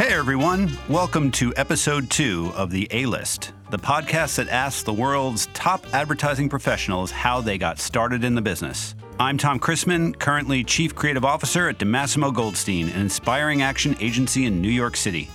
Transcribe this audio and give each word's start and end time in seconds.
Hey 0.00 0.14
everyone, 0.14 0.78
welcome 0.88 1.30
to 1.32 1.52
episode 1.58 2.08
two 2.08 2.54
of 2.56 2.70
the 2.70 2.88
A 2.90 3.04
List, 3.04 3.52
the 3.68 3.78
podcast 3.78 4.36
that 4.36 4.48
asks 4.48 4.82
the 4.82 4.94
world's 4.94 5.44
top 5.52 5.84
advertising 5.92 6.48
professionals 6.48 7.10
how 7.10 7.42
they 7.42 7.58
got 7.58 7.78
started 7.78 8.24
in 8.24 8.34
the 8.34 8.40
business. 8.40 8.94
I'm 9.18 9.36
Tom 9.36 9.58
Christmann, 9.58 10.14
currently 10.14 10.64
Chief 10.64 10.94
Creative 10.94 11.22
Officer 11.22 11.68
at 11.68 11.76
DiMassimo 11.76 12.34
Goldstein, 12.34 12.88
an 12.88 12.98
inspiring 12.98 13.60
action 13.60 13.94
agency 14.00 14.46
in 14.46 14.62
New 14.62 14.70
York 14.70 14.96
City. 14.96 15.28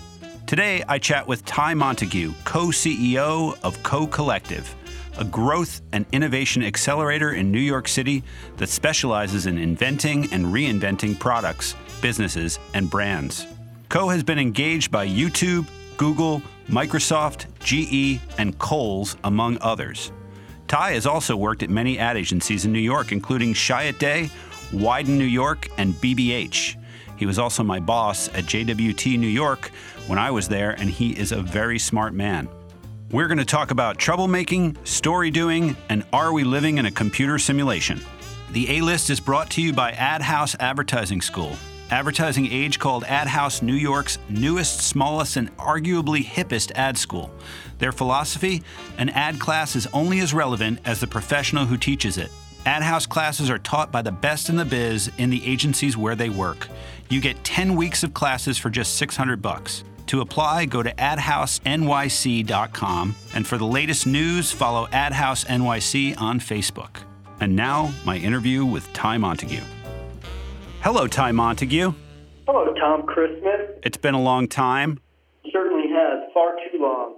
Today, 0.47 0.83
I 0.89 0.97
chat 0.97 1.27
with 1.27 1.45
Ty 1.45 1.75
Montague, 1.75 2.33
co 2.43 2.69
CEO 2.69 3.55
of 3.61 3.83
Co 3.83 4.07
Collective, 4.07 4.75
a 5.19 5.25
growth 5.25 5.83
and 5.91 6.07
innovation 6.11 6.63
accelerator 6.63 7.33
in 7.33 7.51
New 7.51 7.59
York 7.59 7.87
City 7.87 8.23
that 8.57 8.69
specializes 8.69 9.45
in 9.45 9.59
inventing 9.59 10.33
and 10.33 10.47
reinventing 10.47 11.19
products, 11.19 11.75
businesses, 12.01 12.57
and 12.73 12.89
brands. 12.89 13.45
Co 13.89 14.09
has 14.09 14.23
been 14.23 14.39
engaged 14.39 14.91
by 14.91 15.07
YouTube, 15.07 15.67
Google, 15.97 16.41
Microsoft, 16.67 17.45
GE, 17.59 18.19
and 18.37 18.57
Kohl's, 18.57 19.15
among 19.23 19.57
others. 19.61 20.11
Ty 20.67 20.93
has 20.93 21.05
also 21.05 21.35
worked 21.35 21.61
at 21.63 21.69
many 21.69 21.99
ad 21.99 22.17
agencies 22.17 22.65
in 22.65 22.73
New 22.73 22.79
York, 22.79 23.11
including 23.11 23.53
Chiat 23.53 23.99
Day, 23.99 24.29
Wieden 24.71 25.17
New 25.17 25.23
York, 25.23 25.69
and 25.77 25.93
BBH. 25.93 26.75
He 27.17 27.25
was 27.25 27.39
also 27.39 27.63
my 27.63 27.79
boss 27.79 28.27
at 28.29 28.45
JWT 28.45 29.17
New 29.19 29.27
York 29.27 29.71
when 30.07 30.19
I 30.19 30.31
was 30.31 30.47
there, 30.47 30.71
and 30.71 30.89
he 30.89 31.11
is 31.11 31.31
a 31.31 31.41
very 31.41 31.79
smart 31.79 32.13
man. 32.13 32.49
We're 33.11 33.27
going 33.27 33.37
to 33.37 33.45
talk 33.45 33.71
about 33.71 33.99
troublemaking, 33.99 34.85
story 34.85 35.29
doing, 35.29 35.77
and 35.89 36.03
are 36.11 36.33
we 36.33 36.43
living 36.43 36.79
in 36.79 36.87
a 36.87 36.91
computer 36.91 37.37
simulation? 37.37 38.01
The 38.51 38.77
A 38.77 38.81
list 38.81 39.09
is 39.09 39.19
brought 39.19 39.51
to 39.51 39.61
you 39.61 39.71
by 39.71 39.91
Adhouse 39.91 40.55
Advertising 40.59 41.21
School, 41.21 41.55
advertising 41.91 42.51
age 42.51 42.79
called 42.79 43.03
Adhouse 43.03 43.61
New 43.61 43.75
York's 43.75 44.17
newest, 44.29 44.81
smallest, 44.81 45.37
and 45.37 45.55
arguably 45.57 46.23
hippest 46.23 46.71
ad 46.75 46.97
school. 46.97 47.29
Their 47.79 47.91
philosophy 47.91 48.63
an 48.97 49.09
ad 49.09 49.39
class 49.39 49.75
is 49.75 49.87
only 49.87 50.19
as 50.19 50.33
relevant 50.33 50.79
as 50.85 50.99
the 50.99 51.07
professional 51.07 51.65
who 51.65 51.77
teaches 51.77 52.17
it. 52.17 52.31
Adhouse 52.65 53.05
classes 53.05 53.51
are 53.51 53.59
taught 53.59 53.91
by 53.91 54.01
the 54.01 54.11
best 54.11 54.49
in 54.49 54.55
the 54.55 54.65
biz 54.65 55.11
in 55.17 55.29
the 55.29 55.45
agencies 55.45 55.95
where 55.95 56.15
they 56.15 56.29
work. 56.29 56.67
You 57.09 57.21
get 57.21 57.43
10 57.43 57.75
weeks 57.75 58.01
of 58.03 58.11
classes 58.13 58.57
for 58.57 58.71
just 58.71 58.95
600 58.95 59.41
bucks. 59.41 59.83
To 60.07 60.21
apply, 60.21 60.65
go 60.65 60.81
to 60.81 60.91
adhousenyc.com 60.93 63.15
and 63.33 63.47
for 63.47 63.57
the 63.57 63.65
latest 63.65 64.07
news, 64.07 64.51
follow 64.51 64.87
Adhouse 64.91 65.45
NYC 65.45 66.19
on 66.19 66.39
Facebook. 66.39 66.97
And 67.39 67.55
now, 67.55 67.93
my 68.05 68.17
interview 68.17 68.65
with 68.65 68.91
Ty 68.93 69.17
Montague. 69.17 69.74
Hello, 70.85 71.07
Ty 71.07 71.31
Montague. 71.31 71.95
Hello, 72.45 72.71
Tom 72.75 73.07
Christmann. 73.07 73.69
It's 73.81 73.97
been 73.97 74.13
a 74.13 74.21
long 74.21 74.47
time. 74.47 74.99
Certainly 75.51 75.85
has, 75.89 76.29
far 76.31 76.53
too 76.71 76.77
long. 76.79 77.15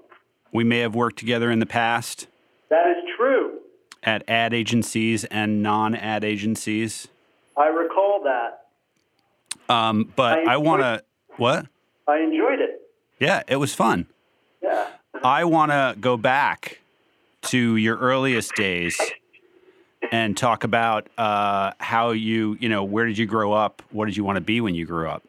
We 0.53 0.63
may 0.63 0.79
have 0.79 0.95
worked 0.95 1.19
together 1.19 1.51
in 1.51 1.59
the 1.59 1.65
past 1.65 2.27
That 2.69 2.88
is 2.88 3.03
true. 3.17 3.59
at 4.03 4.23
ad 4.29 4.53
agencies 4.53 5.25
and 5.25 5.61
non 5.61 5.95
ad 5.95 6.23
agencies. 6.23 7.09
I 7.57 7.65
recall 7.65 8.23
that. 8.23 8.67
Um, 9.67 10.13
but 10.15 10.47
I 10.47 10.53
I 10.53 10.57
want 10.57 10.83
to, 10.83 11.03
what? 11.35 11.67
I 12.07 12.19
enjoyed 12.19 12.61
it. 12.61 12.79
Yeah, 13.19 13.43
it 13.49 13.57
was 13.57 13.75
fun. 13.75 14.07
Yeah. 14.63 14.88
I 15.21 15.43
want 15.43 15.71
to 15.73 15.93
go 15.99 16.15
back 16.15 16.79
to 17.41 17.75
your 17.75 17.97
earliest 17.97 18.55
days 18.55 18.97
and 20.11 20.38
talk 20.38 20.63
about 20.63 21.08
uh, 21.17 21.72
how 21.80 22.11
you, 22.11 22.58
you 22.59 22.69
know, 22.69 22.83
where 22.83 23.05
did 23.05 23.17
you 23.17 23.25
grow 23.25 23.53
up? 23.53 23.81
What 23.91 24.05
did 24.05 24.17
you 24.17 24.23
want 24.23 24.38
to 24.38 24.41
be 24.41 24.61
when 24.61 24.75
you 24.75 24.86
grew 24.86 25.09
up? 25.09 25.23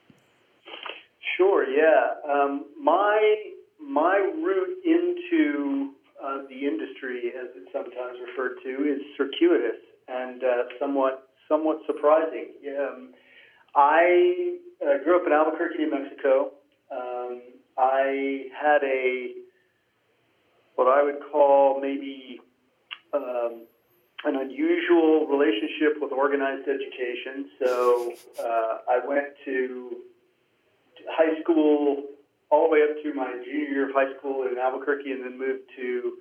Sure, 1.37 1.65
yeah. 1.69 2.15
Um, 2.29 2.67
my 2.81 3.37
my 3.81 4.17
route 4.43 4.77
into 4.85 5.93
uh, 6.23 6.43
the 6.49 6.67
industry, 6.67 7.33
as 7.41 7.49
it's 7.55 7.73
sometimes 7.73 8.19
referred 8.27 8.57
to, 8.65 8.71
is 8.85 9.01
circuitous 9.17 9.81
and 10.09 10.43
uh, 10.43 10.65
somewhat 10.81 11.29
somewhat 11.49 11.79
surprising. 11.87 12.49
Um, 12.79 13.15
I 13.75 14.59
uh, 14.83 15.03
grew 15.05 15.21
up 15.21 15.27
in 15.27 15.33
Albuquerque, 15.33 15.79
New 15.79 15.91
Mexico. 15.91 16.53
Um, 16.91 17.43
I 17.77 18.47
had 18.61 18.83
a 18.83 19.33
what 20.75 20.89
I 20.89 21.03
would 21.03 21.19
call 21.31 21.81
maybe 21.81 22.41
um, 23.13 23.67
an 24.25 24.37
unusual 24.37 25.27
relationship 25.27 26.01
with 26.01 26.13
organized 26.13 26.67
education. 26.69 27.51
So 27.63 28.15
uh, 28.41 28.79
I 28.91 28.99
went 29.07 29.29
to 29.45 29.97
high 31.11 31.41
school 31.43 32.03
all 32.51 32.67
the 32.67 32.73
way 32.73 32.83
up 32.83 33.03
to 33.03 33.15
my 33.15 33.31
junior 33.45 33.69
year 33.71 33.89
of 33.89 33.95
high 33.95 34.11
school 34.19 34.49
in 34.51 34.59
Albuquerque, 34.59 35.13
and 35.13 35.25
then 35.25 35.39
moved 35.39 35.71
to. 35.77 36.19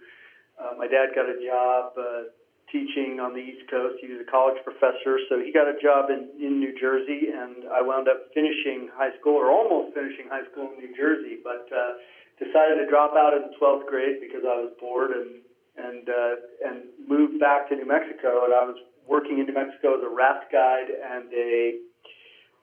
Uh, 0.57 0.73
my 0.77 0.87
dad 0.87 1.13
got 1.13 1.29
a 1.29 1.37
job 1.37 1.93
uh, 1.97 2.33
teaching 2.71 3.21
on 3.21 3.33
the 3.33 3.41
East 3.41 3.69
Coast. 3.69 4.01
He 4.01 4.09
was 4.09 4.21
a 4.21 4.29
college 4.29 4.57
professor, 4.65 5.21
so 5.29 5.39
he 5.39 5.53
got 5.53 5.69
a 5.69 5.77
job 5.77 6.09
in, 6.09 6.29
in 6.41 6.59
New 6.59 6.73
Jersey, 6.77 7.29
and 7.29 7.69
I 7.69 7.81
wound 7.81 8.09
up 8.09 8.29
finishing 8.33 8.89
high 8.93 9.13
school, 9.21 9.37
or 9.37 9.49
almost 9.49 9.93
finishing 9.93 10.27
high 10.29 10.45
school 10.51 10.73
in 10.73 10.81
New 10.81 10.93
Jersey, 10.97 11.39
but 11.45 11.69
uh, 11.69 12.01
decided 12.41 12.81
to 12.81 12.85
drop 12.89 13.13
out 13.15 13.33
in 13.33 13.49
the 13.49 13.53
12th 13.57 13.85
grade 13.87 14.17
because 14.21 14.43
I 14.45 14.65
was 14.65 14.73
bored 14.81 15.11
and 15.13 15.41
and 15.77 16.09
uh, 16.09 16.35
and 16.65 16.77
moved 17.07 17.39
back 17.39 17.69
to 17.69 17.75
New 17.75 17.87
Mexico. 17.87 18.45
And 18.45 18.53
I 18.53 18.63
was 18.65 18.77
working 19.07 19.39
in 19.39 19.45
New 19.45 19.53
Mexico 19.53 19.97
as 19.97 20.03
a 20.03 20.09
raft 20.13 20.51
guide 20.51 20.89
and 20.89 21.31
a 21.33 21.79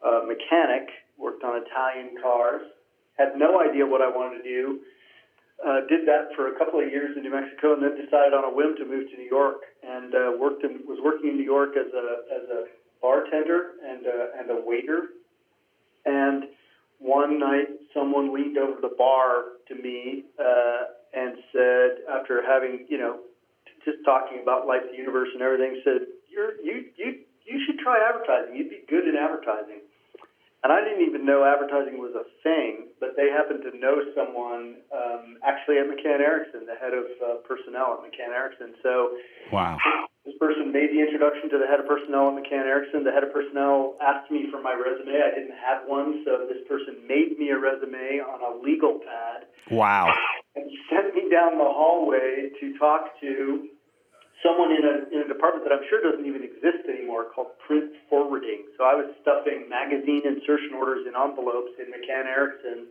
uh, 0.04 0.20
mechanic. 0.26 0.90
Worked 1.16 1.44
on 1.44 1.62
Italian 1.62 2.18
cars. 2.20 2.66
Had 3.16 3.38
no 3.38 3.62
idea 3.62 3.86
what 3.86 4.02
I 4.02 4.08
wanted 4.10 4.42
to 4.42 4.44
do. 4.44 4.80
Uh, 5.64 5.86
did 5.88 6.02
that 6.08 6.34
for 6.34 6.50
a 6.50 6.58
couple 6.58 6.80
of 6.82 6.90
years 6.90 7.16
in 7.16 7.22
New 7.22 7.30
Mexico, 7.30 7.74
and 7.74 7.82
then 7.82 7.94
decided 7.94 8.34
on 8.34 8.42
a 8.42 8.50
whim 8.50 8.74
to 8.76 8.84
move 8.84 9.08
to 9.10 9.16
New 9.16 9.30
York. 9.30 9.62
And 9.86 10.12
uh, 10.14 10.32
worked 10.38 10.64
in, 10.64 10.82
was 10.88 10.98
working 11.02 11.30
in 11.30 11.36
New 11.36 11.46
York 11.46 11.78
as 11.78 11.92
a 11.94 12.08
as 12.34 12.44
a 12.50 12.64
bartender 13.00 13.78
and 13.86 14.06
a, 14.06 14.18
and 14.40 14.50
a 14.50 14.60
waiter. 14.66 15.14
And 16.04 16.44
one 16.98 17.38
night, 17.38 17.68
someone 17.92 18.34
leaned 18.34 18.58
over 18.58 18.80
the 18.80 18.94
bar 18.96 19.60
to 19.68 19.74
me 19.74 20.24
uh, 20.40 20.84
and 21.14 21.38
said, 21.52 21.90
after 22.10 22.42
having 22.42 22.86
you 22.88 22.98
know 22.98 23.20
just 23.84 23.98
talking 24.04 24.40
about 24.42 24.66
life, 24.66 24.82
the 24.90 24.96
universe, 24.96 25.28
and 25.32 25.42
everything, 25.42 25.80
said, 25.84 26.06
"You're 26.28 26.60
you 26.60 26.90
you 26.96 27.22
you 27.44 27.56
should 27.66 27.78
try 27.78 28.00
advertising. 28.02 28.56
You'd 28.56 28.70
be 28.70 28.82
good 28.88 29.06
at 29.08 29.14
advertising." 29.14 29.80
And 30.64 30.72
I 30.72 30.80
didn't 30.80 31.04
even 31.04 31.28
know 31.28 31.44
advertising 31.44 32.00
was 32.00 32.16
a 32.16 32.24
thing, 32.40 32.88
but 32.98 33.20
they 33.20 33.28
happened 33.28 33.60
to 33.68 33.76
know 33.76 34.00
someone 34.16 34.80
um, 34.96 35.36
actually 35.44 35.76
at 35.76 35.84
McCann 35.84 36.24
Erickson, 36.24 36.64
the 36.64 36.72
head 36.80 36.96
of 36.96 37.04
uh, 37.20 37.44
personnel 37.44 38.00
at 38.00 38.00
McCann 38.00 38.32
Erickson. 38.32 38.72
So 38.82 39.12
Wow. 39.52 39.76
this 40.24 40.32
person 40.40 40.72
made 40.72 40.88
the 40.88 41.04
introduction 41.04 41.52
to 41.52 41.60
the 41.60 41.68
head 41.68 41.80
of 41.80 41.86
personnel 41.86 42.32
at 42.32 42.40
McCann 42.40 42.64
Erickson. 42.64 43.04
The 43.04 43.12
head 43.12 43.28
of 43.28 43.32
personnel 43.36 44.00
asked 44.00 44.32
me 44.32 44.48
for 44.48 44.56
my 44.56 44.72
resume. 44.72 45.12
I 45.12 45.36
didn't 45.36 45.52
have 45.52 45.84
one, 45.84 46.24
so 46.24 46.48
this 46.48 46.64
person 46.64 46.96
made 47.04 47.36
me 47.36 47.52
a 47.52 47.58
resume 47.60 48.24
on 48.24 48.40
a 48.40 48.56
legal 48.64 49.04
pad 49.04 49.44
Wow. 49.70 50.12
And 50.56 50.70
sent 50.90 51.14
me 51.14 51.28
down 51.30 51.58
the 51.58 51.64
hallway 51.64 52.50
to 52.60 52.78
talk 52.78 53.20
to 53.20 53.68
someone 54.44 54.70
in 54.72 54.84
a, 54.84 54.96
in 55.14 55.24
a 55.24 55.28
department 55.28 55.64
that 55.64 55.72
I'm 55.72 55.84
sure 55.88 56.02
doesn't 56.02 56.26
even 56.26 56.42
exist 56.44 56.86
anymore 56.88 57.26
called 57.34 57.58
print 57.66 57.92
forwarding. 58.10 58.64
So 58.76 58.84
I 58.84 58.94
was 58.94 59.06
stuffing 59.22 59.68
magazine 59.68 60.22
insertion 60.24 60.74
orders 60.76 61.06
in 61.06 61.14
envelopes 61.16 61.72
in 61.78 61.86
McCann 61.86 62.26
Erickson. 62.26 62.86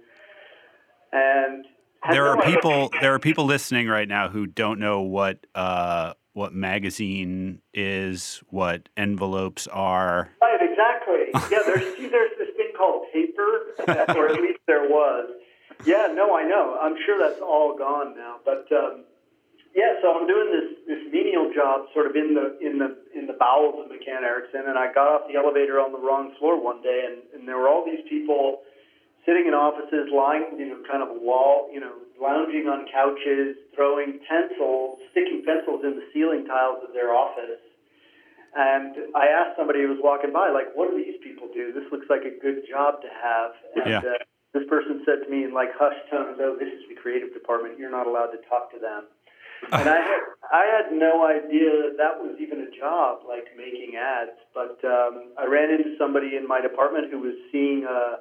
And 1.12 1.66
There 2.10 2.28
are 2.28 2.42
people. 2.42 2.90
There 3.00 3.14
are 3.14 3.20
people 3.20 3.46
listening 3.46 3.88
right 3.88 4.08
now 4.08 4.30
who 4.30 4.48
don't 4.48 4.80
know 4.80 5.02
what 5.02 5.46
uh, 5.54 6.14
what 6.34 6.54
magazine 6.54 7.62
is, 7.74 8.42
what 8.50 8.90
envelopes 8.98 9.68
are. 9.68 10.30
Right, 10.42 10.60
exactly. 10.60 11.52
Yeah, 11.52 11.64
there's 11.66 11.96
see, 11.96 12.08
there's 12.08 12.32
this 12.40 12.50
thing 12.58 12.72
called 12.76 13.04
paper, 13.14 13.76
or 14.18 14.30
at 14.30 14.42
least 14.42 14.60
there 14.66 14.90
was. 14.90 15.30
Yeah, 15.86 16.08
no, 16.14 16.36
I 16.36 16.44
know. 16.44 16.78
I'm 16.80 16.96
sure 17.06 17.20
that's 17.20 17.42
all 17.42 17.78
gone 17.78 18.16
now. 18.16 18.38
But 18.46 18.68
um, 18.72 19.04
yeah, 19.76 20.00
so 20.02 20.14
I'm 20.16 20.28
doing 20.28 20.50
this 20.52 20.70
this 20.88 21.04
menial 21.12 21.52
job, 21.54 21.88
sort 21.94 22.08
of 22.08 22.16
in 22.16 22.34
the 22.34 22.58
in 22.62 22.80
the 22.80 22.96
in 23.18 23.28
the 23.28 23.34
bowels 23.34 23.76
of 23.84 23.92
McCann 23.92 24.24
Erickson, 24.24 24.64
and 24.68 24.78
I 24.78 24.94
got 24.94 25.08
off 25.08 25.22
the 25.28 25.36
elevator 25.36 25.80
on 25.80 25.92
the 25.92 26.00
wrong 26.00 26.34
floor 26.40 26.62
one 26.62 26.82
day, 26.82 27.04
and, 27.08 27.22
and 27.36 27.48
there 27.48 27.58
were 27.58 27.68
all 27.68 27.84
these 27.86 28.04
people 28.10 28.62
sitting 29.26 29.48
in 29.48 29.54
offices, 29.54 30.12
lying, 30.12 30.60
you 30.60 30.68
know, 30.68 30.80
kind 30.90 31.02
of 31.02 31.10
a 31.10 31.20
wall, 31.20 31.70
you 31.72 31.80
know, 31.80 31.96
lounging 32.20 32.68
on 32.68 32.86
couches, 32.92 33.56
throwing 33.74 34.20
pencils, 34.28 35.00
sticking 35.12 35.44
pencils 35.48 35.80
in 35.84 35.96
the 35.96 36.04
ceiling 36.14 36.44
tiles 36.46 36.84
of 36.84 36.92
their 36.94 37.16
office. 37.16 37.64
And 38.56 39.16
I 39.16 39.32
asked 39.32 39.56
somebody 39.58 39.82
who 39.82 39.90
was 39.96 40.02
walking 40.04 40.32
by, 40.36 40.52
like, 40.52 40.76
what 40.76 40.92
do 40.92 40.98
these 41.00 41.18
people 41.24 41.48
do? 41.56 41.72
This 41.72 41.88
looks 41.90 42.06
like 42.12 42.22
a 42.28 42.36
good 42.38 42.68
job 42.70 43.02
to 43.02 43.10
have. 43.10 43.52
And 43.80 44.04
Yeah. 44.04 44.12
uh, 44.12 44.20
this 44.54 44.64
person 44.70 45.02
said 45.06 45.26
to 45.26 45.30
me 45.30 45.44
in 45.44 45.54
like 45.54 45.74
hushed 45.74 46.10
tones, 46.10 46.38
"Oh, 46.40 46.56
this 46.58 46.70
is 46.70 46.86
the 46.88 46.96
creative 46.96 47.34
department. 47.34 47.80
You're 47.80 47.92
not 47.92 48.08
allowed 48.08 48.32
to 48.38 48.42
talk 48.50 48.72
to 48.74 48.80
them." 48.80 49.10
and 49.72 49.90
I 49.90 50.00
had 50.00 50.24
I 50.52 50.64
had 50.70 50.86
no 50.94 51.26
idea 51.26 51.72
that, 51.88 51.96
that 51.98 52.14
was 52.20 52.36
even 52.40 52.62
a 52.62 52.72
job, 52.78 53.26
like 53.28 53.50
making 53.58 53.96
ads. 53.96 54.38
But 54.54 54.78
um, 54.86 55.34
I 55.40 55.46
ran 55.46 55.72
into 55.72 55.96
somebody 55.98 56.36
in 56.38 56.48
my 56.48 56.62
department 56.62 57.10
who 57.10 57.20
was 57.20 57.34
seeing 57.52 57.86
a, 57.88 58.20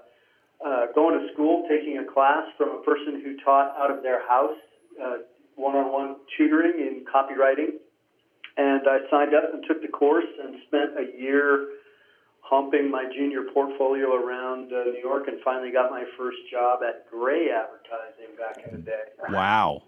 uh, 0.64 0.87
going 0.94 1.19
to 1.19 1.32
school, 1.34 1.67
taking 1.69 1.99
a 1.99 2.06
class 2.06 2.46
from 2.56 2.79
a 2.79 2.82
person 2.82 3.20
who 3.20 3.37
taught 3.44 3.75
out 3.76 3.90
of 3.90 4.02
their 4.02 4.26
house, 4.29 4.56
uh, 5.02 5.26
one-on-one 5.56 6.17
tutoring 6.38 6.79
in 6.79 7.05
copywriting, 7.05 7.76
and 8.56 8.82
I 8.87 9.05
signed 9.11 9.34
up 9.34 9.52
and 9.52 9.64
took 9.67 9.82
the 9.82 9.88
course 9.88 10.31
and 10.43 10.56
spent 10.69 10.96
a 10.96 11.19
year 11.20 11.81
humping 12.52 12.90
my 12.90 13.04
junior 13.16 13.44
portfolio 13.54 14.14
around 14.14 14.70
uh, 14.72 14.84
New 14.84 15.00
York, 15.02 15.26
and 15.26 15.40
finally 15.43 15.72
got 15.72 15.90
my 15.90 16.04
first 16.19 16.37
job 16.50 16.81
at 16.87 17.10
Grey 17.10 17.49
Advertising 17.49 18.37
back 18.38 18.62
in 18.66 18.76
the 18.76 18.82
day. 18.82 19.04
Wow. 19.31 19.84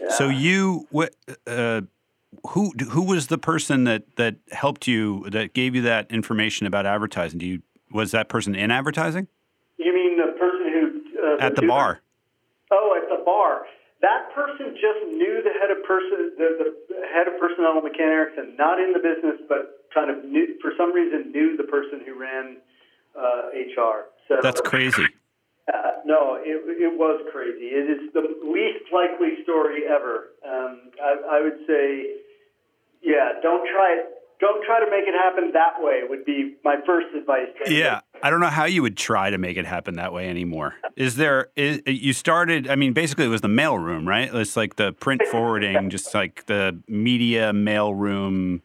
Yeah. 0.00 0.10
So 0.10 0.28
you 0.28 0.88
what? 0.90 1.14
Uh, 1.46 1.82
who 2.48 2.72
who 2.90 3.02
was 3.02 3.28
the 3.28 3.38
person 3.38 3.84
that 3.84 4.16
that 4.16 4.36
helped 4.50 4.88
you 4.88 5.30
that 5.30 5.54
gave 5.54 5.76
you 5.76 5.82
that 5.82 6.10
information 6.10 6.66
about 6.66 6.86
advertising? 6.86 7.38
Do 7.38 7.46
you 7.46 7.62
was 7.92 8.10
that 8.10 8.28
person 8.28 8.56
in 8.56 8.72
advertising? 8.72 9.28
You 9.78 9.94
mean 9.94 10.18
the 10.18 10.32
person 10.38 10.66
who 10.72 11.34
uh, 11.34 11.46
At 11.46 11.54
the 11.54 11.62
bar. 11.62 12.00
Oh, 12.72 12.98
at 13.00 13.08
the 13.08 13.24
bar. 13.24 13.64
That 14.02 14.34
person 14.34 14.74
just 14.74 15.06
knew 15.06 15.42
the 15.42 15.54
head 15.58 15.70
of 15.74 15.82
person, 15.82 16.30
the, 16.38 16.74
the 16.88 17.02
head 17.10 17.26
of 17.26 17.34
personnel 17.40 17.82
McCann 17.82 18.12
Erickson, 18.14 18.54
not 18.56 18.78
in 18.78 18.92
the 18.92 19.00
business, 19.00 19.42
but 19.48 19.87
kind 19.92 20.10
of 20.10 20.24
knew 20.24 20.58
for 20.60 20.72
some 20.76 20.92
reason 20.92 21.32
knew 21.32 21.56
the 21.56 21.64
person 21.64 22.00
who 22.04 22.18
ran 22.18 22.56
uh, 23.16 23.50
HR. 23.54 24.06
So 24.28 24.36
That's 24.42 24.60
crazy. 24.60 25.06
Uh, 25.68 26.00
no, 26.06 26.38
it, 26.40 26.64
it 26.80 26.98
was 26.98 27.20
crazy. 27.30 27.66
It 27.66 27.90
is 27.90 28.10
the 28.14 28.22
least 28.42 28.90
likely 28.90 29.42
story 29.42 29.82
ever. 29.84 30.30
Um, 30.42 30.90
I, 30.96 31.36
I 31.36 31.40
would 31.42 31.58
say, 31.66 32.16
yeah, 33.02 33.32
don't 33.42 33.68
try 33.70 33.98
it. 34.00 34.06
Don't 34.40 34.64
try 34.64 34.80
to 34.82 34.90
make 34.90 35.06
it 35.06 35.12
happen 35.12 35.50
that 35.52 35.74
way. 35.82 36.02
Would 36.08 36.24
be 36.24 36.56
my 36.64 36.76
first 36.86 37.08
advice. 37.14 37.48
Yeah, 37.66 38.00
I 38.22 38.30
don't 38.30 38.40
know 38.40 38.46
how 38.46 38.64
you 38.64 38.80
would 38.80 38.96
try 38.96 39.28
to 39.28 39.36
make 39.36 39.58
it 39.58 39.66
happen 39.66 39.96
that 39.96 40.12
way 40.12 40.30
anymore. 40.30 40.74
Is 40.96 41.16
there? 41.16 41.48
Is, 41.54 41.82
you 41.84 42.14
started. 42.14 42.68
I 42.70 42.76
mean, 42.76 42.94
basically, 42.94 43.26
it 43.26 43.28
was 43.28 43.40
the 43.40 43.48
mail 43.48 43.76
room, 43.76 44.08
right? 44.08 44.32
It's 44.32 44.56
like 44.56 44.76
the 44.76 44.92
print 44.92 45.22
forwarding, 45.30 45.90
just 45.90 46.14
like 46.14 46.46
the 46.46 46.80
media 46.88 47.52
mail 47.52 47.92
room. 47.92 48.62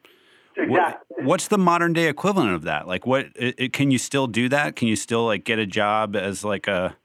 What, 0.56 0.68
Exactly. 0.68 1.26
what's 1.26 1.48
the 1.48 1.58
modern 1.58 1.94
day 1.94 2.08
equivalent 2.08 2.52
of 2.54 2.64
that? 2.64 2.88
Like, 2.88 3.06
what 3.06 3.28
it, 3.36 3.56
it- 3.58 3.74
can 3.74 3.92
you 3.92 3.98
still 3.98 4.28
do 4.28 4.50
that? 4.50 4.76
Can 4.76 4.88
you 4.88 4.96
still 4.96 5.26
like 5.26 5.44
get 5.44 5.60
a 5.60 5.66
job 5.66 6.16
as 6.16 6.44
like 6.44 6.68
a? 6.68 6.96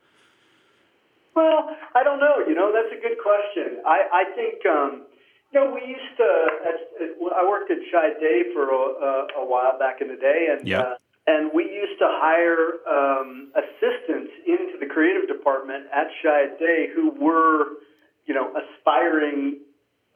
Well, 1.34 1.70
I 1.94 2.02
don't 2.02 2.18
know. 2.20 2.44
You 2.46 2.54
know, 2.54 2.72
that's 2.72 2.92
a 2.92 3.00
good 3.00 3.16
question. 3.22 3.80
I, 3.86 3.98
I 4.12 4.24
think, 4.34 4.66
um, 4.66 5.06
you 5.52 5.60
know, 5.60 5.70
we 5.72 5.80
used 5.88 6.16
to, 6.18 6.28
I 7.34 7.48
worked 7.48 7.70
at 7.70 7.78
Chiat 7.92 8.20
Day 8.20 8.42
for 8.52 8.68
a, 8.70 8.76
a, 8.76 9.26
a 9.42 9.46
while 9.46 9.78
back 9.78 10.00
in 10.00 10.08
the 10.08 10.16
day, 10.16 10.48
and 10.50 10.66
Yeah. 10.66 10.80
uh, 10.80 10.94
and 11.26 11.50
we 11.54 11.64
used 11.64 11.98
to 12.00 12.06
hire 12.08 12.80
um, 12.88 13.52
assistants 13.54 14.32
into 14.46 14.78
the 14.80 14.86
creative 14.86 15.28
department 15.28 15.84
at 15.94 16.08
Chiat 16.24 16.58
Day 16.58 16.88
who 16.94 17.10
were, 17.20 17.78
you 18.26 18.34
know, 18.34 18.50
aspiring 18.56 19.60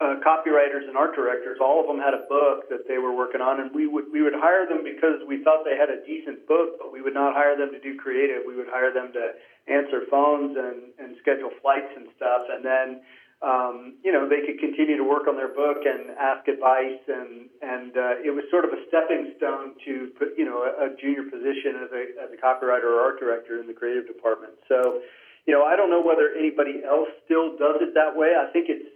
uh, 0.03 0.19
copywriters 0.19 0.83
and 0.83 0.99
art 0.99 1.15
directors. 1.15 1.57
All 1.63 1.79
of 1.79 1.87
them 1.87 1.97
had 1.97 2.13
a 2.13 2.27
book 2.27 2.67
that 2.67 2.83
they 2.91 2.99
were 2.99 3.15
working 3.15 3.39
on, 3.39 3.63
and 3.63 3.71
we 3.71 3.87
would 3.87 4.11
we 4.11 4.21
would 4.21 4.35
hire 4.35 4.67
them 4.67 4.83
because 4.83 5.23
we 5.23 5.39
thought 5.43 5.63
they 5.63 5.79
had 5.79 5.87
a 5.89 6.03
decent 6.03 6.43
book, 6.45 6.75
but 6.75 6.91
we 6.91 7.01
would 7.01 7.15
not 7.15 7.33
hire 7.33 7.55
them 7.55 7.71
to 7.71 7.79
do 7.79 7.95
creative. 7.95 8.43
We 8.45 8.55
would 8.59 8.67
hire 8.67 8.91
them 8.91 9.15
to 9.15 9.39
answer 9.71 10.03
phones 10.11 10.59
and 10.59 10.91
and 10.99 11.15
schedule 11.23 11.55
flights 11.63 11.95
and 11.95 12.11
stuff, 12.19 12.43
and 12.51 12.63
then. 12.63 13.01
Um, 13.43 13.99
you 14.07 14.13
know, 14.15 14.23
they 14.23 14.39
could 14.47 14.55
continue 14.55 14.95
to 14.95 15.03
work 15.03 15.27
on 15.27 15.35
their 15.35 15.51
book 15.51 15.83
and 15.83 16.15
ask 16.15 16.47
advice, 16.47 17.03
and 17.11 17.51
and 17.59 17.91
uh, 17.91 18.23
it 18.23 18.31
was 18.31 18.47
sort 18.47 18.63
of 18.63 18.71
a 18.71 18.79
stepping 18.87 19.35
stone 19.35 19.75
to 19.83 20.15
put, 20.15 20.31
you 20.39 20.47
know 20.47 20.63
a, 20.63 20.87
a 20.87 20.95
junior 20.95 21.27
position 21.27 21.75
as 21.83 21.91
a 21.91 22.03
as 22.23 22.29
a 22.31 22.39
copywriter 22.39 22.87
or 22.87 23.03
art 23.03 23.19
director 23.19 23.59
in 23.59 23.67
the 23.67 23.75
creative 23.75 24.07
department. 24.07 24.55
So, 24.71 25.03
you 25.43 25.51
know, 25.51 25.67
I 25.67 25.75
don't 25.75 25.91
know 25.91 25.99
whether 25.99 26.31
anybody 26.31 26.87
else 26.87 27.11
still 27.27 27.59
does 27.59 27.83
it 27.83 27.91
that 27.99 28.15
way. 28.15 28.31
I 28.31 28.47
think 28.55 28.71
it's 28.71 28.87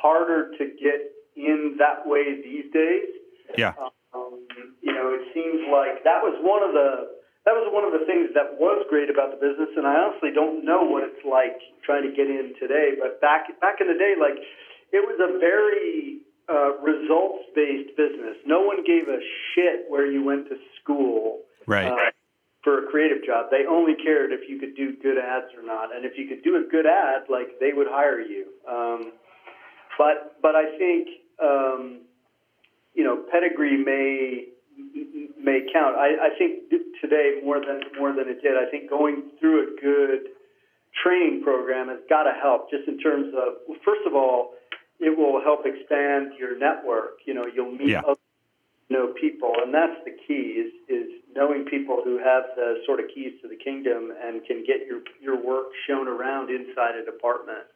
harder 0.00 0.50
to 0.56 0.64
get 0.80 1.12
in 1.36 1.76
that 1.78 2.06
way 2.08 2.40
these 2.42 2.72
days. 2.72 3.08
Yeah. 3.56 3.74
Um, 4.14 4.46
you 4.80 4.92
know, 4.92 5.12
it 5.14 5.28
seems 5.34 5.68
like 5.70 6.02
that 6.04 6.22
was 6.24 6.34
one 6.40 6.62
of 6.64 6.72
the 6.72 7.20
that 7.48 7.56
was 7.56 7.72
one 7.72 7.88
of 7.88 7.96
the 7.96 8.04
things 8.04 8.28
that 8.36 8.60
was 8.60 8.84
great 8.92 9.08
about 9.08 9.32
the 9.32 9.40
business, 9.40 9.72
and 9.72 9.88
I 9.88 9.96
honestly 9.96 10.28
don't 10.28 10.60
know 10.64 10.84
what 10.84 11.04
it's 11.08 11.24
like 11.24 11.56
trying 11.80 12.04
to 12.04 12.12
get 12.12 12.28
in 12.28 12.52
today. 12.60 12.96
But 13.00 13.20
back 13.20 13.48
back 13.60 13.80
in 13.80 13.88
the 13.88 13.96
day, 13.96 14.14
like 14.18 14.36
it 14.92 15.00
was 15.00 15.16
a 15.20 15.38
very 15.40 16.20
uh, 16.50 16.76
results 16.82 17.48
based 17.54 17.96
business. 17.96 18.36
No 18.44 18.60
one 18.60 18.84
gave 18.84 19.08
a 19.08 19.20
shit 19.54 19.86
where 19.88 20.06
you 20.06 20.24
went 20.24 20.48
to 20.48 20.56
school 20.82 21.40
Right. 21.66 21.86
uh, 21.86 22.10
for 22.64 22.84
a 22.84 22.90
creative 22.90 23.24
job. 23.24 23.46
They 23.50 23.64
only 23.68 23.94
cared 23.94 24.32
if 24.32 24.48
you 24.48 24.58
could 24.58 24.74
do 24.76 24.96
good 25.02 25.16
ads 25.16 25.48
or 25.56 25.64
not, 25.64 25.94
and 25.94 26.04
if 26.04 26.18
you 26.18 26.26
could 26.28 26.42
do 26.42 26.56
a 26.56 26.64
good 26.68 26.86
ad, 26.86 27.30
like 27.30 27.60
they 27.60 27.72
would 27.72 27.86
hire 27.88 28.20
you. 28.20 28.52
Um, 28.68 29.12
but 30.00 30.40
but 30.40 30.56
I 30.56 30.64
think 30.78 31.08
um, 31.44 32.00
you 32.94 33.04
know 33.04 33.22
pedigree 33.30 33.76
may 33.76 34.48
may 35.36 35.60
count. 35.70 35.96
I, 35.96 36.32
I 36.32 36.38
think 36.38 36.72
today 37.02 37.40
more 37.44 37.60
than 37.60 37.82
more 38.00 38.14
than 38.16 38.24
it 38.26 38.40
did. 38.40 38.56
I 38.56 38.64
think 38.70 38.88
going 38.88 39.28
through 39.38 39.58
a 39.68 39.80
good 39.80 40.32
training 41.04 41.42
program 41.44 41.88
has 41.88 42.00
got 42.08 42.22
to 42.24 42.32
help. 42.32 42.70
Just 42.70 42.88
in 42.88 42.98
terms 42.98 43.28
of 43.36 43.60
well, 43.68 43.78
first 43.84 44.00
of 44.06 44.14
all, 44.14 44.54
it 45.00 45.12
will 45.12 45.42
help 45.44 45.66
expand 45.66 46.32
your 46.38 46.56
network. 46.58 47.20
You 47.26 47.34
know, 47.34 47.44
you'll 47.44 47.72
meet 47.72 47.88
Yeah. 47.90 48.00
other 48.08 48.24
you 48.88 48.96
know 48.96 49.12
people, 49.20 49.52
and 49.62 49.68
that's 49.74 50.00
the 50.08 50.16
key 50.26 50.64
is 50.64 50.72
is 50.88 51.08
knowing 51.36 51.66
people 51.66 52.00
who 52.02 52.16
have 52.16 52.44
the 52.56 52.80
sort 52.86 53.00
of 53.00 53.06
keys 53.14 53.34
to 53.42 53.48
the 53.48 53.56
kingdom 53.56 54.14
and 54.24 54.46
can 54.46 54.64
get 54.64 54.86
your 54.88 55.00
your 55.20 55.36
work 55.36 55.68
shown 55.86 56.08
around 56.08 56.48
inside 56.48 56.96
a 56.96 57.04
department. 57.04 57.68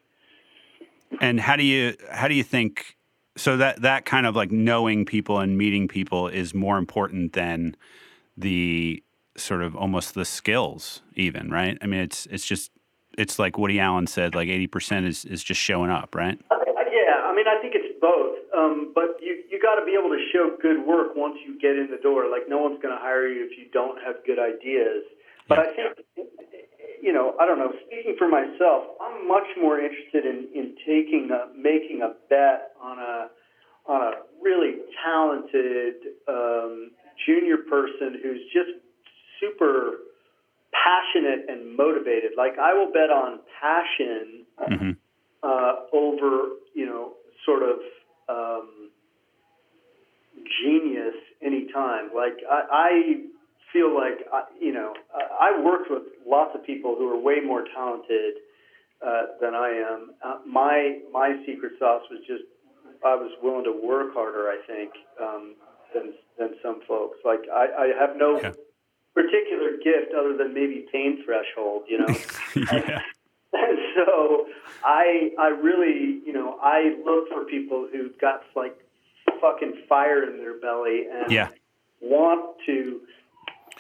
And 1.21 1.41
how 1.41 1.57
do 1.57 1.65
you 1.65 1.97
how 2.11 2.29
do 2.29 2.35
you 2.35 2.45
think 2.45 2.97
so 3.37 3.57
that 3.57 3.83
that 3.83 4.05
kind 4.05 4.27
of 4.27 4.37
like 4.37 4.51
knowing 4.51 5.05
people 5.05 5.39
and 5.41 5.59
meeting 5.59 5.89
people 5.89 6.29
is 6.29 6.55
more 6.55 6.79
important 6.79 7.33
than 7.33 7.77
the 8.37 9.03
sort 9.37 9.63
of 9.63 9.75
almost 9.75 10.15
the 10.15 10.25
skills 10.25 11.03
even, 11.15 11.51
right? 11.51 11.79
I 11.81 11.87
mean 11.87 12.01
it's 12.01 12.27
it's 12.27 12.47
just 12.47 12.71
it's 13.17 13.39
like 13.39 13.59
Woody 13.59 13.81
Allen 13.81 14.07
said 14.07 14.35
like 14.35 14.49
80% 14.49 15.07
is 15.07 15.25
is 15.25 15.43
just 15.43 15.61
showing 15.61 15.91
up, 15.91 16.15
right? 16.15 16.39
Yeah, 16.95 17.27
I 17.27 17.35
mean, 17.35 17.47
I 17.49 17.61
think 17.61 17.75
it's 17.75 17.99
both. 18.01 18.39
Um, 18.57 18.93
but 18.95 19.19
you 19.21 19.43
you 19.51 19.61
got 19.61 19.75
to 19.75 19.85
be 19.85 19.99
able 19.99 20.11
to 20.11 20.23
show 20.33 20.57
good 20.63 20.87
work 20.87 21.17
once 21.17 21.37
you 21.45 21.59
get 21.59 21.77
in 21.77 21.91
the 21.91 21.99
door. 21.99 22.31
Like 22.31 22.49
no 22.49 22.59
one's 22.59 22.81
going 22.81 22.95
to 22.95 23.01
hire 23.01 23.27
you 23.27 23.45
if 23.45 23.59
you 23.59 23.67
don't 23.73 23.99
have 24.03 24.17
good 24.25 24.39
ideas. 24.39 25.03
But 25.49 25.59
I 25.59 25.67
think, 25.75 26.29
you 27.05 27.13
know, 27.13 27.35
I 27.39 27.45
don't 27.45 27.59
know. 27.59 27.71
Speaking 27.87 28.17
for 28.17 28.29
myself, 28.29 28.97
I'm 28.99 29.29
much 29.29 29.47
more 29.61 29.79
interested 29.79 30.25
in 30.25 30.49
in 30.55 30.75
taking 30.87 31.29
a, 31.31 31.53
making 31.55 32.01
a 32.01 32.15
bet 32.31 32.73
on 32.83 32.99
a 32.99 33.29
on 33.87 34.01
a 34.01 34.11
really 34.43 34.77
talented 35.05 35.97
um, 36.27 36.93
junior 37.27 37.59
person 37.59 38.19
who's 38.23 38.41
just 38.55 38.73
super 39.39 39.99
passionate 40.73 41.45
and 41.49 41.77
motivated. 41.77 42.33
Like 42.39 42.59
I 42.59 42.73
will 42.73 42.91
bet 42.91 43.11
on 43.11 43.41
passion 43.61 44.47
hmm 44.59 44.93
uh, 45.43 45.85
over, 45.93 46.57
you 46.75 46.87
know, 46.87 47.13
sort 47.45 47.63
of 47.63 47.77
um, 48.31 48.89
genius 50.65 51.15
anytime. 51.43 52.09
Like 52.17 52.39
I, 52.51 52.63
I 52.73 53.25
feel 53.75 53.93
like, 53.95 54.25
I, 54.33 54.45
you 54.59 54.73
know, 54.73 54.95
I, 55.13 55.51
I 55.51 55.61
worked 55.63 55.91
with 55.91 56.05
lots 56.27 56.53
of 56.55 56.65
people 56.65 56.95
who 56.97 57.11
are 57.13 57.19
way 57.21 57.41
more 57.45 57.65
talented 57.75 58.35
uh, 59.05 59.23
than 59.43 59.55
I 59.55 59.69
am. 59.93 60.13
Uh, 60.25 60.39
my 60.47 61.01
my 61.13 61.37
secret 61.45 61.73
sauce 61.79 62.03
was 62.11 62.21
just 62.27 62.45
I 63.05 63.15
was 63.17 63.31
willing 63.43 63.65
to 63.65 63.73
work 63.87 64.15
harder. 64.15 64.49
I 64.49 64.59
think 64.67 64.93
um, 65.21 65.57
than 65.93 66.15
than 66.39 66.55
some 66.63 66.81
folks. 66.89 67.19
Like 67.25 67.41
I, 67.53 67.67
I 67.79 67.87
have 68.01 68.17
no 68.17 68.41
Yeah. 68.41 68.53
particular 69.13 69.73
gift 69.83 70.15
other 70.19 70.37
than 70.37 70.55
maybe 70.55 70.87
pain 70.91 71.23
threshold. 71.25 71.83
You 71.89 71.99
know. 71.99 72.15
yeah. 72.57 73.01
And 73.53 73.79
so 73.97 74.47
I 74.85 75.31
I 75.39 75.49
really 75.49 76.23
you 76.25 76.33
know 76.33 76.59
I 76.63 76.95
look 77.05 77.29
for 77.29 77.45
people 77.45 77.89
who've 77.93 78.17
got 78.21 78.43
like 78.57 78.77
fucking 79.41 79.83
fire 79.89 80.23
in 80.31 80.39
their 80.39 80.59
belly 80.61 81.07
and 81.13 81.31
Yeah. 81.31 81.49
want 82.01 82.57
to 82.67 83.01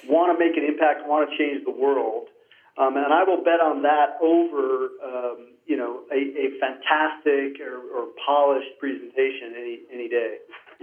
want 0.08 0.36
to 0.36 0.38
make 0.38 0.56
an 0.56 0.64
impact, 0.64 1.06
want 1.06 1.28
to 1.28 1.36
change 1.36 1.64
the 1.64 1.70
world. 1.70 2.28
Um, 2.76 2.96
and 2.96 3.12
I 3.12 3.22
will 3.22 3.44
bet 3.44 3.60
on 3.60 3.82
that 3.82 4.18
over 4.20 4.88
um, 5.04 5.54
you 5.66 5.76
know 5.76 6.02
a, 6.12 6.16
a 6.16 6.58
fantastic 6.58 7.60
or, 7.60 7.78
or 7.94 8.08
polished 8.26 8.78
presentation 8.80 9.54
any 9.56 9.78
any 9.92 10.08
day. 10.08 10.36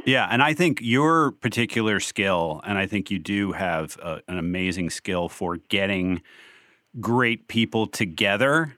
Yeah, 0.06 0.28
and 0.32 0.42
I 0.42 0.54
think 0.54 0.80
your 0.82 1.32
particular 1.32 2.00
skill, 2.00 2.62
and 2.66 2.78
I 2.78 2.88
think 2.88 3.12
you 3.12 3.20
do 3.20 3.52
have 3.52 3.98
a, 4.02 4.22
an 4.28 4.38
amazing 4.38 4.90
skill 4.90 5.28
for 5.28 5.58
getting 5.58 6.22
great 7.00 7.48
people 7.48 7.88
together 7.88 8.78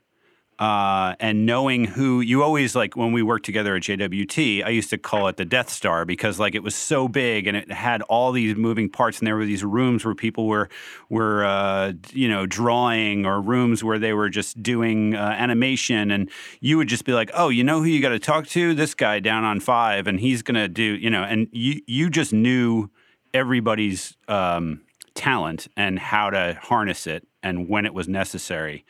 uh, 0.58 1.14
and 1.18 1.46
knowing 1.46 1.84
who 1.84 2.20
you 2.20 2.42
always 2.42 2.76
like 2.76 2.96
when 2.96 3.12
we 3.12 3.22
worked 3.22 3.44
together 3.44 3.74
at 3.74 3.82
JWT, 3.82 4.64
I 4.64 4.68
used 4.68 4.90
to 4.90 4.98
call 4.98 5.26
it 5.28 5.36
the 5.36 5.44
Death 5.44 5.68
Star 5.68 6.04
because 6.04 6.38
like 6.38 6.54
it 6.54 6.62
was 6.62 6.74
so 6.74 7.08
big 7.08 7.46
and 7.46 7.56
it 7.56 7.72
had 7.72 8.02
all 8.02 8.30
these 8.30 8.54
moving 8.54 8.88
parts, 8.88 9.18
and 9.18 9.26
there 9.26 9.36
were 9.36 9.44
these 9.44 9.64
rooms 9.64 10.04
where 10.04 10.14
people 10.14 10.46
were 10.46 10.68
were 11.08 11.44
uh, 11.44 11.92
you 12.12 12.28
know 12.28 12.46
drawing 12.46 13.26
or 13.26 13.40
rooms 13.40 13.82
where 13.82 13.98
they 13.98 14.12
were 14.12 14.28
just 14.28 14.62
doing 14.62 15.14
uh, 15.14 15.34
animation, 15.36 16.10
and 16.10 16.30
you 16.60 16.76
would 16.76 16.88
just 16.88 17.04
be 17.04 17.12
like, 17.12 17.30
oh, 17.34 17.48
you 17.48 17.64
know 17.64 17.80
who 17.80 17.86
you 17.86 18.00
got 18.00 18.10
to 18.10 18.18
talk 18.18 18.46
to? 18.48 18.74
This 18.74 18.94
guy 18.94 19.18
down 19.18 19.44
on 19.44 19.60
five, 19.60 20.06
and 20.06 20.20
he's 20.20 20.42
gonna 20.42 20.68
do 20.68 20.82
you 20.82 21.10
know, 21.10 21.24
and 21.24 21.48
you 21.50 21.80
you 21.86 22.10
just 22.10 22.32
knew 22.32 22.90
everybody's 23.32 24.16
um, 24.28 24.82
talent 25.14 25.66
and 25.76 25.98
how 25.98 26.30
to 26.30 26.58
harness 26.62 27.06
it 27.06 27.26
and 27.42 27.68
when 27.68 27.84
it 27.84 27.92
was 27.92 28.08
necessary 28.08 28.84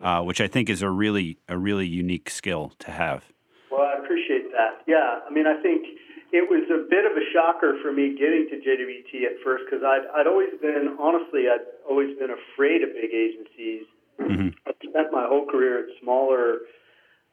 uh, 0.00 0.22
which 0.22 0.40
I 0.40 0.48
think 0.48 0.68
is 0.68 0.82
a 0.82 0.90
really 0.90 1.38
a 1.48 1.56
really 1.56 1.86
unique 1.86 2.30
skill 2.30 2.72
to 2.80 2.90
have. 2.90 3.24
Well, 3.70 3.82
I 3.82 4.02
appreciate 4.02 4.50
that. 4.52 4.82
Yeah, 4.86 5.20
I 5.28 5.32
mean, 5.32 5.46
I 5.46 5.60
think 5.62 5.86
it 6.32 6.48
was 6.50 6.66
a 6.68 6.84
bit 6.88 7.06
of 7.06 7.16
a 7.16 7.24
shocker 7.32 7.78
for 7.82 7.92
me 7.92 8.16
getting 8.18 8.48
to 8.50 8.56
JWT 8.58 9.24
at 9.24 9.36
first 9.44 9.64
because 9.64 9.84
I'd, 9.84 10.06
I'd 10.14 10.26
always 10.26 10.50
been, 10.60 10.96
honestly, 10.98 11.46
I'd 11.46 11.64
always 11.88 12.16
been 12.18 12.30
afraid 12.30 12.82
of 12.82 12.90
big 12.92 13.14
agencies. 13.14 13.86
Mm-hmm. 14.20 14.48
I 14.66 14.72
spent 14.82 15.12
my 15.12 15.26
whole 15.28 15.46
career 15.46 15.80
at 15.80 15.86
smaller, 16.02 16.66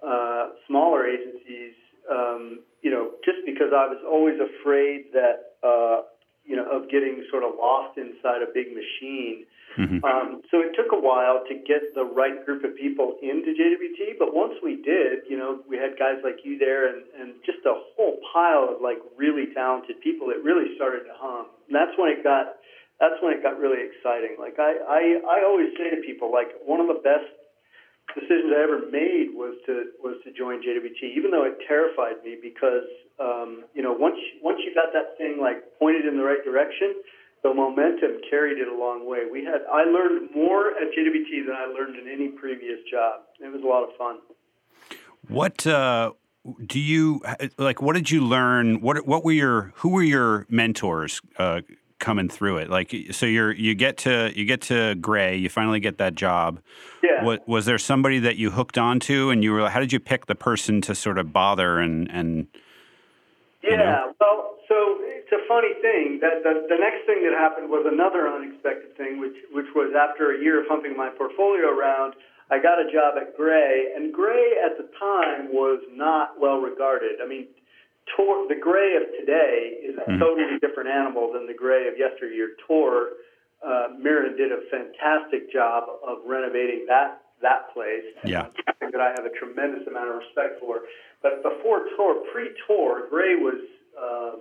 uh, 0.06 0.50
smaller 0.68 1.08
agencies, 1.08 1.74
um, 2.10 2.60
you 2.82 2.92
know, 2.92 3.12
just 3.26 3.40
because 3.46 3.74
I 3.74 3.88
was 3.88 4.00
always 4.06 4.38
afraid 4.38 5.12
that, 5.14 5.58
uh, 5.64 6.08
you 6.46 6.56
know, 6.56 6.68
of 6.68 6.90
getting 6.90 7.24
sort 7.32 7.44
of 7.44 7.56
lost 7.58 7.98
inside 7.98 8.44
a 8.44 8.52
big 8.54 8.76
machine. 8.76 9.46
Mm-hmm. 9.80 10.06
Um, 10.06 10.44
so 10.52 10.62
it 10.62 10.78
took 10.78 10.94
a 10.94 11.00
while 11.00 11.42
to 11.50 11.56
get 11.66 11.96
the 11.96 12.06
right 12.06 12.46
group 12.46 12.64
of 12.64 12.78
people 12.78 13.18
into 13.24 13.58
JWT, 13.58 14.20
but 14.20 14.36
once 14.36 14.54
we 14.62 14.78
did, 14.78 15.26
you 15.26 15.38
know, 15.38 15.66
we 15.66 15.78
had 15.78 15.98
guys 15.98 16.22
like 16.22 16.46
you 16.46 16.60
there 16.60 16.94
and, 16.94 17.02
and 17.18 17.34
just 17.42 17.66
a 17.66 17.74
whole 17.96 18.22
pile 18.34 18.70
of 18.70 18.82
like 18.86 19.02
really 19.18 19.50
talented 19.56 19.98
people 20.04 20.28
that 20.28 20.44
really 20.46 20.76
started 20.76 21.10
to 21.10 21.16
hum. 21.18 21.48
And 21.66 21.74
that's 21.74 21.98
when 21.98 22.14
it 22.14 22.22
got 22.22 22.62
that's 23.02 23.18
when 23.20 23.34
it 23.34 23.42
got 23.42 23.58
really 23.58 23.82
exciting. 23.82 24.38
Like 24.38 24.62
I, 24.62 24.78
I, 24.86 25.02
I 25.26 25.38
always 25.44 25.74
say 25.76 25.90
to 25.90 26.00
people, 26.06 26.32
like 26.32 26.54
one 26.64 26.80
of 26.80 26.88
the 26.88 27.02
best 27.02 27.26
decisions 28.14 28.54
I 28.54 28.62
ever 28.62 28.86
made 28.92 29.34
was 29.34 29.58
to 29.66 29.90
was 30.00 30.22
to 30.24 30.30
join 30.32 30.62
JWT, 30.62 31.02
even 31.18 31.32
though 31.32 31.44
it 31.44 31.58
terrified 31.68 32.22
me 32.24 32.38
because 32.38 32.86
um, 33.20 33.66
you 33.74 33.82
know 33.82 33.94
once 33.94 34.18
once 34.42 34.60
you 34.66 34.74
got 34.74 34.94
that 34.94 35.18
thing 35.18 35.38
like 35.42 35.64
pointed 35.80 36.06
in 36.06 36.18
the 36.18 36.24
right 36.24 36.44
direction 36.44 36.96
the 37.44 37.54
momentum 37.54 38.22
carried 38.30 38.58
it 38.58 38.68
a 38.70 38.76
long 38.76 39.06
way. 39.08 39.20
We 39.30 39.44
had 39.44 39.62
I 39.72 39.84
learned 39.84 40.30
more 40.34 40.70
at 40.70 40.88
JWT 40.98 41.46
than 41.46 41.56
I 41.56 41.66
learned 41.66 42.00
in 42.00 42.12
any 42.12 42.30
previous 42.30 42.80
job. 42.90 43.22
It 43.40 43.52
was 43.52 43.62
a 43.62 43.68
lot 43.68 43.84
of 43.84 43.90
fun. 43.98 44.20
What 45.28 45.68
uh, 45.68 46.14
do 46.66 46.80
you 46.80 47.22
like? 47.58 47.82
What 47.82 47.94
did 47.94 48.10
you 48.10 48.22
learn? 48.22 48.82
What 48.82 49.06
what 49.06 49.24
were 49.26 49.34
your 49.34 49.74
who 49.76 49.90
were 49.90 50.04
your 50.04 50.46
mentors 50.50 51.22
uh, 51.38 51.62
coming 52.00 52.30
through 52.30 52.58
it? 52.58 52.70
Like, 52.70 52.96
so 53.12 53.26
you're 53.26 53.52
you 53.52 53.76
get 53.76 53.98
to 54.00 54.32
you 54.34 54.46
get 54.46 54.62
to 54.64 54.96
Grey, 54.96 55.36
you 55.36 55.50
finally 55.50 55.82
get 55.82 55.98
that 55.98 56.16
job. 56.16 56.62
Yeah. 57.04 57.24
What 57.26 57.46
was 57.48 57.66
there 57.66 57.78
somebody 57.78 58.20
that 58.20 58.38
you 58.38 58.52
hooked 58.52 58.78
onto, 58.78 59.30
and 59.30 59.44
you 59.44 59.52
were? 59.52 59.70
How 59.70 59.82
did 59.82 59.92
you 59.92 60.00
pick 60.00 60.28
the 60.28 60.36
person 60.36 60.80
to 60.82 60.96
sort 60.96 61.18
of 61.18 61.34
bother 61.34 61.80
and 61.80 62.10
and? 62.10 62.48
Yeah. 63.64 63.72
You 63.72 63.78
know? 63.78 64.14
Well, 64.20 64.60
so 64.68 65.00
it's 65.02 65.32
a 65.32 65.44
funny 65.48 65.74
thing 65.80 66.20
that 66.20 66.44
the, 66.44 66.68
the 66.68 66.80
next 66.80 67.08
thing 67.08 67.24
that 67.24 67.34
happened 67.34 67.70
was 67.70 67.88
another 67.88 68.28
unexpected 68.28 68.96
thing, 68.98 69.20
which 69.20 69.36
which 69.52 69.72
was 69.76 69.96
after 69.96 70.36
a 70.36 70.38
year 70.40 70.62
of 70.62 70.68
humping 70.68 70.96
my 70.96 71.10
portfolio 71.10 71.72
around, 71.72 72.14
I 72.52 72.60
got 72.60 72.80
a 72.80 72.92
job 72.92 73.16
at 73.16 73.36
Grey, 73.36 73.94
and 73.96 74.14
Grey 74.14 74.60
at 74.60 74.78
the 74.78 74.88
time 75.00 75.54
was 75.54 75.80
not 75.92 76.40
well 76.40 76.60
regarded. 76.60 77.24
I 77.24 77.28
mean, 77.28 77.48
Tor, 78.16 78.48
the 78.48 78.60
Grey 78.60 78.96
of 79.00 79.08
today 79.20 79.80
is 79.80 79.96
a 79.96 80.04
mm-hmm. 80.04 80.20
totally 80.20 80.60
different 80.60 80.90
animal 80.90 81.32
than 81.32 81.48
the 81.48 81.56
Grey 81.56 81.88
of 81.88 81.98
yesteryear. 81.98 82.60
Tor, 82.68 83.16
uh, 83.66 83.96
Myhren 83.96 84.36
did 84.36 84.52
a 84.52 84.60
fantastic 84.70 85.52
job 85.52 85.88
of 86.06 86.20
renovating 86.28 86.86
that 86.88 87.24
that 87.42 87.74
place. 87.74 88.04
Yeah, 88.24 88.48
that 88.80 89.02
I 89.02 89.12
have 89.16 89.26
a 89.26 89.34
tremendous 89.40 89.88
amount 89.88 90.10
of 90.10 90.16
respect 90.20 90.60
for. 90.60 90.82
But 91.24 91.42
before 91.42 91.88
Tor, 91.96 92.16
pre-Tor, 92.32 93.08
Grey 93.10 93.36
was 93.36 93.60
uh, 94.00 94.32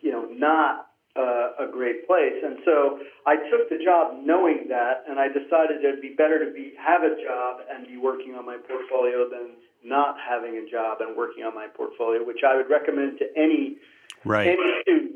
you 0.00 0.12
know, 0.12 0.28
not 0.32 0.88
uh, 1.16 1.64
a 1.64 1.68
great 1.70 2.06
place. 2.06 2.36
And 2.44 2.58
so 2.64 3.00
I 3.26 3.36
took 3.50 3.68
the 3.70 3.82
job 3.82 4.20
knowing 4.24 4.66
that, 4.68 5.04
and 5.08 5.18
I 5.18 5.28
decided 5.28 5.82
it'd 5.82 6.02
be 6.02 6.14
better 6.16 6.44
to 6.44 6.52
be 6.52 6.74
have 6.78 7.02
a 7.02 7.16
job 7.24 7.64
and 7.72 7.86
be 7.86 7.96
working 7.96 8.34
on 8.34 8.44
my 8.44 8.56
portfolio 8.56 9.28
than 9.28 9.56
not 9.84 10.16
having 10.20 10.56
a 10.58 10.70
job 10.70 10.98
and 11.00 11.16
working 11.16 11.44
on 11.44 11.54
my 11.54 11.66
portfolio, 11.68 12.24
which 12.24 12.44
I 12.46 12.56
would 12.56 12.68
recommend 12.68 13.18
to 13.18 13.26
any 13.36 13.76
Right. 14.26 14.58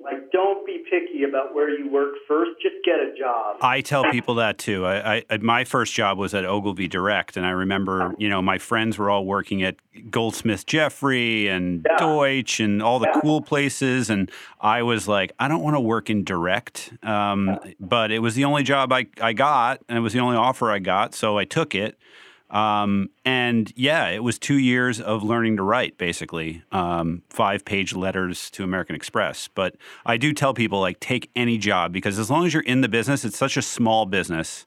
Like, 0.02 0.32
don't 0.32 0.66
be 0.66 0.82
picky 0.90 1.24
about 1.24 1.54
where 1.54 1.70
you 1.70 1.90
work 1.90 2.14
first. 2.26 2.52
Just 2.62 2.76
get 2.84 2.96
a 2.96 3.14
job. 3.16 3.56
I 3.60 3.80
tell 3.80 4.10
people 4.10 4.36
that 4.36 4.58
too. 4.58 4.86
I, 4.86 5.24
I 5.28 5.36
my 5.38 5.64
first 5.64 5.92
job 5.92 6.18
was 6.18 6.34
at 6.34 6.44
Ogilvy 6.44 6.88
Direct, 6.88 7.36
and 7.36 7.44
I 7.44 7.50
remember, 7.50 8.14
you 8.18 8.28
know, 8.28 8.40
my 8.40 8.58
friends 8.58 8.98
were 8.98 9.10
all 9.10 9.24
working 9.24 9.62
at 9.62 9.76
Goldsmith 10.10 10.66
Jeffrey 10.66 11.48
and 11.48 11.86
yeah. 11.88 11.96
Deutsch 11.98 12.60
and 12.60 12.82
all 12.82 12.98
the 12.98 13.10
yeah. 13.12 13.20
cool 13.20 13.40
places, 13.40 14.10
and 14.10 14.30
I 14.60 14.82
was 14.82 15.06
like, 15.06 15.32
I 15.38 15.48
don't 15.48 15.62
want 15.62 15.76
to 15.76 15.80
work 15.80 16.10
in 16.10 16.24
direct. 16.24 16.92
Um, 17.02 17.58
but 17.78 18.10
it 18.10 18.20
was 18.20 18.34
the 18.34 18.44
only 18.44 18.62
job 18.62 18.92
I, 18.92 19.06
I 19.20 19.32
got, 19.32 19.80
and 19.88 19.98
it 19.98 20.00
was 20.00 20.12
the 20.12 20.20
only 20.20 20.36
offer 20.36 20.70
I 20.70 20.78
got, 20.78 21.14
so 21.14 21.38
I 21.38 21.44
took 21.44 21.74
it. 21.74 21.98
Um, 22.50 23.10
and 23.24 23.72
yeah, 23.76 24.08
it 24.08 24.24
was 24.24 24.38
two 24.38 24.58
years 24.58 25.00
of 25.00 25.22
learning 25.22 25.56
to 25.58 25.62
write, 25.62 25.96
basically, 25.96 26.62
um, 26.72 27.22
five 27.30 27.64
page 27.64 27.94
letters 27.94 28.50
to 28.50 28.64
American 28.64 28.96
Express. 28.96 29.48
But 29.54 29.76
I 30.04 30.16
do 30.16 30.32
tell 30.32 30.52
people, 30.52 30.80
like, 30.80 30.98
take 30.98 31.30
any 31.36 31.58
job 31.58 31.92
because 31.92 32.18
as 32.18 32.28
long 32.28 32.46
as 32.46 32.52
you're 32.52 32.64
in 32.64 32.80
the 32.80 32.88
business, 32.88 33.24
it's 33.24 33.38
such 33.38 33.56
a 33.56 33.62
small 33.62 34.04
business 34.04 34.66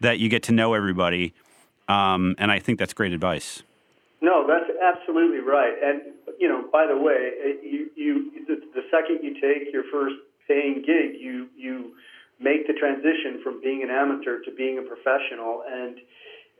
that 0.00 0.18
you 0.18 0.28
get 0.28 0.42
to 0.44 0.52
know 0.52 0.74
everybody. 0.74 1.34
Um, 1.88 2.34
and 2.38 2.50
I 2.50 2.58
think 2.58 2.80
that's 2.80 2.94
great 2.94 3.12
advice. 3.12 3.62
No, 4.20 4.46
that's 4.46 4.70
absolutely 4.82 5.38
right. 5.38 5.74
And, 5.84 6.00
you 6.40 6.48
know, 6.48 6.64
by 6.72 6.86
the 6.86 6.96
way, 6.96 7.30
you, 7.62 7.90
you 7.94 8.44
the, 8.48 8.56
the 8.74 8.82
second 8.90 9.20
you 9.22 9.34
take 9.34 9.72
your 9.72 9.84
first 9.92 10.16
paying 10.48 10.82
gig, 10.84 11.20
you, 11.20 11.48
you 11.56 11.92
make 12.40 12.66
the 12.66 12.72
transition 12.72 13.40
from 13.44 13.60
being 13.60 13.82
an 13.84 13.90
amateur 13.90 14.40
to 14.42 14.50
being 14.50 14.78
a 14.78 14.82
professional. 14.82 15.62
And, 15.70 15.98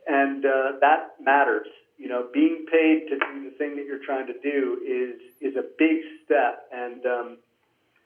and 0.07 0.45
uh, 0.45 0.79
that 0.81 1.15
matters. 1.21 1.67
You 1.97 2.09
know, 2.09 2.27
being 2.33 2.65
paid 2.69 3.07
to 3.07 3.15
do 3.15 3.49
the 3.49 3.55
thing 3.57 3.75
that 3.77 3.85
you're 3.85 4.03
trying 4.03 4.27
to 4.27 4.37
do 4.43 4.81
is 4.83 5.15
is 5.41 5.55
a 5.55 5.63
big 5.79 6.03
step, 6.25 6.67
and 6.71 7.05
um, 7.05 7.37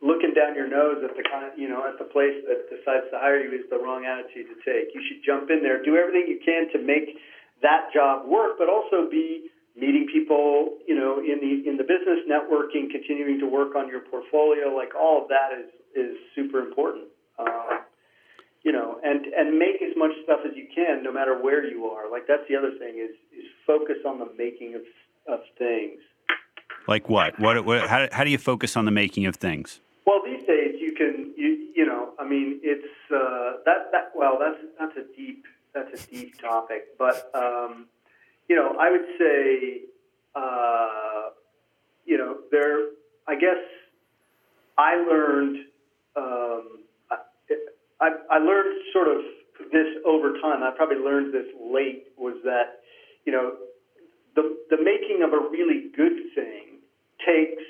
looking 0.01 0.34
down 0.34 0.56
your 0.56 0.70
nose 0.70 1.03
at 1.03 1.15
the 1.18 1.24
kind, 1.24 1.51
you 1.58 1.68
know, 1.68 1.84
at 1.88 1.98
the 1.98 2.06
place 2.06 2.38
that 2.48 2.70
decides 2.70 3.10
to 3.12 3.18
hire 3.20 3.41
you 3.44 3.51
is 3.51 3.68
the 3.70 3.77
wrong 3.77 4.06
attitude 4.06 4.48
to 4.48 4.58
take. 4.63 4.96
You 4.96 5.01
should 5.08 5.25
jump 5.25 5.50
in 5.50 5.62
there, 5.62 5.84
do 5.84 5.98
everything 5.98 6.29
you 6.29 6.39
can 6.44 6.72
to 6.72 6.79
make 6.79 7.18
that 7.62 7.91
job 7.94 8.27
work, 8.27 8.56
but 8.58 8.70
also 8.70 9.10
be 9.10 9.50
meeting 9.75 10.08
people, 10.12 10.79
you 10.88 10.96
know, 10.96 11.20
in 11.20 11.39
the 11.39 11.68
in 11.68 11.77
the 11.77 11.84
business 11.84 12.24
networking, 12.29 12.89
continuing 12.91 13.39
to 13.39 13.48
work 13.48 13.75
on 13.75 13.88
your 13.88 14.01
portfolio, 14.01 14.70
like 14.75 14.96
all 14.96 15.24
of 15.24 15.27
that 15.29 15.51
is 15.58 15.70
is 15.96 16.15
super 16.36 16.60
important. 16.60 17.08
Uh, 17.38 17.79
you 18.63 18.72
know, 18.72 19.00
and 19.04 19.25
and 19.25 19.58
make 19.58 19.82
as 19.82 19.96
much 19.96 20.12
stuff 20.24 20.42
as 20.46 20.56
you 20.56 20.68
can, 20.74 21.04
no 21.04 21.12
matter 21.12 21.42
where 21.42 21.66
you 21.66 21.86
are. 21.86 22.10
Like 22.10 22.28
that's 22.28 22.44
the 22.50 22.56
other 22.56 22.72
thing 22.78 22.98
is 22.98 23.16
is 23.38 23.46
focus 23.66 23.98
on 24.06 24.20
the 24.20 24.30
making 24.38 24.75
of 24.75 24.82
of 25.28 25.39
things. 25.58 26.00
Like 26.88 27.08
what? 27.10 27.39
What? 27.39 27.63
what 27.66 27.88
how, 27.88 28.08
how 28.12 28.24
do 28.24 28.30
you 28.30 28.38
focus 28.38 28.75
on 28.75 28.86
the 28.86 28.92
making 28.92 29.25
of 29.25 29.36
things? 29.36 29.80
Well, 30.06 30.22
these 30.25 30.46
days 30.46 30.75
you 30.80 30.94
can 30.94 31.34
you 31.38 31.70
you 31.75 31.86
know 31.86 32.13
I 32.20 32.28
mean 32.28 32.60
it's 32.63 32.88
uh, 33.13 33.62
that 33.66 33.92
that 33.92 34.12
well 34.16 34.38
that's 34.39 34.60
that's 34.80 34.98
a 34.98 35.16
deep 35.16 35.46
that's 35.74 36.04
a 36.04 36.08
deep 36.08 36.39
topic, 36.39 36.98
but 36.98 37.32
um, 37.34 37.88
you 38.50 38.56
know 38.56 38.75
I 38.80 38.92
would 38.92 39.06
say 39.18 39.82
uh, 40.36 41.30
you 42.06 42.18
know 42.18 42.38
there 42.51 42.89
I 43.28 43.36
guess 43.36 43.58
I 44.78 44.96
learned. 44.96 45.66
Um, 46.16 46.80
I, 48.01 48.10
I 48.32 48.38
learned 48.39 48.79
sort 48.94 49.08
of 49.08 49.22
this 49.72 49.88
over 50.06 50.39
time. 50.39 50.63
I 50.63 50.72
probably 50.75 50.98
learned 50.98 51.34
this 51.34 51.48
late. 51.60 52.08
Was 52.18 52.38
that 52.44 52.82
you 53.25 53.32
know 53.32 53.53
the 54.36 54.58
the 54.70 54.77
making 54.77 55.24
of 55.24 55.34
a 55.34 55.50
really 55.50 55.91
good 55.96 56.32
thing 56.36 56.79
takes 57.25 57.63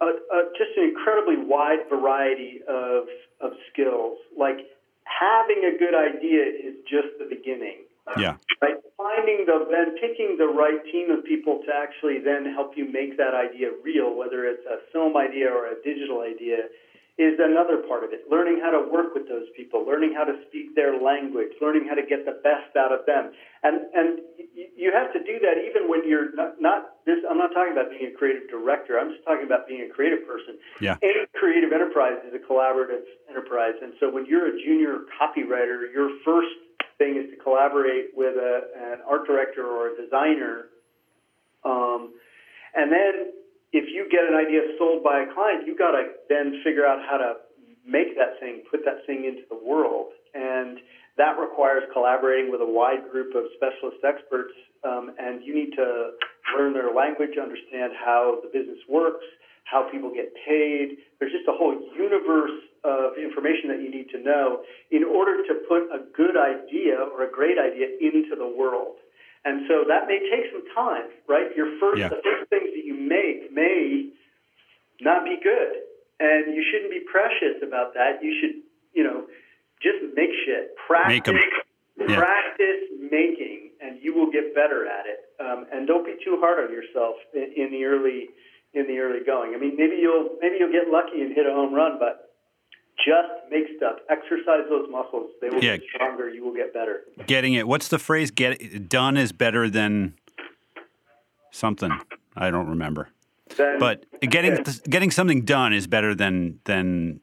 a, 0.00 0.06
a, 0.06 0.38
just 0.56 0.76
an 0.76 0.84
incredibly 0.84 1.36
wide 1.36 1.88
variety 1.88 2.60
of 2.68 3.04
of 3.40 3.52
skills. 3.72 4.18
Like 4.36 4.58
having 5.04 5.64
a 5.64 5.78
good 5.78 5.94
idea 5.94 6.44
is 6.44 6.76
just 6.88 7.18
the 7.18 7.26
beginning. 7.28 7.84
Yeah. 8.16 8.38
Right. 8.62 8.78
Finding 8.96 9.44
the 9.46 9.66
then 9.66 9.98
picking 9.98 10.38
the 10.38 10.46
right 10.46 10.78
team 10.92 11.10
of 11.10 11.24
people 11.24 11.60
to 11.66 11.74
actually 11.74 12.22
then 12.22 12.46
help 12.54 12.72
you 12.76 12.86
make 12.90 13.18
that 13.18 13.34
idea 13.34 13.74
real, 13.82 14.16
whether 14.16 14.46
it's 14.46 14.64
a 14.64 14.78
film 14.92 15.16
idea 15.16 15.50
or 15.50 15.66
a 15.66 15.82
digital 15.82 16.22
idea, 16.22 16.70
is 17.16 17.40
another 17.40 17.80
part 17.88 18.04
of 18.04 18.12
it. 18.12 18.28
Learning 18.28 18.60
how 18.60 18.68
to 18.68 18.84
work 18.92 19.16
with 19.16 19.24
those 19.24 19.48
people, 19.56 19.80
learning 19.88 20.12
how 20.12 20.24
to 20.24 20.36
speak 20.48 20.76
their 20.76 21.00
language, 21.00 21.48
learning 21.64 21.88
how 21.88 21.96
to 21.96 22.04
get 22.04 22.28
the 22.28 22.36
best 22.44 22.76
out 22.76 22.92
of 22.92 23.08
them. 23.08 23.32
And 23.64 23.88
and 23.96 24.20
you 24.52 24.92
have 24.92 25.12
to 25.16 25.20
do 25.24 25.40
that 25.40 25.56
even 25.64 25.88
when 25.88 26.04
you're 26.04 26.36
not, 26.36 26.60
not 26.60 27.00
this. 27.08 27.16
I'm 27.24 27.38
not 27.38 27.56
talking 27.56 27.72
about 27.72 27.88
being 27.88 28.12
a 28.12 28.16
creative 28.16 28.48
director. 28.52 29.00
I'm 29.00 29.16
just 29.16 29.24
talking 29.24 29.48
about 29.48 29.66
being 29.66 29.88
a 29.88 29.88
creative 29.88 30.28
person. 30.28 30.60
Yeah. 30.80 31.00
Any 31.00 31.24
creative 31.32 31.72
enterprise 31.72 32.20
is 32.28 32.36
a 32.36 32.42
collaborative 32.44 33.08
enterprise, 33.32 33.80
and 33.80 33.96
so 33.98 34.12
when 34.12 34.26
you're 34.26 34.52
a 34.52 34.56
junior 34.60 35.08
copywriter, 35.16 35.88
your 35.88 36.12
first 36.20 36.52
thing 36.98 37.16
is 37.16 37.32
to 37.32 37.36
collaborate 37.40 38.12
with 38.14 38.36
a, 38.36 38.68
an 38.76 38.98
art 39.08 39.26
director 39.26 39.64
or 39.64 39.92
a 39.92 39.96
designer. 39.96 40.68
Um, 41.64 42.12
and 42.76 42.92
then 42.92 43.32
if 43.76 43.92
you 43.92 44.08
get 44.08 44.24
an 44.24 44.32
idea 44.32 44.64
sold 44.80 45.04
by 45.04 45.20
a 45.20 45.28
client, 45.36 45.68
you 45.68 45.76
got 45.76 45.92
to 45.92 46.16
then 46.32 46.64
figure 46.64 46.88
out 46.88 47.04
how 47.04 47.20
to 47.20 47.44
make 47.84 48.16
that 48.16 48.40
thing, 48.40 48.64
put 48.72 48.80
that 48.88 49.04
thing 49.04 49.28
into 49.28 49.44
the 49.52 49.60
world. 49.60 50.16
And 50.32 50.80
that 51.20 51.36
requires 51.36 51.84
collaborating 51.92 52.48
with 52.48 52.64
a 52.64 52.66
wide 52.66 53.04
group 53.12 53.36
of 53.36 53.44
specialist 53.52 54.00
experts. 54.00 54.56
Um, 54.80 55.12
and 55.20 55.44
you 55.44 55.52
need 55.52 55.76
to 55.76 56.16
learn 56.56 56.72
their 56.72 56.88
language, 56.88 57.36
understand 57.36 57.92
how 57.92 58.40
the 58.40 58.48
business 58.48 58.80
works, 58.88 59.24
how 59.68 59.92
people 59.92 60.08
get 60.08 60.32
paid. 60.48 60.96
There's 61.20 61.32
just 61.32 61.48
a 61.48 61.56
whole 61.56 61.76
universe 61.92 62.56
of 62.80 63.20
information 63.20 63.68
that 63.76 63.84
you 63.84 63.92
need 63.92 64.08
to 64.16 64.20
know 64.24 64.64
in 64.88 65.04
order 65.04 65.44
to 65.44 65.52
put 65.68 65.84
a 65.92 66.00
good 66.16 66.38
idea 66.40 66.96
or 66.96 67.28
a 67.28 67.30
great 67.30 67.60
idea 67.60 67.92
into 68.00 68.40
the 68.40 68.46
world. 68.46 68.96
And 69.46 69.62
so 69.70 69.86
that 69.86 70.10
may 70.10 70.18
take 70.26 70.50
some 70.50 70.66
time, 70.74 71.06
right? 71.30 71.54
Your 71.54 71.78
first, 71.78 72.02
yeah. 72.02 72.10
the 72.10 72.18
first 72.18 72.50
you 72.50 72.65
make 73.06 73.52
may 73.52 74.10
not 75.00 75.24
be 75.24 75.36
good, 75.42 75.72
and 76.20 76.54
you 76.54 76.64
shouldn't 76.70 76.90
be 76.90 77.00
precious 77.10 77.62
about 77.62 77.94
that. 77.94 78.22
You 78.22 78.34
should, 78.40 78.62
you 78.94 79.04
know, 79.04 79.26
just 79.82 80.02
make 80.14 80.30
shit, 80.44 80.74
practice, 80.86 81.34
make 81.96 82.08
yeah. 82.10 82.16
practice 82.16 82.82
making, 83.00 83.70
and 83.80 83.98
you 84.02 84.14
will 84.14 84.30
get 84.30 84.54
better 84.54 84.86
at 84.86 85.06
it. 85.06 85.20
Um, 85.38 85.66
and 85.72 85.86
don't 85.86 86.04
be 86.04 86.16
too 86.24 86.38
hard 86.40 86.64
on 86.64 86.72
yourself 86.72 87.16
in, 87.34 87.52
in 87.56 87.70
the 87.70 87.84
early, 87.84 88.28
in 88.72 88.86
the 88.86 88.98
early 88.98 89.24
going. 89.24 89.54
I 89.54 89.58
mean, 89.58 89.76
maybe 89.76 89.96
you'll 90.00 90.36
maybe 90.40 90.56
you'll 90.58 90.72
get 90.72 90.88
lucky 90.88 91.20
and 91.20 91.34
hit 91.34 91.46
a 91.46 91.52
home 91.52 91.74
run, 91.74 91.98
but 91.98 92.26
just 93.04 93.28
make 93.50 93.64
stuff. 93.76 93.96
Exercise 94.08 94.64
those 94.70 94.88
muscles. 94.90 95.30
They 95.40 95.48
will 95.50 95.62
yeah. 95.62 95.76
get 95.76 95.86
stronger. 95.94 96.30
You 96.30 96.44
will 96.44 96.54
get 96.54 96.72
better. 96.72 97.02
Getting 97.26 97.54
it. 97.54 97.68
What's 97.68 97.88
the 97.88 97.98
phrase? 97.98 98.30
Get 98.30 98.60
it 98.60 98.88
done 98.88 99.16
is 99.16 99.32
better 99.32 99.68
than 99.68 100.14
something. 101.56 101.92
I 102.36 102.50
don't 102.50 102.68
remember. 102.68 103.08
Then, 103.56 103.78
but 103.78 104.04
getting 104.20 104.64
getting 104.88 105.10
something 105.10 105.42
done 105.44 105.72
is 105.72 105.86
better 105.86 106.14
than 106.14 106.60
than 106.64 107.20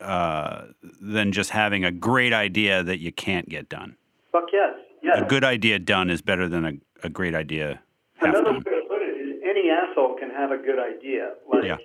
uh, 0.00 0.66
than 1.00 1.32
just 1.32 1.50
having 1.50 1.84
a 1.84 1.92
great 1.92 2.32
idea 2.32 2.82
that 2.82 2.98
you 2.98 3.12
can't 3.12 3.48
get 3.48 3.68
done. 3.68 3.96
Fuck 4.32 4.44
yes. 4.52 4.74
Yes. 5.02 5.18
A 5.20 5.24
good 5.24 5.44
idea 5.44 5.78
done 5.78 6.10
is 6.10 6.22
better 6.22 6.48
than 6.48 6.64
a, 6.64 6.72
a 7.04 7.08
great 7.08 7.34
idea. 7.34 7.80
Another 8.20 8.52
way 8.52 8.58
to 8.58 8.82
put 8.88 9.02
it 9.02 9.16
is 9.16 9.40
any 9.44 9.70
asshole 9.70 10.16
can 10.18 10.30
have 10.30 10.50
a 10.50 10.56
good 10.56 10.78
idea. 10.78 11.34
Like 11.48 11.64
yeah. 11.64 11.76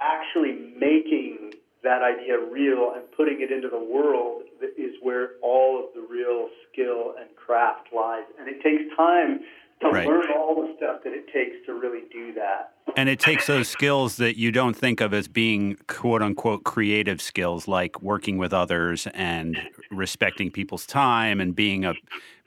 actually 0.00 0.72
making 0.78 1.52
that 1.82 2.00
idea 2.02 2.38
real 2.38 2.92
and 2.94 3.04
putting 3.16 3.42
it 3.42 3.50
into 3.50 3.68
the 3.68 3.82
world 3.82 4.42
is 4.78 4.94
where 5.02 5.30
all 5.42 5.78
of 5.78 5.92
the 5.94 6.06
real 6.08 6.48
skill 6.70 7.14
and 7.20 7.34
craft 7.36 7.88
lies. 7.94 8.24
And 8.38 8.48
it 8.48 8.62
takes 8.62 8.84
time 8.96 9.40
to 9.82 9.88
right. 9.88 10.06
learn 10.06 10.26
all 10.36 10.54
the 10.54 10.74
stuff 10.76 11.02
that 11.04 11.12
it 11.12 11.26
takes 11.32 11.64
to 11.66 11.74
really 11.74 12.02
do 12.12 12.32
that. 12.34 12.74
And 12.96 13.08
it 13.08 13.20
takes 13.20 13.46
those 13.46 13.68
skills 13.68 14.16
that 14.16 14.38
you 14.38 14.52
don't 14.52 14.74
think 14.74 15.00
of 15.00 15.14
as 15.14 15.28
being 15.28 15.76
quote 15.86 16.22
unquote 16.22 16.64
creative 16.64 17.22
skills, 17.22 17.66
like 17.66 18.02
working 18.02 18.38
with 18.38 18.52
others 18.52 19.06
and 19.14 19.58
respecting 19.90 20.50
people's 20.50 20.86
time 20.86 21.40
and 21.40 21.54
being 21.54 21.84
a 21.84 21.94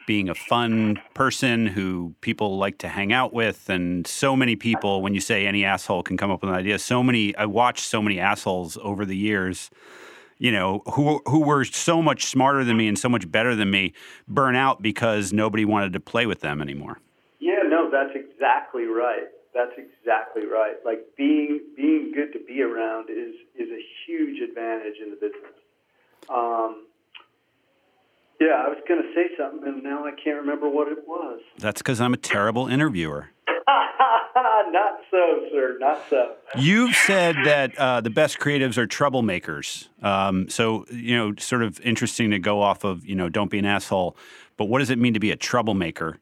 being 0.07 0.29
a 0.29 0.35
fun 0.35 1.01
person 1.13 1.65
who 1.65 2.13
people 2.21 2.57
like 2.57 2.77
to 2.77 2.87
hang 2.87 3.11
out 3.11 3.33
with 3.33 3.69
and 3.69 4.05
so 4.05 4.35
many 4.35 4.55
people 4.55 5.01
when 5.01 5.15
you 5.15 5.19
say 5.19 5.47
any 5.47 5.65
asshole 5.65 6.03
can 6.03 6.15
come 6.15 6.29
up 6.29 6.41
with 6.41 6.49
an 6.51 6.55
idea 6.55 6.77
so 6.77 7.01
many 7.01 7.35
i 7.37 7.45
watched 7.45 7.85
so 7.85 8.03
many 8.03 8.19
assholes 8.19 8.77
over 8.83 9.03
the 9.03 9.17
years 9.17 9.71
you 10.37 10.51
know 10.51 10.83
who 10.93 11.21
who 11.25 11.39
were 11.39 11.65
so 11.65 12.01
much 12.03 12.25
smarter 12.25 12.63
than 12.63 12.77
me 12.77 12.87
and 12.87 12.99
so 12.99 13.09
much 13.09 13.29
better 13.31 13.55
than 13.55 13.71
me 13.71 13.93
burn 14.27 14.55
out 14.55 14.81
because 14.81 15.33
nobody 15.33 15.65
wanted 15.65 15.91
to 15.91 15.99
play 15.99 16.25
with 16.25 16.41
them 16.41 16.61
anymore 16.61 16.99
that's 17.95 18.15
exactly 18.15 18.83
right 18.83 19.31
that's 19.55 19.75
exactly 19.79 20.45
right 20.45 20.83
like 20.83 20.99
being 21.15 21.63
being 21.79 22.11
good 22.11 22.35
to 22.35 22.43
be 22.45 22.61
around 22.61 23.07
is 23.09 23.35
is 23.55 23.71
a 23.71 23.81
huge 24.05 24.43
advantage 24.43 24.99
in 25.01 25.09
the 25.11 25.15
business 25.15 25.55
um, 26.27 26.87
yeah, 28.39 28.63
I 28.65 28.67
was 28.67 28.79
going 28.87 29.01
to 29.01 29.13
say 29.13 29.29
something, 29.37 29.67
and 29.67 29.83
now 29.83 30.05
I 30.05 30.11
can't 30.11 30.37
remember 30.37 30.67
what 30.67 30.87
it 30.87 31.07
was. 31.07 31.39
That's 31.57 31.81
because 31.81 32.01
I'm 32.01 32.13
a 32.13 32.17
terrible 32.17 32.67
interviewer. 32.67 33.29
Not 34.71 34.99
so, 35.09 35.45
sir. 35.51 35.77
Not 35.79 36.01
so. 36.09 36.33
You've 36.57 36.95
said 36.95 37.35
that 37.45 37.77
uh, 37.77 38.01
the 38.01 38.09
best 38.09 38.39
creatives 38.39 38.77
are 38.77 38.87
troublemakers. 38.87 39.87
Um, 40.03 40.49
so, 40.49 40.85
you 40.91 41.15
know, 41.15 41.33
sort 41.37 41.63
of 41.63 41.79
interesting 41.81 42.31
to 42.31 42.39
go 42.39 42.61
off 42.61 42.83
of, 42.83 43.05
you 43.05 43.15
know, 43.15 43.29
don't 43.29 43.49
be 43.49 43.59
an 43.59 43.65
asshole. 43.65 44.17
But 44.57 44.65
what 44.65 44.79
does 44.79 44.89
it 44.89 44.99
mean 44.99 45.13
to 45.13 45.19
be 45.19 45.31
a 45.31 45.37
troublemaker? 45.37 46.19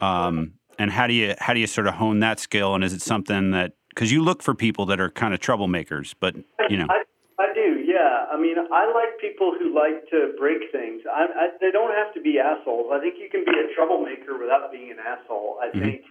Um, 0.00 0.54
and 0.80 0.90
how 0.90 1.06
do 1.06 1.12
you 1.12 1.34
how 1.38 1.52
do 1.52 1.60
you 1.60 1.66
sort 1.66 1.86
of 1.86 1.94
hone 1.94 2.20
that 2.20 2.40
skill? 2.40 2.74
And 2.74 2.82
is 2.82 2.94
it 2.94 3.02
something 3.02 3.50
that 3.50 3.74
because 3.90 4.10
you 4.10 4.22
look 4.22 4.42
for 4.42 4.54
people 4.54 4.86
that 4.86 4.98
are 4.98 5.10
kind 5.10 5.34
of 5.34 5.40
troublemakers, 5.40 6.14
but 6.18 6.34
you 6.70 6.78
know. 6.78 6.86
I, 6.88 7.02
I 7.38 7.52
do, 7.54 7.84
yeah. 7.84 8.24
I 8.32 8.40
mean, 8.40 8.56
I 8.58 8.86
like 8.92 9.20
people 9.20 9.52
who 9.58 9.74
like 9.74 10.08
to 10.08 10.32
break 10.38 10.72
things. 10.72 11.02
I, 11.10 11.26
I, 11.36 11.48
they 11.60 11.70
don't 11.70 11.92
have 11.94 12.14
to 12.14 12.20
be 12.20 12.38
assholes. 12.38 12.90
I 12.92 13.00
think 13.00 13.16
you 13.18 13.28
can 13.28 13.44
be 13.44 13.52
a 13.52 13.74
troublemaker 13.74 14.38
without 14.38 14.72
being 14.72 14.90
an 14.90 14.98
asshole. 14.98 15.58
I 15.60 15.68
mm-hmm. 15.68 15.80
think, 15.80 16.02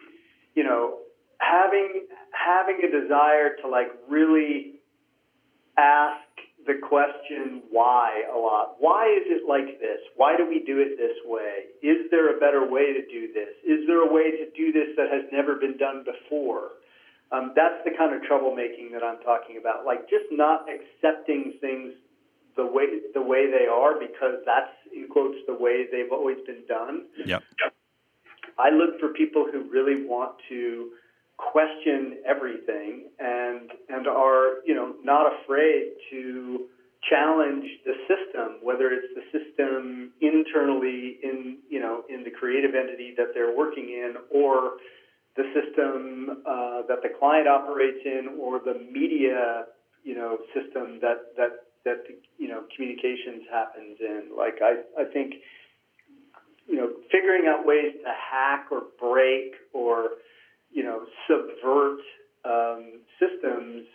you 0.56 0.64
know, 0.64 1.00
having 1.40 2.06
having 2.32 2.80
a 2.84 3.02
desire 3.02 3.56
to 3.64 3.68
like 3.68 3.88
really 4.08 4.82
ask 5.78 6.22
the 6.70 6.78
question 6.78 7.66
why 7.74 8.22
a 8.30 8.38
lot. 8.38 8.78
Why 8.78 9.10
is 9.10 9.26
it 9.26 9.50
like 9.50 9.82
this? 9.82 9.98
Why 10.16 10.38
do 10.38 10.46
we 10.46 10.62
do 10.62 10.78
it 10.78 11.02
this 11.02 11.18
way? 11.26 11.74
Is 11.82 12.06
there 12.14 12.30
a 12.30 12.40
better 12.40 12.70
way 12.70 12.94
to 12.94 13.02
do 13.10 13.34
this? 13.34 13.58
Is 13.66 13.90
there 13.90 14.06
a 14.06 14.14
way 14.14 14.30
to 14.38 14.46
do 14.54 14.72
this 14.72 14.94
that 14.96 15.10
has 15.10 15.26
never 15.34 15.56
been 15.56 15.78
done 15.82 16.06
before? 16.06 16.78
Um, 17.34 17.54
that's 17.58 17.82
the 17.86 17.92
kind 17.98 18.14
of 18.14 18.22
troublemaking 18.22 18.94
that 18.94 19.02
I'm 19.02 19.18
talking 19.26 19.58
about. 19.58 19.84
Like 19.84 20.06
just 20.14 20.30
not 20.30 20.70
accepting 20.70 21.58
things 21.60 21.98
the 22.56 22.66
way 22.66 23.02
the 23.18 23.22
way 23.22 23.50
they 23.50 23.66
are 23.66 23.98
because 23.98 24.46
that's 24.46 24.74
in 24.94 25.10
quotes 25.10 25.42
the 25.48 25.58
way 25.58 25.90
they've 25.92 26.14
always 26.14 26.38
been 26.46 26.62
done. 26.70 27.10
Yep. 27.26 27.42
I 28.60 28.70
look 28.70 29.00
for 29.00 29.10
people 29.10 29.50
who 29.50 29.66
really 29.74 30.06
want 30.06 30.38
to 30.50 30.92
question 31.52 32.18
everything 32.28 33.10
and 33.20 33.72
and 33.90 34.08
are 34.08 34.62
you 34.66 34.76
know 34.76 34.96
not 35.04 35.32
afraid 35.42 35.94
to 36.12 36.68
challenge 37.10 37.66
the 37.86 37.94
system, 38.12 38.60
whether 38.62 38.92
it's 38.92 39.08
the 39.16 39.24
system 39.32 40.12
internally 40.22 41.18
in 41.24 41.58
you 41.70 41.80
know 41.80 42.04
in 42.10 42.24
the 42.24 42.32
creative 42.32 42.76
entity 42.76 43.14
that 43.18 43.28
they're 43.34 43.56
working 43.56 43.90
in 43.90 44.16
or 44.32 44.74
the 45.40 45.44
system 45.56 46.44
uh, 46.46 46.82
that 46.88 47.02
the 47.02 47.10
client 47.20 47.48
operates 47.48 48.04
in 48.04 48.36
or 48.40 48.60
the 48.60 48.76
media, 48.92 49.66
you 50.04 50.16
know, 50.16 50.38
system 50.54 51.00
that 51.02 51.32
that 51.38 51.64
that 51.86 52.04
you 52.38 52.48
know 52.48 52.64
communications 52.76 53.44
happens 53.50 53.98
in. 54.02 54.24
Like 54.36 54.60
I, 54.62 54.84
I 55.00 55.06
think, 55.06 55.36
you 56.68 56.76
know, 56.76 56.90
figuring 57.12 57.48
out 57.48 57.66
ways 57.66 57.94
to 58.04 58.12
hack 58.12 58.68
or 58.72 58.84
break 59.00 59.54
or 59.72 60.20
you 60.72 60.84
know 60.84 61.06
subvert 61.28 62.00
um, 62.46 63.02
systems 63.20 63.86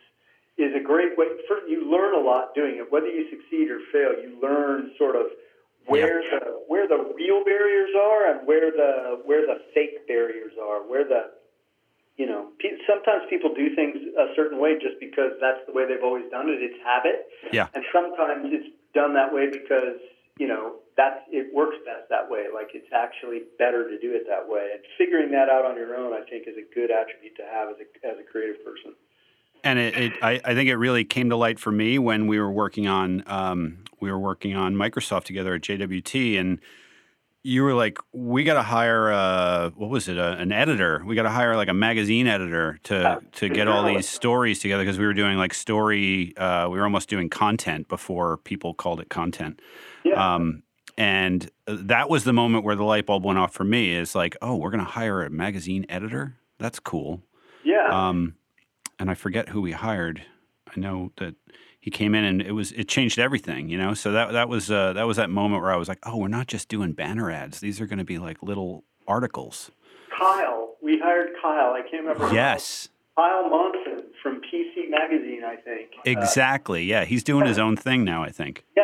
is 0.56 0.72
a 0.74 0.82
great 0.82 1.18
way. 1.18 1.26
For, 1.48 1.66
you 1.66 1.90
learn 1.90 2.14
a 2.14 2.22
lot 2.22 2.54
doing 2.54 2.76
it. 2.78 2.90
Whether 2.90 3.08
you 3.08 3.26
succeed 3.30 3.70
or 3.70 3.80
fail, 3.92 4.14
you 4.22 4.38
learn 4.40 4.92
sort 4.98 5.16
of 5.16 5.26
where 5.87 6.22
yeah. 6.22 6.38
the 6.38 6.64
where 6.66 6.88
the 6.88 7.12
real 7.14 7.44
barriers 7.44 7.90
are 7.98 8.30
and 8.30 8.46
where 8.46 8.70
the 8.70 9.20
where 9.24 9.46
the 9.46 9.60
fake 9.74 10.06
barriers 10.06 10.52
are, 10.60 10.80
where 10.88 11.04
the 11.04 11.34
you 12.16 12.26
know 12.26 12.48
pe- 12.58 12.78
sometimes 12.88 13.24
people 13.28 13.52
do 13.54 13.74
things 13.74 13.96
a 14.18 14.32
certain 14.37 14.58
way 14.60 14.74
just 14.74 14.96
because 15.00 15.32
that's 15.40 15.60
the 15.66 15.72
way 15.72 15.84
they've 15.87 16.04
always 16.04 16.30
done 16.30 16.48
it. 16.48 16.62
It's 16.62 16.78
habit. 16.84 17.26
Yeah. 17.52 17.68
And 17.74 17.84
sometimes 17.92 18.48
it's 18.52 18.70
done 18.94 19.14
that 19.14 19.34
way 19.34 19.50
because 19.50 20.00
you 20.38 20.48
know 20.48 20.76
that's 20.96 21.20
it 21.30 21.52
works 21.54 21.76
best 21.84 22.08
that 22.10 22.30
way. 22.30 22.46
Like 22.52 22.70
it's 22.74 22.90
actually 22.94 23.42
better 23.58 23.88
to 23.88 23.98
do 23.98 24.14
it 24.14 24.26
that 24.28 24.46
way. 24.46 24.70
And 24.74 24.82
figuring 24.98 25.30
that 25.32 25.48
out 25.48 25.64
on 25.64 25.76
your 25.76 25.96
own, 25.96 26.12
I 26.12 26.22
think, 26.28 26.46
is 26.46 26.56
a 26.56 26.66
good 26.74 26.90
attribute 26.90 27.36
to 27.36 27.44
have 27.44 27.68
as 27.70 27.76
a 27.82 28.06
as 28.06 28.18
a 28.18 28.24
creative 28.24 28.64
person 28.64 28.94
and 29.64 29.78
it, 29.78 29.96
it 29.96 30.12
I, 30.22 30.40
I, 30.44 30.54
think 30.54 30.68
it 30.68 30.76
really 30.76 31.04
came 31.04 31.30
to 31.30 31.36
light 31.36 31.58
for 31.58 31.72
me 31.72 31.98
when 31.98 32.26
we 32.26 32.38
were 32.38 32.52
working 32.52 32.86
on 32.86 33.24
um, 33.26 33.78
we 33.98 34.12
were 34.12 34.18
working 34.18 34.54
on 34.54 34.74
Microsoft 34.74 35.24
together 35.24 35.54
at 35.54 35.62
JWT, 35.62 36.38
and 36.38 36.60
you 37.42 37.62
were 37.62 37.74
like, 37.74 37.98
we 38.12 38.44
got 38.44 38.54
to 38.54 38.62
hire 38.62 39.10
a 39.10 39.72
what 39.74 39.88
was 39.88 40.08
it, 40.08 40.18
a, 40.18 40.32
an 40.32 40.52
editor? 40.52 41.02
We 41.04 41.14
got 41.14 41.22
to 41.22 41.30
hire 41.30 41.56
like 41.56 41.68
a 41.68 41.74
magazine 41.74 42.26
editor 42.26 42.78
to 42.84 43.20
to 43.32 43.48
get 43.48 43.66
all 43.66 43.84
these 43.84 44.08
stories 44.08 44.60
together 44.60 44.84
because 44.84 44.98
we 44.98 45.06
were 45.06 45.14
doing 45.14 45.38
like 45.38 45.54
story. 45.54 46.36
Uh, 46.36 46.68
we 46.70 46.78
were 46.78 46.84
almost 46.84 47.08
doing 47.08 47.30
content 47.30 47.88
before 47.88 48.36
people 48.36 48.74
called 48.74 49.00
it 49.00 49.08
content. 49.08 49.60
Yeah. 50.04 50.34
Um, 50.34 50.62
and 50.96 51.50
that 51.66 52.08
was 52.08 52.24
the 52.24 52.32
moment 52.32 52.64
where 52.64 52.76
the 52.76 52.84
light 52.84 53.06
bulb 53.06 53.24
went 53.24 53.38
off 53.38 53.52
for 53.52 53.64
me. 53.64 53.94
Is 53.94 54.14
like, 54.14 54.36
oh, 54.42 54.56
we're 54.56 54.70
gonna 54.70 54.84
hire 54.84 55.22
a 55.22 55.30
magazine 55.30 55.86
editor. 55.88 56.36
That's 56.58 56.78
cool. 56.78 57.22
yeah. 57.64 57.88
Um, 57.90 58.34
and 58.98 59.10
I 59.10 59.14
forget 59.14 59.48
who 59.48 59.60
we 59.60 59.72
hired. 59.72 60.22
I 60.74 60.78
know 60.78 61.10
that 61.18 61.34
he 61.80 61.90
came 61.90 62.14
in 62.14 62.24
and 62.24 62.40
it 62.40 62.52
was 62.52 62.70
it 62.72 62.88
changed 62.88 63.18
everything, 63.18 63.68
you 63.68 63.76
know. 63.76 63.92
So 63.94 64.12
that 64.12 64.32
that 64.32 64.48
was 64.48 64.70
uh, 64.70 64.92
that 64.92 65.04
was 65.06 65.16
that 65.16 65.30
moment 65.30 65.62
where 65.62 65.72
I 65.72 65.76
was 65.76 65.88
like, 65.88 65.98
oh, 66.04 66.16
we're 66.16 66.28
not 66.28 66.46
just 66.46 66.68
doing 66.68 66.92
banner 66.92 67.30
ads. 67.30 67.58
These 67.60 67.80
are 67.80 67.86
going 67.86 67.98
to 67.98 68.04
be 68.04 68.18
like 68.18 68.42
little 68.42 68.84
articles. 69.08 69.70
Kyle, 70.16 70.76
we 70.82 70.98
hired 71.00 71.30
Kyle. 71.42 71.72
I 71.74 71.82
can't 71.82 72.04
remember. 72.06 72.32
Yes, 72.32 72.88
Kyle 73.16 73.48
Monson 73.48 74.04
from 74.22 74.40
PC 74.42 74.88
Magazine, 74.90 75.42
I 75.44 75.56
think. 75.56 75.90
Uh, 75.98 76.02
exactly. 76.04 76.84
Yeah, 76.84 77.04
he's 77.04 77.24
doing 77.24 77.46
his 77.46 77.58
own 77.58 77.76
thing 77.76 78.04
now. 78.04 78.22
I 78.22 78.30
think. 78.30 78.64
yeah. 78.76 78.82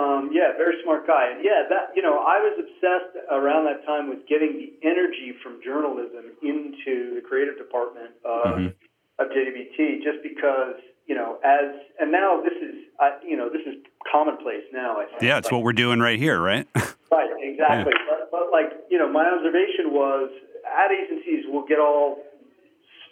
Um, 0.00 0.30
yeah, 0.32 0.56
very 0.56 0.76
smart 0.82 1.06
guy. 1.06 1.30
And 1.34 1.44
yeah, 1.44 1.68
that 1.68 1.92
you 1.94 2.02
know, 2.02 2.18
I 2.24 2.40
was 2.40 2.56
obsessed 2.58 3.14
around 3.30 3.66
that 3.66 3.84
time 3.84 4.08
with 4.08 4.26
getting 4.26 4.56
the 4.56 4.72
energy 4.88 5.34
from 5.42 5.60
journalism 5.62 6.32
into 6.42 7.14
the 7.14 7.22
creative 7.26 7.58
department 7.58 8.10
of, 8.24 8.56
Mhm. 8.56 8.74
of 9.18 9.28
JWT, 9.30 10.00
just 10.02 10.22
because 10.22 10.76
you 11.06 11.16
know, 11.16 11.38
as 11.44 11.74
and 11.98 12.12
now 12.12 12.40
this 12.40 12.54
is, 12.62 12.86
I, 13.00 13.18
you 13.26 13.36
know, 13.36 13.48
this 13.48 13.62
is 13.66 13.74
commonplace 14.10 14.64
now. 14.72 15.00
I 15.00 15.06
think. 15.06 15.22
Yeah, 15.22 15.38
it's 15.38 15.46
Like, 15.46 15.52
what 15.52 15.62
we're 15.64 15.72
doing 15.72 15.98
right 16.00 16.18
here, 16.18 16.40
right? 16.40 16.66
Right, 17.10 17.28
exactly. 17.42 17.92
But, 18.08 18.30
but 18.30 18.52
like, 18.52 18.70
you 18.88 18.96
know, 18.96 19.10
my 19.10 19.26
observation 19.28 19.90
was 19.90 20.30
ad 20.64 20.92
agencies 20.92 21.42
will 21.50 21.66
get 21.66 21.80
all, 21.80 22.22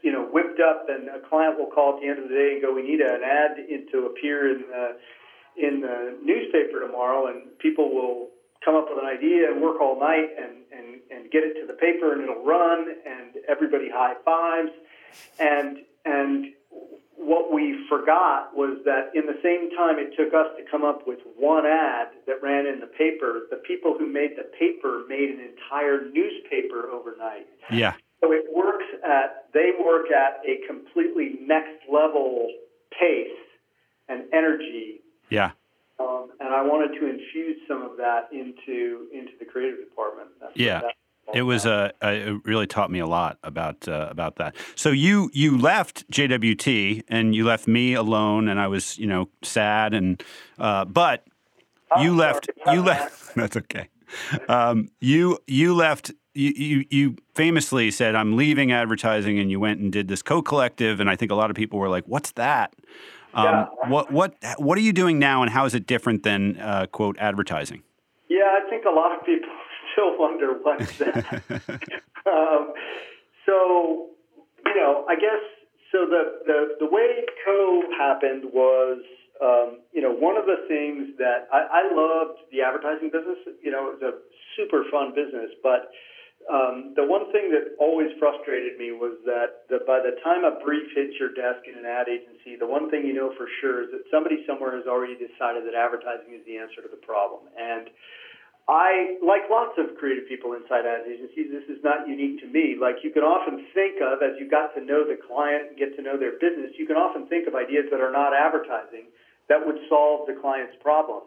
you 0.03 0.13
know, 0.13 0.23
whipped 0.23 0.61
up, 0.61 0.87
and 0.89 1.09
a 1.09 1.19
client 1.29 1.59
will 1.59 1.67
call 1.67 1.97
at 1.97 2.01
the 2.01 2.07
end 2.07 2.23
of 2.23 2.29
the 2.29 2.35
day 2.37 2.53
and 2.53 2.63
go, 2.63 2.73
"We 2.73 2.83
need 2.87 3.01
an 3.01 3.25
ad 3.25 3.59
to 3.91 4.07
appear 4.07 4.53
in 4.55 4.63
the 4.71 4.97
in 5.59 5.81
the 5.81 6.17
newspaper 6.25 6.81
tomorrow," 6.81 7.27
and 7.27 7.59
people 7.59 7.93
will 7.95 8.29
come 8.65 8.75
up 8.75 8.87
with 8.89 8.99
an 8.99 9.07
idea 9.07 9.51
and 9.51 9.61
work 9.63 9.81
all 9.81 9.99
night 9.99 10.31
and 10.39 10.65
and 10.73 11.01
and 11.11 11.31
get 11.31 11.45
it 11.45 11.55
to 11.61 11.67
the 11.67 11.75
paper, 11.75 12.13
and 12.13 12.23
it'll 12.23 12.45
run, 12.45 12.87
and 13.07 13.37
everybody 13.49 13.89
high 13.91 14.15
fives, 14.25 14.73
and 15.39 15.79
and 16.05 16.53
what 17.19 17.53
we 17.53 17.77
forgot 17.89 18.57
was 18.57 18.79
that 18.85 19.11
in 19.15 19.27
the 19.27 19.37
same 19.43 19.69
time 19.77 19.99
it 19.99 20.15
took 20.17 20.33
us 20.33 20.47
to 20.57 20.65
come 20.71 20.85
up 20.85 21.07
with 21.07 21.19
one 21.37 21.67
ad 21.67 22.09
that 22.27 22.41
ran 22.43 22.65
in 22.67 22.81
the 22.81 22.87
paper, 22.87 23.43
the 23.51 23.61
people 23.67 23.95
who 23.99 24.07
made 24.07 24.31
the 24.37 24.49
paper 24.59 25.03
made 25.09 25.29
an 25.29 25.41
entire 25.41 26.09
newspaper 26.11 26.89
overnight. 26.89 27.47
yeah, 27.71 27.95
So 28.23 28.33
it 28.33 28.47
works 28.55 28.87
at, 29.05 29.51
they 29.53 29.73
work 29.85 30.07
at 30.11 30.41
a 30.47 30.65
completely 30.67 31.37
next 31.43 31.85
level 31.93 32.49
pace 32.99 33.37
and 34.09 34.23
energy. 34.33 35.01
Yeah. 35.31 35.53
Um, 35.99 36.31
and 36.41 36.55
I 36.55 36.63
wanted 36.63 36.99
to 36.99 37.07
infuse 37.07 37.59
some 37.67 37.83
of 37.83 37.97
that 37.97 38.29
into 38.33 39.09
into 39.13 39.33
the 39.39 39.45
creative 39.45 39.79
department. 39.81 40.31
That's 40.41 40.53
Yeah. 40.57 40.83
It 41.35 41.43
was 41.43 41.67
about. 41.67 41.95
uh, 42.03 42.07
it 42.09 42.37
really 42.45 42.67
taught 42.67 42.91
me 42.91 43.01
a 43.01 43.07
lot 43.07 43.39
about 43.43 43.87
uh, 43.87 44.09
about 44.11 44.37
that. 44.37 44.57
So 44.77 44.91
you 44.91 45.31
you 45.35 45.59
left 45.59 46.11
JWT 46.11 47.05
and 47.09 47.35
you 47.35 47.45
left 47.45 47.69
me 47.69 47.93
alone, 47.93 48.49
and 48.49 48.59
I 48.59 48.67
was 48.69 48.99
you 48.99 49.07
know 49.07 49.29
sad 49.43 49.93
and 49.93 50.23
uh, 50.59 50.87
but 50.87 51.27
you 52.01 52.13
I'm 52.13 52.17
left 52.17 52.51
you 52.73 52.83
left 52.83 53.35
that's 53.37 53.57
okay. 53.57 53.89
Um, 54.49 54.89
you 55.01 55.39
you 55.47 55.75
left. 55.75 56.13
You, 56.35 56.53
you 56.57 56.85
you 56.89 57.17
famously 57.35 57.91
said 57.91 58.15
I'm 58.15 58.37
leaving 58.37 58.71
advertising, 58.71 59.39
and 59.39 59.51
you 59.51 59.59
went 59.59 59.81
and 59.81 59.91
did 59.91 60.07
this 60.07 60.23
co-collective, 60.23 61.01
and 61.01 61.11
I 61.11 61.17
think 61.17 61.33
a 61.33 61.35
lot 61.35 61.51
of 61.51 61.57
people 61.57 61.81
were 61.81 61.89
like, 61.89 62.05
"What's 62.07 62.31
that?" 62.33 62.75
Um, 63.35 63.45
Yeah. 63.45 63.67
What 63.89 64.11
what 64.11 64.35
what 64.59 64.79
are 64.79 64.83
you 64.83 64.93
doing 64.93 65.19
now, 65.19 65.43
and 65.43 65.51
how 65.51 65.65
is 65.65 65.75
it 65.75 65.87
different 65.87 66.23
than 66.23 66.59
uh, 66.61 66.87
quote 66.91 67.17
advertising? 67.19 67.83
Yeah, 68.29 68.45
I 68.59 68.69
think 68.69 68.85
a 68.85 68.91
lot 68.91 69.17
of 69.19 69.25
people 69.25 69.49
still 69.93 70.19
wonder 70.19 70.53
what's 70.63 70.99
that. 71.03 71.43
um, 72.27 72.73
so, 73.47 74.09
you 74.67 74.77
know, 74.77 75.05
I 75.09 75.15
guess 75.15 75.43
so. 75.93 76.07
The 76.07 76.23
the 76.47 76.77
the 76.81 76.87
way 76.87 77.25
Co 77.45 77.83
happened 77.99 78.45
was, 78.53 79.01
um, 79.43 79.81
you 79.93 80.03
know, 80.03 80.13
one 80.13 80.37
of 80.37 80.45
the 80.47 80.65
things 80.69 81.17
that 81.19 81.49
I, 81.53 81.83
I 81.83 81.95
loved 81.95 82.39
the 82.53 82.63
advertising 82.63 83.11
business. 83.11 83.39
You 83.63 83.71
know, 83.73 83.89
it 83.91 84.01
was 84.01 84.03
a 84.03 84.19
super 84.57 84.85
fun 84.91 85.15
business, 85.15 85.51
but 85.63 85.91
um, 86.47 86.95
the 86.97 87.05
one 87.05 87.29
thing 87.35 87.51
that 87.51 87.75
always 87.77 88.09
frustrated 88.17 88.79
me 88.79 88.95
was 88.95 89.19
that 89.27 89.69
by 89.85 89.99
the 90.01 90.17
time 90.23 90.47
a 90.47 90.57
brief 90.63 90.87
hits 90.95 91.19
your 91.19 91.35
desk 91.35 91.67
in 91.67 91.77
an 91.77 91.85
ad 91.85 92.09
agency, 92.09 92.57
the 92.57 92.67
one 92.67 92.89
thing 92.89 93.05
you 93.05 93.13
know 93.13 93.35
for 93.37 93.51
sure 93.61 93.85
is 93.85 93.91
that 93.91 94.07
somebody 94.09 94.47
somewhere 94.47 94.73
has 94.79 94.87
already 94.89 95.19
decided 95.19 95.67
that 95.69 95.77
advertising 95.77 96.33
is 96.33 96.41
the 96.49 96.57
answer 96.57 96.81
to 96.81 96.89
the 96.89 97.01
problem. 97.05 97.53
And 97.53 97.93
I, 98.69 99.17
like 99.25 99.49
lots 99.49 99.77
of 99.81 99.97
creative 99.97 100.29
people 100.29 100.53
inside 100.53 100.89
ad 100.89 101.05
agencies, 101.09 101.53
this 101.53 101.69
is 101.69 101.81
not 101.85 102.09
unique 102.09 102.41
to 102.45 102.49
me. 102.49 102.77
Like 102.81 103.01
you 103.05 103.13
can 103.13 103.25
often 103.25 103.65
think 103.77 104.01
of, 104.01 104.21
as 104.25 104.37
you 104.41 104.49
got 104.49 104.73
to 104.77 104.81
know 104.81 105.05
the 105.09 105.17
client 105.17 105.73
and 105.73 105.75
get 105.77 105.97
to 105.97 106.03
know 106.05 106.17
their 106.17 106.37
business, 106.41 106.73
you 106.77 106.85
can 106.85 106.97
often 106.97 107.29
think 107.29 107.49
of 107.49 107.57
ideas 107.57 107.89
that 107.93 108.01
are 108.01 108.13
not 108.13 108.37
advertising 108.37 109.09
that 109.49 109.61
would 109.61 109.81
solve 109.89 110.29
the 110.29 110.37
client's 110.37 110.77
problem. 110.85 111.25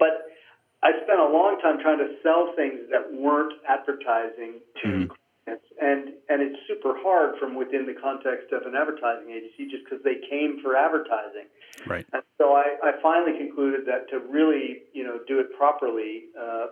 But 0.00 0.32
I 0.82 0.90
spent 1.06 1.20
a 1.20 1.30
long 1.30 1.58
time 1.62 1.78
trying 1.78 1.98
to 1.98 2.10
sell 2.22 2.52
things 2.56 2.80
that 2.90 3.12
weren't 3.14 3.54
advertising 3.68 4.60
to 4.82 4.88
Mhm. 4.88 5.10
clients, 5.44 5.66
and 5.80 6.12
and 6.28 6.42
it's 6.42 6.58
super 6.66 6.94
hard 6.98 7.38
from 7.38 7.54
within 7.54 7.86
the 7.86 7.94
context 7.94 8.52
of 8.52 8.66
an 8.66 8.74
advertising 8.74 9.30
agency 9.30 9.66
just 9.66 9.84
because 9.84 10.02
they 10.02 10.16
came 10.16 10.58
for 10.60 10.76
advertising. 10.76 11.46
Right. 11.86 12.06
And 12.12 12.22
so 12.38 12.54
I, 12.54 12.78
I 12.82 12.92
finally 13.00 13.38
concluded 13.38 13.86
that 13.86 14.08
to 14.10 14.18
really, 14.18 14.82
you 14.92 15.04
know, 15.04 15.18
do 15.26 15.38
it 15.38 15.52
properly, 15.56 16.26
uh, 16.38 16.68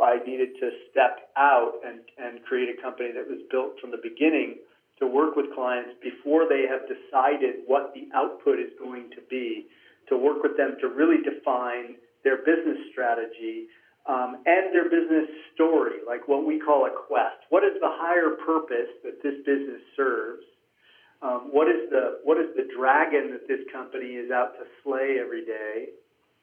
I 0.00 0.18
needed 0.24 0.56
to 0.60 0.70
step 0.90 1.30
out 1.36 1.74
and, 1.84 2.00
and 2.18 2.42
create 2.44 2.68
a 2.68 2.80
company 2.80 3.12
that 3.12 3.28
was 3.28 3.40
built 3.50 3.78
from 3.80 3.90
the 3.90 3.98
beginning 3.98 4.58
to 4.98 5.06
work 5.06 5.36
with 5.36 5.52
clients 5.54 5.94
before 6.00 6.46
they 6.48 6.66
have 6.66 6.88
decided 6.88 7.64
what 7.66 7.92
the 7.94 8.08
output 8.14 8.58
is 8.58 8.72
going 8.78 9.10
to 9.10 9.20
be, 9.28 9.66
to 10.08 10.16
work 10.16 10.42
with 10.42 10.56
them 10.56 10.76
to 10.80 10.88
really 10.88 11.22
define 11.22 11.96
their 12.24 12.38
business 12.38 12.78
strategy 12.92 13.66
um, 14.08 14.42
and 14.46 14.72
their 14.72 14.88
business 14.88 15.28
story, 15.54 16.00
like 16.06 16.26
what 16.26 16.46
we 16.46 16.58
call 16.58 16.86
a 16.86 16.90
quest. 16.90 17.36
What 17.50 17.64
is 17.64 17.76
the 17.80 17.90
higher 17.90 18.36
purpose 18.44 18.90
that 19.04 19.22
this 19.22 19.34
business 19.44 19.82
serves? 19.96 20.44
Um, 21.22 21.52
what 21.52 21.68
is 21.68 21.90
the 21.90 22.20
what 22.24 22.38
is 22.38 22.48
the 22.56 22.64
dragon 22.76 23.32
that 23.32 23.46
this 23.46 23.60
company 23.70 24.16
is 24.16 24.30
out 24.30 24.56
to 24.56 24.64
slay 24.82 25.20
every 25.20 25.44
day? 25.44 25.92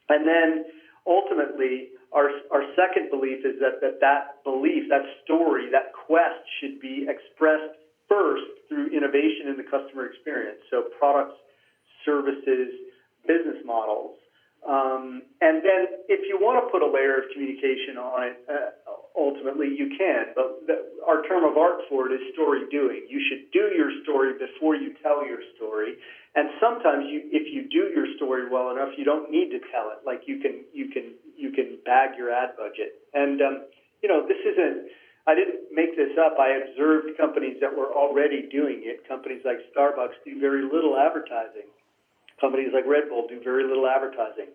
And 0.09 0.21
then 0.27 0.65
ultimately, 1.07 1.97
our 2.13 2.29
our 2.53 2.61
second 2.77 3.09
belief 3.09 3.43
is 3.43 3.57
that 3.59 3.81
that, 3.81 3.99
that 4.01 4.43
belief, 4.43 4.85
that 4.89 5.01
story, 5.25 5.69
that 5.71 5.93
quest 5.93 6.45
should 6.61 6.79
be 6.79 7.07
expressed 7.09 7.73
first 8.07 8.45
through 8.69 8.93
innovation 8.95 9.49
in 9.49 9.57
the 9.57 9.65
customer 9.65 10.05
experience. 10.05 10.61
So 10.69 10.93
products, 10.99 11.35
services, 12.05 12.69
business 13.25 13.59
models. 13.65 14.15
Um, 14.65 15.23
and 15.39 15.61
then, 15.63 16.01
if 16.09 16.25
you 16.27 16.35
want 16.41 16.59
to 16.59 16.65
put 16.73 16.81
a 16.81 16.89
layer 16.89 17.23
of 17.23 17.29
communication 17.31 17.95
on 17.95 18.19
it, 18.25 18.35
uh, 18.49 18.73
ultimately 19.15 19.71
you 19.71 19.93
can. 19.95 20.33
But 20.35 20.65
the, 20.67 20.97
our 21.05 21.23
term 21.29 21.47
of 21.47 21.55
art 21.55 21.87
for 21.87 22.09
it 22.09 22.17
is 22.17 22.33
story 22.33 22.67
doing. 22.67 23.05
You 23.07 23.21
should 23.29 23.47
do 23.53 23.71
your 23.71 23.93
story 24.03 24.35
before 24.35 24.75
you 24.75 24.91
tell 24.99 25.23
your 25.23 25.39
story. 25.55 25.95
And 26.35 26.49
sometimes, 26.59 27.07
you, 27.07 27.29
if 27.31 27.47
you 27.53 27.69
do 27.69 27.93
your 27.95 28.11
story 28.17 28.49
well 28.49 28.71
enough, 28.73 28.91
you 28.97 29.05
don't 29.05 29.31
need 29.31 29.53
to 29.55 29.59
tell 29.71 29.93
it. 29.93 30.03
Like 30.03 30.27
you 30.27 30.41
can, 30.43 30.65
you 30.73 30.89
can, 30.89 31.15
you 31.37 31.51
can 31.55 31.79
bag 31.85 32.17
your 32.17 32.33
ad 32.33 32.57
budget. 32.57 32.99
And 33.13 33.39
um, 33.41 33.55
you 34.01 34.09
know, 34.09 34.27
this 34.27 34.41
isn't. 34.41 34.89
I 35.27 35.35
didn't 35.35 35.75
make 35.75 35.95
this 35.99 36.15
up. 36.15 36.39
I 36.39 36.55
observed 36.55 37.19
companies 37.19 37.59
that 37.59 37.75
were 37.75 37.91
already 37.91 38.47
doing 38.47 38.87
it. 38.87 39.03
Companies 39.07 39.43
like 39.43 39.59
Starbucks 39.75 40.15
do 40.23 40.39
very 40.39 40.63
little 40.63 40.95
advertising 40.95 41.67
companies 42.39 42.69
like 42.73 42.85
Red 42.85 43.09
Bull 43.09 43.27
do 43.27 43.39
very 43.43 43.67
little 43.67 43.87
advertising. 43.87 44.53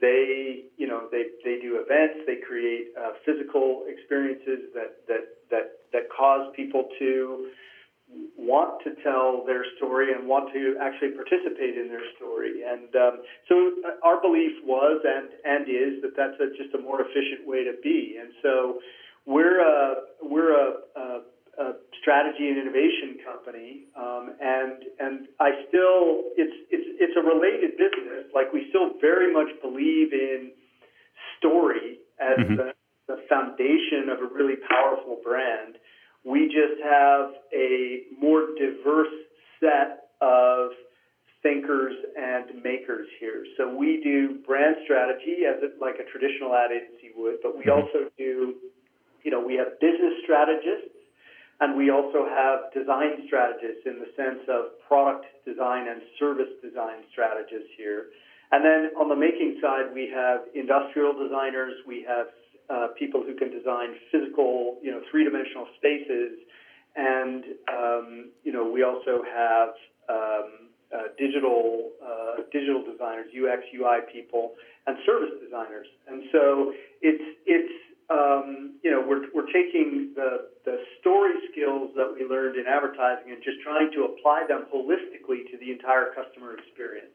They, 0.00 0.64
you 0.76 0.88
know, 0.88 1.06
they, 1.10 1.30
they 1.44 1.60
do 1.62 1.78
events. 1.78 2.26
They 2.26 2.42
create 2.46 2.90
uh, 2.98 3.12
physical 3.24 3.84
experiences 3.86 4.74
that, 4.74 5.06
that 5.06 5.24
that 5.50 5.66
that 5.92 6.02
cause 6.10 6.50
people 6.56 6.88
to 6.98 7.46
want 8.36 8.82
to 8.84 8.90
tell 9.02 9.44
their 9.46 9.64
story 9.76 10.12
and 10.12 10.28
want 10.28 10.52
to 10.52 10.76
actually 10.82 11.10
participate 11.10 11.78
in 11.78 11.88
their 11.88 12.04
story. 12.16 12.62
And 12.66 12.90
um, 12.96 13.14
so 13.48 13.72
uh, 13.86 14.06
our 14.06 14.20
belief 14.20 14.52
was 14.64 15.00
and 15.04 15.28
and 15.44 15.68
is 15.68 16.02
that 16.02 16.12
that's 16.16 16.36
a, 16.40 16.50
just 16.60 16.74
a 16.74 16.82
more 16.82 17.00
efficient 17.00 17.46
way 17.46 17.64
to 17.64 17.72
be. 17.82 18.18
And 18.20 18.32
so 18.42 18.80
we're 19.24 19.60
a 19.60 19.94
we're 20.22 20.50
a, 20.50 20.72
a 20.96 21.20
a 21.58 21.72
strategy 22.00 22.48
and 22.48 22.56
innovation 22.58 23.18
company, 23.20 23.84
um, 23.94 24.32
and 24.40 24.82
and 24.98 25.28
I 25.38 25.50
still 25.68 26.32
it's 26.36 26.56
it's 26.70 26.91
it's 27.02 27.16
a 27.18 27.22
related 27.22 27.76
business. 27.76 28.30
Like 28.34 28.52
we 28.52 28.68
still 28.70 28.94
very 29.00 29.32
much 29.32 29.50
believe 29.60 30.12
in 30.12 30.52
story 31.38 31.98
as 32.18 32.38
Mhm. 32.38 32.56
the 32.56 32.74
the 33.08 33.16
foundation 33.28 34.08
of 34.08 34.22
a 34.22 34.26
really 34.26 34.56
powerful 34.56 35.16
brand. 35.24 35.76
We 36.24 36.46
just 36.46 36.80
have 36.82 37.34
a 37.52 38.04
more 38.16 38.54
diverse 38.56 39.12
set 39.58 40.08
of 40.20 40.70
thinkers 41.42 41.94
and 42.16 42.62
makers 42.62 43.08
here. 43.18 43.44
So 43.56 43.68
we 43.74 44.00
do 44.02 44.38
brand 44.46 44.76
strategy 44.84 45.44
as 45.44 45.60
it, 45.62 45.80
like 45.80 45.98
a 45.98 46.04
traditional 46.04 46.54
ad 46.54 46.70
agency 46.70 47.10
would, 47.16 47.42
but 47.42 47.58
we 47.58 47.64
mm-hmm. 47.64 47.82
also 47.82 48.08
do, 48.16 48.54
you 49.24 49.30
know, 49.32 49.40
we 49.40 49.54
have 49.54 49.78
business 49.80 50.14
strategists 50.22 50.94
and 51.62 51.76
we 51.76 51.90
also 51.90 52.26
have 52.26 52.74
design 52.74 53.22
strategists 53.26 53.86
in 53.86 54.02
the 54.02 54.10
sense 54.18 54.42
of 54.50 54.74
product 54.82 55.26
design 55.46 55.86
and 55.86 56.02
service 56.18 56.50
design 56.58 57.06
strategists 57.12 57.70
here. 57.78 58.10
And 58.50 58.64
then 58.64 58.90
on 58.98 59.08
the 59.08 59.14
making 59.14 59.62
side, 59.62 59.94
we 59.94 60.10
have 60.12 60.40
industrial 60.54 61.14
designers, 61.14 61.74
we 61.86 62.02
have 62.02 62.26
uh, 62.68 62.88
people 62.98 63.22
who 63.22 63.36
can 63.36 63.54
design 63.54 63.94
physical, 64.10 64.78
you 64.82 64.90
know, 64.90 65.02
three-dimensional 65.08 65.68
spaces, 65.78 66.42
and 66.96 67.44
um, 67.70 68.30
you 68.42 68.52
know, 68.52 68.68
we 68.68 68.82
also 68.82 69.22
have 69.22 69.70
um, 70.10 70.68
uh, 70.92 71.14
digital 71.16 71.90
uh, 72.04 72.42
digital 72.50 72.82
designers, 72.82 73.26
UX 73.30 73.62
UI 73.72 74.02
people, 74.12 74.52
and 74.86 74.98
service 75.06 75.32
designers. 75.42 75.86
And 76.10 76.24
so 76.32 76.74
it's 77.00 77.24
it's 77.46 77.72
um, 78.12 78.74
you 78.82 78.90
know 78.90 79.02
we're 79.06 79.26
we're 79.34 79.46
taking 79.46 80.12
the 80.14 80.48
the 80.64 80.76
story 81.00 81.34
skills 81.50 81.90
that 81.96 82.12
we 82.12 82.24
learned 82.26 82.56
in 82.56 82.66
advertising 82.66 83.32
and 83.32 83.42
just 83.42 83.60
trying 83.62 83.90
to 83.92 84.04
apply 84.04 84.44
them 84.48 84.66
holistically 84.74 85.50
to 85.50 85.58
the 85.58 85.72
entire 85.72 86.12
customer 86.14 86.56
experience. 86.58 87.12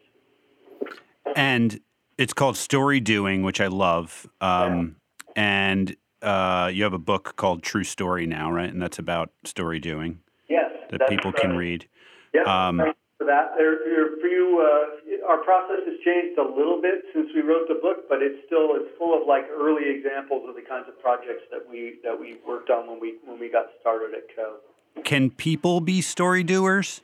And 1.35 1.79
it's 2.17 2.33
called 2.33 2.57
Story 2.57 2.99
Doing, 2.99 3.43
which 3.43 3.61
I 3.61 3.67
love. 3.67 4.27
Um, 4.41 4.95
yeah. 5.35 5.43
And 5.43 5.95
uh, 6.21 6.71
you 6.73 6.83
have 6.83 6.93
a 6.93 6.99
book 6.99 7.35
called 7.35 7.61
True 7.61 7.83
Story 7.83 8.25
now, 8.25 8.51
right? 8.51 8.69
And 8.69 8.81
that's 8.81 8.99
about 8.99 9.31
story 9.43 9.79
doing. 9.79 10.19
Yes, 10.49 10.71
that 10.89 11.07
people 11.07 11.31
can 11.31 11.55
read. 11.55 11.87
Yes. 12.33 12.47
Um, 12.47 12.81
for 13.17 13.25
that. 13.25 13.57
There, 13.57 13.81
there, 13.83 14.17
for 14.21 14.27
you, 14.27 14.61
uh, 14.61 15.27
our 15.27 15.43
process 15.43 15.81
has 15.85 15.97
changed 16.05 16.37
a 16.37 16.45
little 16.45 16.81
bit 16.81 17.03
since 17.13 17.29
we 17.33 17.41
wrote 17.41 17.67
the 17.67 17.81
book, 17.81 18.05
but 18.07 18.21
it's 18.21 18.37
still 18.45 18.77
it's 18.77 18.89
full 18.97 19.19
of 19.19 19.27
like 19.27 19.45
early 19.49 19.89
examples 19.89 20.47
of 20.47 20.55
the 20.55 20.61
kinds 20.61 20.85
of 20.87 20.99
projects 21.01 21.43
that 21.51 21.65
we 21.67 21.97
that 22.03 22.17
we 22.17 22.37
worked 22.47 22.69
on 22.69 22.87
when 22.87 22.99
we 22.99 23.17
when 23.25 23.39
we 23.39 23.49
got 23.49 23.65
started 23.81 24.13
at 24.13 24.29
Co. 24.35 24.57
Can 25.03 25.29
people 25.29 25.81
be 25.81 26.01
story 26.01 26.43
doers? 26.43 27.01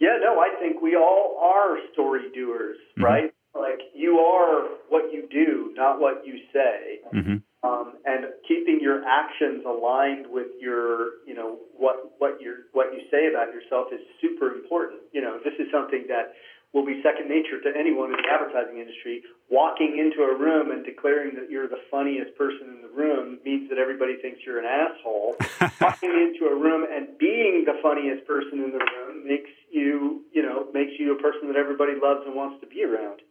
Yeah, 0.00 0.18
no, 0.20 0.40
I 0.40 0.48
think 0.60 0.82
we 0.82 0.96
all 0.96 1.40
are 1.42 1.78
story 1.92 2.32
doers, 2.34 2.76
mm-hmm. 2.96 3.04
right? 3.04 3.34
Like 3.54 3.80
you 3.94 4.18
are 4.18 4.68
what 4.88 5.12
you 5.12 5.28
do, 5.30 5.72
not 5.76 6.00
what 6.00 6.26
you 6.26 6.38
say. 6.52 7.00
Mm-hmm 7.14 7.36
um, 7.64 7.96
and 8.04 8.26
keeping 8.46 8.78
your 8.80 9.02
actions 9.08 9.64
aligned 9.64 10.26
with 10.28 10.52
your, 10.60 11.24
you 11.26 11.32
know, 11.32 11.56
what 11.72 12.12
what 12.18 12.36
you 12.38 12.68
what 12.72 12.92
you 12.92 13.00
say 13.10 13.32
about 13.32 13.54
yourself 13.56 13.88
is 13.90 14.00
super 14.20 14.52
important. 14.52 15.00
You 15.12 15.22
know, 15.22 15.40
this 15.42 15.54
is 15.58 15.72
something 15.72 16.04
that 16.08 16.36
will 16.76 16.84
be 16.84 17.00
second 17.00 17.30
nature 17.32 17.62
to 17.64 17.72
anyone 17.72 18.12
in 18.12 18.20
the 18.20 18.28
advertising 18.28 18.78
industry. 18.78 19.22
Walking 19.48 19.96
into 19.96 20.28
a 20.28 20.36
room 20.36 20.72
and 20.72 20.84
declaring 20.84 21.32
that 21.40 21.48
you're 21.48 21.68
the 21.68 21.80
funniest 21.90 22.36
person 22.36 22.68
in 22.68 22.82
the 22.82 22.92
room 22.92 23.38
means 23.46 23.70
that 23.70 23.78
everybody 23.78 24.20
thinks 24.20 24.44
you're 24.44 24.60
an 24.60 24.68
asshole. 24.68 25.36
Walking 25.80 26.12
into 26.12 26.52
a 26.52 26.56
room 26.56 26.84
and 26.84 27.16
being 27.16 27.64
the 27.64 27.80
funniest 27.80 28.26
person 28.26 28.60
in 28.60 28.76
the 28.76 28.84
room 28.84 29.24
makes 29.24 29.50
you, 29.72 30.20
you 30.34 30.42
know, 30.42 30.68
makes 30.74 30.92
you 30.98 31.16
a 31.16 31.22
person 31.22 31.48
that 31.48 31.56
everybody 31.56 31.96
loves 31.96 32.26
and 32.26 32.34
wants 32.36 32.60
to 32.60 32.66
be 32.66 32.84
around. 32.84 33.24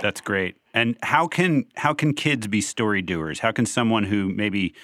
That's 0.00 0.20
great. 0.20 0.56
And 0.72 0.96
how 1.02 1.26
can 1.26 1.66
how 1.76 1.94
can 1.94 2.14
kids 2.14 2.46
be 2.46 2.60
story 2.60 3.02
doers? 3.02 3.40
How 3.40 3.52
can 3.52 3.66
someone 3.66 4.04
who 4.04 4.28
maybe 4.28 4.74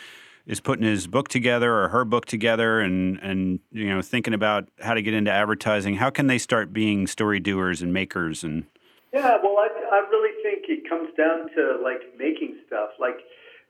is 0.46 0.60
putting 0.60 0.84
his 0.84 1.06
book 1.06 1.28
together 1.28 1.72
or 1.74 1.88
her 1.88 2.04
book 2.04 2.26
together 2.26 2.80
and 2.80 3.18
and 3.22 3.60
you 3.70 3.86
know 3.86 4.02
thinking 4.02 4.34
about 4.34 4.68
how 4.80 4.94
to 4.94 5.02
get 5.02 5.14
into 5.14 5.30
advertising, 5.30 5.96
how 5.96 6.10
can 6.10 6.26
they 6.26 6.38
start 6.38 6.72
being 6.72 7.06
story 7.06 7.40
doers 7.40 7.82
and 7.82 7.92
makers 7.92 8.42
and 8.42 8.64
Yeah, 9.12 9.38
well 9.42 9.58
I 9.58 9.68
I 9.92 9.98
really 10.10 10.34
think 10.42 10.64
it 10.68 10.88
comes 10.88 11.10
down 11.16 11.48
to 11.54 11.78
like 11.82 12.02
making 12.18 12.58
stuff. 12.66 12.90
Like 12.98 13.18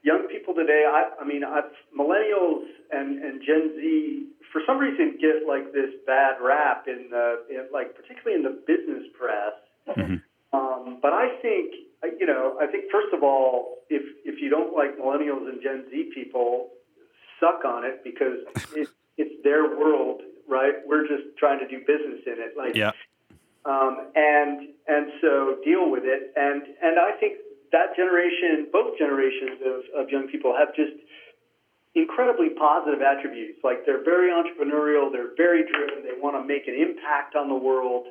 young 0.02 0.26
people 0.28 0.54
today, 0.54 0.84
I 0.88 1.10
I 1.20 1.24
mean, 1.24 1.44
I've 1.44 1.70
millennials 1.96 2.64
and 2.92 3.22
and 3.22 3.42
Gen 3.46 3.72
Z 3.76 4.26
for 4.52 4.62
some 4.66 4.78
reason 4.78 5.18
get 5.20 5.46
like 5.46 5.72
this 5.72 5.90
bad 6.06 6.36
rap 6.42 6.86
in 6.88 7.08
the 7.10 7.44
in, 7.50 7.68
like 7.72 7.94
particularly 7.94 8.36
in 8.36 8.42
the 8.42 8.58
business 8.66 9.04
press. 9.18 9.52
Mm-hmm 9.86 10.16
um, 10.56 10.98
but 11.02 11.12
I 11.12 11.36
think, 11.42 11.74
you 12.18 12.26
know, 12.26 12.56
I 12.60 12.66
think 12.66 12.84
first 12.90 13.12
of 13.12 13.22
all, 13.22 13.78
if 13.90 14.02
if 14.24 14.40
you 14.40 14.48
don't 14.48 14.74
like 14.74 14.98
millennials 14.98 15.48
and 15.48 15.62
Gen 15.62 15.84
Z 15.90 16.10
people, 16.14 16.70
suck 17.40 17.64
on 17.64 17.84
it 17.84 18.02
because 18.02 18.40
it, 18.76 18.88
it's 19.18 19.34
their 19.44 19.76
world, 19.76 20.22
right? 20.48 20.74
We're 20.86 21.06
just 21.06 21.36
trying 21.38 21.58
to 21.60 21.68
do 21.68 21.80
business 21.80 22.20
in 22.26 22.38
it, 22.38 22.54
like, 22.56 22.74
yeah. 22.74 22.92
Um, 23.64 24.12
and 24.14 24.68
and 24.86 25.10
so 25.20 25.58
deal 25.64 25.90
with 25.90 26.04
it. 26.04 26.32
And 26.36 26.62
and 26.82 26.98
I 26.98 27.18
think 27.18 27.38
that 27.72 27.96
generation, 27.96 28.68
both 28.72 28.96
generations 28.96 29.58
of, 29.66 30.04
of 30.04 30.10
young 30.10 30.28
people, 30.28 30.54
have 30.56 30.74
just 30.74 30.94
incredibly 31.96 32.50
positive 32.50 33.00
attributes. 33.02 33.58
Like 33.64 33.84
they're 33.84 34.04
very 34.04 34.30
entrepreneurial, 34.30 35.10
they're 35.10 35.34
very 35.36 35.64
driven, 35.64 36.04
they 36.04 36.14
want 36.20 36.36
to 36.36 36.46
make 36.46 36.68
an 36.68 36.76
impact 36.76 37.34
on 37.34 37.48
the 37.48 37.56
world. 37.56 38.06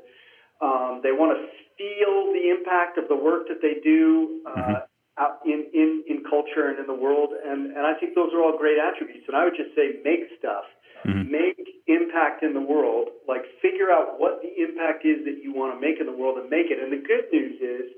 Um, 0.62 1.02
they 1.04 1.12
want 1.12 1.36
to 1.36 1.40
feel 1.76 2.32
the 2.32 2.48
impact 2.48 2.98
of 2.98 3.08
the 3.12 3.16
work 3.16 3.48
that 3.52 3.60
they 3.62 3.84
do 3.84 4.42
uh, 4.48 4.56
mm-hmm. 4.56 5.20
out 5.20 5.44
in, 5.46 5.68
in, 5.76 6.04
in 6.08 6.24
culture 6.24 6.72
and 6.72 6.80
in 6.80 6.88
the 6.88 6.96
world. 6.96 7.36
And, 7.36 7.76
and 7.76 7.84
I 7.84 7.94
think 8.00 8.16
those 8.16 8.32
are 8.32 8.42
all 8.42 8.58
great 8.58 8.80
attributes. 8.80 9.28
And 9.28 9.36
I 9.36 9.44
would 9.44 9.56
just 9.56 9.76
say 9.76 10.00
make 10.04 10.32
stuff, 10.40 10.64
mm-hmm. 11.04 11.28
make 11.28 11.60
impact 11.88 12.44
in 12.44 12.56
the 12.56 12.64
world, 12.64 13.12
like 13.28 13.44
figure 13.62 13.92
out 13.92 14.16
what 14.18 14.40
the 14.40 14.52
impact 14.56 15.04
is 15.04 15.28
that 15.28 15.44
you 15.44 15.52
want 15.52 15.76
to 15.76 15.80
make 15.80 16.00
in 16.00 16.08
the 16.08 16.16
world 16.16 16.40
and 16.40 16.48
make 16.50 16.72
it. 16.72 16.80
And 16.80 16.92
the 16.92 17.04
good 17.04 17.28
news 17.36 17.60
is, 17.60 17.92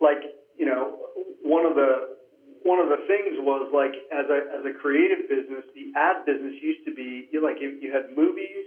like, 0.00 0.20
you 0.58 0.66
know, 0.66 0.98
one 1.42 1.64
of 1.64 1.74
the 1.74 2.14
one 2.64 2.80
of 2.80 2.88
the 2.88 3.04
things 3.04 3.36
was 3.44 3.68
like 3.72 3.92
as 4.08 4.24
a 4.32 4.38
as 4.56 4.64
a 4.64 4.72
creative 4.72 5.28
business, 5.28 5.64
the 5.76 5.92
ad 5.96 6.24
business 6.24 6.56
used 6.60 6.80
to 6.88 6.94
be 6.94 7.28
you 7.30 7.44
like 7.44 7.60
you, 7.60 7.76
you 7.80 7.92
had 7.92 8.16
movies, 8.16 8.64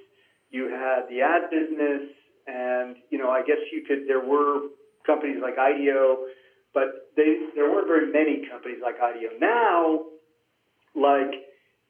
you 0.50 0.70
had 0.70 1.10
the 1.10 1.22
ad 1.22 1.50
business, 1.50 2.06
and 2.48 2.96
you 3.10 3.18
know, 3.18 3.30
I 3.30 3.44
guess 3.44 3.60
you 3.72 3.84
could. 3.88 4.08
There 4.08 4.22
were 4.24 4.70
companies 5.06 5.38
like 5.42 5.58
IDEO, 5.58 6.26
but 6.74 7.12
they 7.16 7.48
there 7.56 7.70
weren't 7.70 7.88
very 7.88 8.12
many 8.12 8.48
companies 8.50 8.80
like 8.82 8.96
IDEO. 9.02 9.38
Now, 9.40 10.06
like 10.96 11.34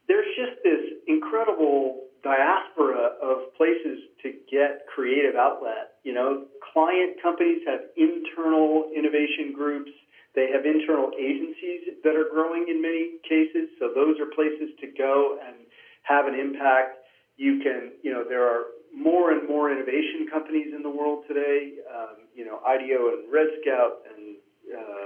there's 0.08 0.28
just 0.36 0.64
this 0.64 0.82
incredible 1.08 2.08
diaspora 2.24 3.16
of 3.22 3.54
places 3.56 4.00
to 4.24 4.34
get 4.50 4.86
creative 4.94 5.36
outlet. 5.36 6.00
You 6.04 6.14
know, 6.14 6.46
client 6.74 7.22
companies 7.22 7.62
have 7.68 7.80
internal 7.96 8.90
innovation 8.96 9.54
groups. 9.54 9.92
They 10.36 10.50
have 10.54 10.66
internal 10.66 11.12
agencies 11.20 11.98
that 12.04 12.16
are 12.16 12.30
growing 12.32 12.68
in 12.70 12.82
many 12.82 13.18
cases. 13.28 13.70
So 13.80 13.90
those 13.94 14.20
are 14.20 14.30
places 14.34 14.70
to 14.82 14.88
go 14.98 15.40
and 15.46 15.56
have 16.04 16.28
an 16.28 16.36
impact. 16.36 16.98
You 17.38 17.60
can, 17.60 17.94
you 18.04 18.12
know, 18.12 18.24
there 18.28 18.44
are 18.44 18.66
more 18.98 19.32
and 19.32 19.48
more 19.48 19.72
innovation 19.72 20.26
companies 20.32 20.74
in 20.74 20.82
the 20.82 20.90
world 20.90 21.24
today. 21.28 21.78
Um, 21.86 22.26
you 22.34 22.46
know, 22.46 22.60
IDEO 22.66 23.14
and 23.14 23.32
Red 23.32 23.48
Scout 23.62 24.02
and 24.10 24.36
uh, 24.74 25.06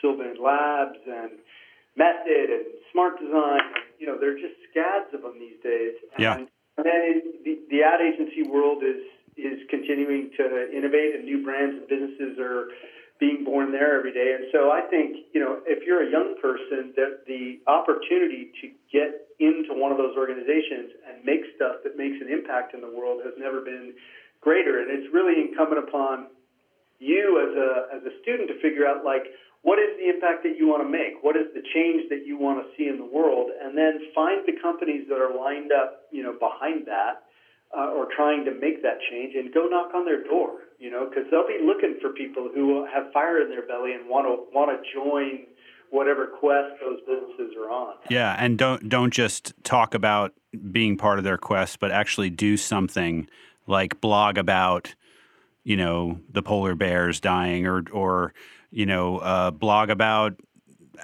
Sylvain 0.00 0.38
Labs 0.38 0.98
and 1.06 1.42
Method 1.96 2.48
and 2.50 2.66
Smart 2.92 3.18
Design. 3.18 3.60
You 3.98 4.06
know, 4.06 4.16
there 4.18 4.30
are 4.30 4.40
just 4.40 4.54
scads 4.70 5.10
of 5.12 5.22
them 5.22 5.38
these 5.38 5.58
days. 5.62 5.94
Yeah. 6.18 6.38
And, 6.38 6.48
and 6.78 6.86
then 6.86 7.22
the, 7.44 7.58
the 7.70 7.82
ad 7.82 8.00
agency 8.00 8.48
world 8.48 8.82
is 8.82 9.02
is 9.36 9.58
continuing 9.70 10.30
to 10.36 10.70
innovate, 10.76 11.14
and 11.16 11.24
new 11.24 11.42
brands 11.42 11.74
and 11.80 11.88
businesses 11.88 12.38
are 12.38 12.68
being 13.22 13.46
born 13.46 13.70
there 13.70 13.94
every 13.94 14.10
day. 14.10 14.34
And 14.34 14.50
so 14.50 14.74
I 14.74 14.82
think, 14.90 15.30
you 15.30 15.38
know, 15.38 15.62
if 15.62 15.86
you're 15.86 16.02
a 16.02 16.10
young 16.10 16.34
person, 16.42 16.90
that 16.98 17.22
the 17.30 17.62
opportunity 17.70 18.50
to 18.58 18.66
get 18.90 19.30
into 19.38 19.78
one 19.78 19.94
of 19.94 19.98
those 20.02 20.18
organizations 20.18 20.90
and 21.06 21.22
make 21.22 21.46
stuff 21.54 21.86
that 21.86 21.94
makes 21.94 22.18
an 22.18 22.26
impact 22.26 22.74
in 22.74 22.82
the 22.82 22.90
world 22.90 23.22
has 23.22 23.38
never 23.38 23.62
been 23.62 23.94
greater. 24.42 24.82
And 24.82 24.90
it's 24.90 25.06
really 25.14 25.38
incumbent 25.38 25.86
upon 25.86 26.34
you 26.98 27.38
as 27.38 27.54
a 27.54 27.70
as 27.98 28.02
a 28.06 28.14
student 28.22 28.50
to 28.50 28.58
figure 28.58 28.86
out 28.86 29.06
like 29.06 29.30
what 29.62 29.78
is 29.78 29.94
the 29.98 30.10
impact 30.10 30.42
that 30.42 30.58
you 30.58 30.66
want 30.66 30.82
to 30.82 30.90
make? 30.90 31.22
What 31.22 31.38
is 31.38 31.46
the 31.54 31.62
change 31.62 32.10
that 32.10 32.26
you 32.26 32.34
want 32.34 32.58
to 32.58 32.66
see 32.74 32.90
in 32.90 32.98
the 32.98 33.06
world? 33.06 33.54
And 33.54 33.78
then 33.78 34.02
find 34.10 34.42
the 34.42 34.58
companies 34.58 35.06
that 35.06 35.22
are 35.22 35.30
lined 35.30 35.70
up, 35.70 36.10
you 36.10 36.26
know, 36.26 36.34
behind 36.34 36.90
that 36.90 37.22
uh, 37.76 37.90
or 37.90 38.06
trying 38.14 38.44
to 38.44 38.52
make 38.52 38.82
that 38.82 38.98
change 39.10 39.34
and 39.34 39.52
go 39.52 39.66
knock 39.66 39.94
on 39.94 40.04
their 40.04 40.22
door, 40.24 40.58
you 40.78 40.90
know, 40.90 41.08
because 41.08 41.24
they'll 41.30 41.46
be 41.46 41.58
looking 41.64 41.96
for 42.00 42.10
people 42.10 42.50
who 42.54 42.86
have 42.92 43.12
fire 43.12 43.40
in 43.40 43.48
their 43.48 43.66
belly 43.66 43.92
and 43.92 44.08
want 44.08 44.26
to 44.26 44.54
want 44.54 44.70
to 44.70 44.92
join 44.92 45.46
whatever 45.90 46.26
quest 46.26 46.80
those 46.80 47.00
businesses 47.06 47.54
are 47.56 47.70
on. 47.70 47.94
Yeah, 48.10 48.34
and 48.38 48.58
don't 48.58 48.88
don't 48.88 49.12
just 49.12 49.54
talk 49.64 49.94
about 49.94 50.34
being 50.70 50.96
part 50.96 51.18
of 51.18 51.24
their 51.24 51.38
quest, 51.38 51.80
but 51.80 51.90
actually 51.90 52.30
do 52.30 52.56
something 52.56 53.28
like 53.66 54.00
blog 54.00 54.38
about, 54.38 54.94
you 55.64 55.76
know, 55.76 56.18
the 56.30 56.42
polar 56.42 56.74
bears 56.74 57.20
dying, 57.20 57.66
or 57.66 57.84
or 57.92 58.34
you 58.70 58.86
know, 58.86 59.18
uh, 59.18 59.50
blog 59.50 59.90
about 59.90 60.34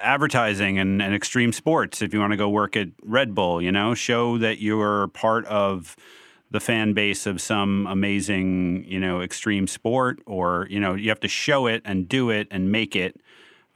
advertising 0.00 0.78
and, 0.78 1.02
and 1.02 1.14
extreme 1.14 1.52
sports. 1.52 2.02
If 2.02 2.14
you 2.14 2.20
want 2.20 2.32
to 2.32 2.36
go 2.36 2.48
work 2.48 2.76
at 2.76 2.88
Red 3.02 3.34
Bull, 3.34 3.60
you 3.60 3.72
know, 3.72 3.94
show 3.94 4.38
that 4.38 4.60
you're 4.60 5.08
part 5.08 5.44
of 5.46 5.96
the 6.50 6.60
fan 6.60 6.92
base 6.92 7.26
of 7.26 7.40
some 7.40 7.86
amazing, 7.86 8.84
you 8.86 8.98
know, 8.98 9.20
extreme 9.20 9.66
sport, 9.66 10.20
or 10.26 10.66
you 10.70 10.80
know, 10.80 10.94
you 10.94 11.08
have 11.08 11.20
to 11.20 11.28
show 11.28 11.66
it 11.66 11.82
and 11.84 12.08
do 12.08 12.30
it 12.30 12.48
and 12.50 12.72
make 12.72 12.96
it. 12.96 13.20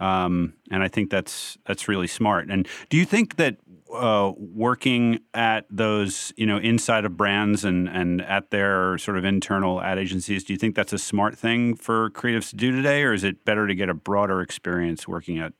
Um, 0.00 0.54
and 0.70 0.82
I 0.82 0.88
think 0.88 1.10
that's 1.10 1.58
that's 1.66 1.86
really 1.86 2.08
smart. 2.08 2.48
And 2.50 2.66
do 2.88 2.96
you 2.96 3.04
think 3.04 3.36
that 3.36 3.56
uh, 3.94 4.32
working 4.36 5.20
at 5.34 5.66
those, 5.70 6.32
you 6.36 6.46
know, 6.46 6.56
inside 6.56 7.04
of 7.04 7.16
brands 7.16 7.64
and 7.64 7.88
and 7.88 8.22
at 8.22 8.50
their 8.50 8.98
sort 8.98 9.18
of 9.18 9.24
internal 9.24 9.80
ad 9.82 9.98
agencies, 9.98 10.44
do 10.44 10.52
you 10.52 10.58
think 10.58 10.74
that's 10.74 10.92
a 10.92 10.98
smart 10.98 11.38
thing 11.38 11.76
for 11.76 12.10
creatives 12.10 12.50
to 12.50 12.56
do 12.56 12.72
today, 12.72 13.02
or 13.02 13.12
is 13.12 13.22
it 13.22 13.44
better 13.44 13.66
to 13.66 13.74
get 13.74 13.88
a 13.88 13.94
broader 13.94 14.40
experience 14.40 15.06
working 15.06 15.38
at 15.38 15.52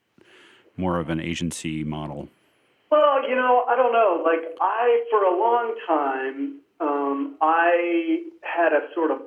more 0.76 0.98
of 0.98 1.10
an 1.10 1.20
agency 1.20 1.84
model? 1.84 2.28
Well, 2.90 3.28
you 3.28 3.36
know, 3.36 3.64
I 3.68 3.76
don't 3.76 3.92
know. 3.92 4.22
Like 4.24 4.56
I, 4.60 5.04
for 5.10 5.22
a 5.22 5.38
long 5.38 5.74
time, 5.86 6.61
um, 6.82 7.36
I 7.40 8.24
had 8.42 8.72
a 8.72 8.90
sort 8.94 9.10
of 9.10 9.20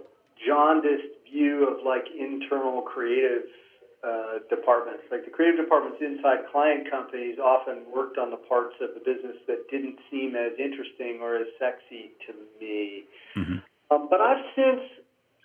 jaundiced 0.46 1.16
view 1.32 1.68
of 1.68 1.86
like 1.86 2.06
internal 2.12 2.82
creative 2.82 3.48
uh, 4.06 4.40
departments. 4.50 5.04
Like 5.10 5.26
the 5.26 5.32
creative 5.32 5.64
departments 5.64 5.98
inside 6.02 6.46
client 6.52 6.92
companies 6.92 7.40
often 7.40 7.88
worked 7.90 8.18
on 8.18 8.30
the 8.30 8.38
parts 8.38 8.76
of 8.82 8.94
the 8.94 9.00
business 9.00 9.38
that 9.48 9.70
didn't 9.72 9.98
seem 10.12 10.36
as 10.36 10.52
interesting 10.60 11.20
or 11.22 11.38
as 11.38 11.48
sexy 11.58 12.12
to 12.28 12.34
me. 12.62 13.06
Mm-hmm. 13.36 13.58
Um, 13.90 14.08
but 14.10 14.22
I've 14.22 14.44
since 14.56 14.82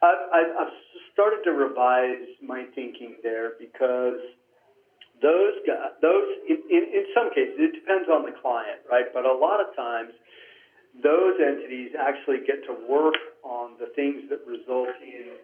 I've, 0.02 0.50
I've 0.58 0.74
started 1.12 1.44
to 1.44 1.52
revise 1.52 2.26
my 2.42 2.64
thinking 2.74 3.16
there 3.22 3.52
because 3.58 4.20
those 5.22 5.56
guys, 5.66 5.92
those 6.00 6.24
in, 6.48 6.56
in, 6.68 6.82
in 6.90 7.04
some 7.14 7.30
cases 7.30 7.56
it 7.56 7.72
depends 7.80 8.08
on 8.08 8.24
the 8.24 8.32
client, 8.40 8.80
right? 8.90 9.12
But 9.12 9.24
a 9.24 9.32
lot 9.32 9.60
of 9.60 9.76
times 9.76 10.12
those 11.02 11.34
entities 11.40 11.92
actually 11.98 12.38
get 12.46 12.64
to 12.66 12.74
work 12.88 13.14
on 13.42 13.72
the 13.78 13.86
things 13.94 14.22
that 14.28 14.40
result 14.46 14.88
in 15.02 15.38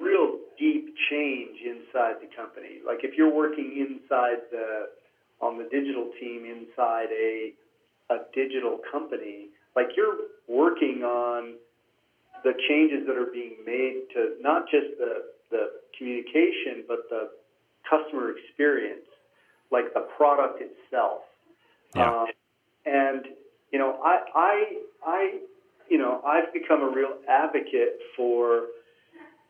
real 0.00 0.38
deep 0.58 0.94
change 1.10 1.56
inside 1.64 2.16
the 2.20 2.28
company. 2.36 2.80
Like 2.86 3.00
if 3.02 3.16
you're 3.16 3.32
working 3.32 3.76
inside 3.78 4.44
the 4.50 4.90
on 5.40 5.56
the 5.56 5.64
digital 5.70 6.10
team 6.20 6.44
inside 6.44 7.08
a 7.12 7.52
a 8.10 8.18
digital 8.34 8.78
company, 8.90 9.48
like 9.74 9.88
you're 9.96 10.16
working 10.48 11.02
on 11.04 11.54
the 12.44 12.52
changes 12.68 13.06
that 13.06 13.16
are 13.16 13.30
being 13.32 13.56
made 13.64 14.02
to 14.14 14.36
not 14.40 14.64
just 14.70 14.98
the 14.98 15.24
the 15.50 15.70
communication 15.96 16.84
but 16.86 17.08
the 17.08 17.30
customer 17.88 18.32
experience, 18.36 19.06
like 19.72 19.92
the 19.94 20.06
product 20.16 20.62
itself. 20.62 21.22
Yeah. 21.94 22.10
Um, 22.10 22.26
and 22.86 23.24
you 23.72 23.78
know, 23.78 23.98
I 24.04 24.20
I 24.34 24.76
I 25.10 25.40
you 25.90 25.98
know, 25.98 26.22
I've 26.24 26.52
become 26.54 26.82
a 26.82 26.88
real 26.88 27.18
advocate 27.28 27.98
for 28.16 28.70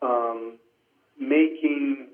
um, 0.00 0.56
making, 1.20 2.08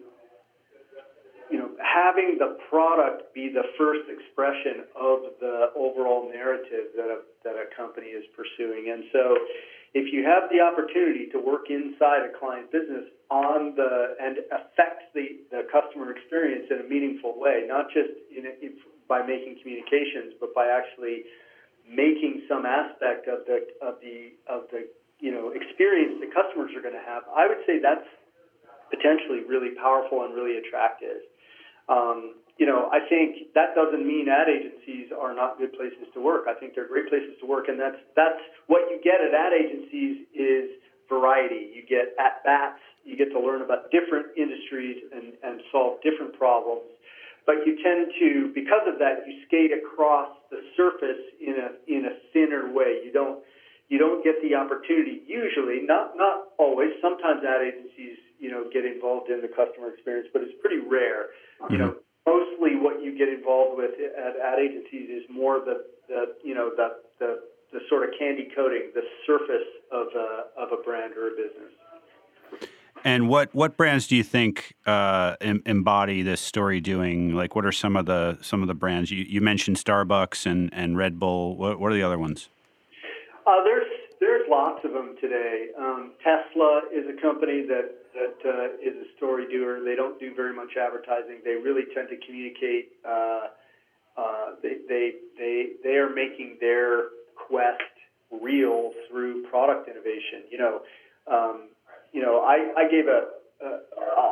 you 1.48 1.58
know, 1.58 1.70
having 1.78 2.36
the 2.38 2.58
product 2.68 3.32
be 3.32 3.48
the 3.48 3.62
first 3.78 4.10
expression 4.10 4.82
of 4.98 5.38
the 5.40 5.70
overall 5.76 6.28
narrative 6.28 6.90
that 6.96 7.06
a, 7.06 7.18
that 7.44 7.54
a 7.54 7.70
company 7.74 8.08
is 8.08 8.24
pursuing. 8.34 8.90
And 8.92 9.04
so, 9.12 9.38
if 9.94 10.12
you 10.12 10.26
have 10.26 10.50
the 10.50 10.60
opportunity 10.60 11.30
to 11.32 11.38
work 11.38 11.70
inside 11.70 12.26
a 12.26 12.36
client 12.36 12.70
business 12.72 13.06
on 13.30 13.74
the 13.76 14.16
and 14.20 14.38
affect 14.50 15.14
the, 15.14 15.38
the 15.50 15.62
customer 15.70 16.10
experience 16.10 16.66
in 16.68 16.84
a 16.84 16.88
meaningful 16.88 17.38
way, 17.38 17.62
not 17.64 17.86
just 17.94 18.10
in 18.36 18.44
if, 18.60 18.74
by 19.08 19.22
making 19.22 19.56
communications, 19.62 20.34
but 20.40 20.52
by 20.52 20.66
actually 20.66 21.22
making 21.88 22.42
some 22.48 22.66
aspect 22.66 23.30
of 23.30 23.46
the 23.46 23.66
of 23.80 24.02
the 24.02 24.34
of 24.50 24.66
the 24.74 24.90
you 25.20 25.30
know 25.30 25.54
experience 25.54 26.18
that 26.20 26.34
customers 26.34 26.74
are 26.74 26.82
going 26.82 26.98
to 26.98 27.06
have, 27.06 27.22
I 27.30 27.46
would 27.46 27.62
say 27.66 27.78
that's 27.78 28.06
potentially 28.90 29.46
really 29.46 29.74
powerful 29.78 30.22
and 30.24 30.34
really 30.34 30.58
attractive. 30.58 31.22
Um, 31.88 32.42
you 32.58 32.64
know, 32.66 32.88
I 32.90 33.04
think 33.06 33.52
that 33.54 33.74
doesn't 33.74 34.06
mean 34.06 34.28
ad 34.28 34.48
agencies 34.48 35.12
are 35.12 35.34
not 35.34 35.58
good 35.58 35.72
places 35.74 36.08
to 36.14 36.20
work. 36.20 36.48
I 36.48 36.54
think 36.54 36.74
they're 36.74 36.88
great 36.88 37.08
places 37.08 37.36
to 37.40 37.46
work, 37.46 37.68
and 37.68 37.78
that's 37.78 38.00
that's 38.16 38.40
what 38.66 38.88
you 38.90 38.98
get 39.04 39.20
at 39.20 39.34
ad 39.34 39.52
agencies 39.52 40.24
is 40.34 40.80
variety. 41.08 41.70
You 41.74 41.84
get 41.86 42.16
at 42.18 42.42
bats. 42.44 42.80
You 43.04 43.16
get 43.16 43.30
to 43.30 43.38
learn 43.38 43.62
about 43.62 43.92
different 43.94 44.34
industries 44.36 44.98
and, 45.14 45.38
and 45.44 45.62
solve 45.70 46.02
different 46.02 46.34
problems. 46.34 46.90
But 47.46 47.62
you 47.64 47.78
tend 47.78 48.10
to, 48.18 48.50
because 48.54 48.82
of 48.90 48.98
that, 48.98 49.22
you 49.22 49.38
skate 49.46 49.70
across 49.70 50.28
the 50.50 50.58
surface 50.76 51.22
in 51.40 51.54
a 51.54 51.70
in 51.86 52.04
a 52.06 52.18
thinner 52.34 52.74
way. 52.74 53.00
You 53.06 53.12
don't 53.14 53.38
you 53.88 53.98
don't 53.98 54.22
get 54.24 54.42
the 54.42 54.58
opportunity 54.58 55.22
usually, 55.26 55.86
not 55.86 56.18
not 56.18 56.50
always. 56.58 56.90
Sometimes 57.00 57.46
ad 57.46 57.62
agencies, 57.62 58.18
you 58.38 58.50
know, 58.50 58.66
get 58.74 58.84
involved 58.84 59.30
in 59.30 59.40
the 59.40 59.48
customer 59.48 59.94
experience, 59.94 60.28
but 60.32 60.42
it's 60.42 60.58
pretty 60.60 60.82
rare. 60.82 61.30
Mm-hmm. 61.62 61.72
You 61.72 61.78
know, 61.78 61.94
mostly 62.26 62.74
what 62.74 62.98
you 62.98 63.16
get 63.16 63.30
involved 63.30 63.78
with 63.78 63.94
at 63.94 64.34
ad 64.42 64.58
agencies 64.58 65.06
is 65.08 65.22
more 65.30 65.62
the, 65.62 65.86
the 66.10 66.34
you 66.42 66.54
know 66.54 66.74
the, 66.74 66.98
the 67.22 67.46
the 67.72 67.80
sort 67.88 68.02
of 68.02 68.10
candy 68.18 68.48
coating, 68.54 68.90
the 68.94 69.06
surface 69.26 69.70
of 69.90 70.06
a, 70.14 70.28
of 70.58 70.72
a 70.72 70.82
brand 70.82 71.14
or 71.14 71.28
a 71.28 71.34
business. 71.38 71.72
And 73.06 73.28
what, 73.28 73.54
what 73.54 73.76
brands 73.76 74.08
do 74.08 74.16
you 74.16 74.24
think 74.24 74.74
uh, 74.84 75.36
embody 75.40 76.22
this 76.22 76.40
story 76.40 76.80
doing? 76.80 77.36
Like, 77.36 77.54
what 77.54 77.64
are 77.64 77.70
some 77.70 77.94
of 77.94 78.06
the 78.06 78.36
some 78.42 78.62
of 78.62 78.66
the 78.66 78.74
brands 78.74 79.12
you, 79.12 79.24
you 79.28 79.40
mentioned? 79.40 79.76
Starbucks 79.76 80.44
and, 80.44 80.74
and 80.74 80.98
Red 80.98 81.20
Bull. 81.20 81.56
What, 81.56 81.78
what 81.78 81.92
are 81.92 81.94
the 81.94 82.02
other 82.02 82.18
ones? 82.18 82.48
Uh, 83.46 83.62
there's 83.62 83.86
there's 84.18 84.42
lots 84.50 84.84
of 84.84 84.92
them 84.92 85.14
today. 85.20 85.68
Um, 85.78 86.14
Tesla 86.24 86.80
is 86.92 87.04
a 87.08 87.22
company 87.22 87.64
that 87.68 87.94
that 88.14 88.38
uh, 88.44 88.74
is 88.82 88.96
a 88.96 89.16
story 89.16 89.46
doer. 89.48 89.84
They 89.84 89.94
don't 89.94 90.18
do 90.18 90.34
very 90.34 90.52
much 90.52 90.70
advertising. 90.76 91.42
They 91.44 91.54
really 91.54 91.84
tend 91.94 92.08
to 92.08 92.16
communicate. 92.26 92.90
Uh, 93.08 93.40
uh, 94.18 94.46
they, 94.64 94.78
they 94.88 95.12
they 95.38 95.66
they 95.84 95.94
are 95.94 96.10
making 96.10 96.56
their 96.60 97.10
quest 97.36 97.82
real 98.32 98.90
through 99.08 99.46
product 99.48 99.88
innovation. 99.88 100.42
You 100.50 100.58
know, 100.58 100.80
um, 101.30 101.68
you 102.16 102.24
know, 102.24 102.40
I, 102.40 102.72
I 102.72 102.88
gave 102.88 103.12
a. 103.12 103.36
Uh, 103.60 103.84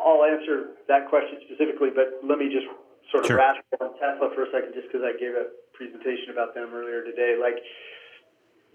I'll 0.08 0.24
answer 0.24 0.72
that 0.88 1.08
question 1.12 1.44
specifically, 1.44 1.92
but 1.92 2.24
let 2.24 2.40
me 2.40 2.48
just 2.48 2.64
sort 3.12 3.24
of 3.24 3.28
sure. 3.28 3.40
rasp 3.40 3.60
on 3.76 3.92
Tesla 4.00 4.32
for 4.32 4.48
a 4.48 4.50
second, 4.52 4.72
just 4.72 4.88
because 4.88 5.04
I 5.04 5.12
gave 5.20 5.36
a 5.36 5.52
presentation 5.76 6.32
about 6.32 6.56
them 6.56 6.72
earlier 6.72 7.04
today. 7.04 7.36
Like 7.36 7.60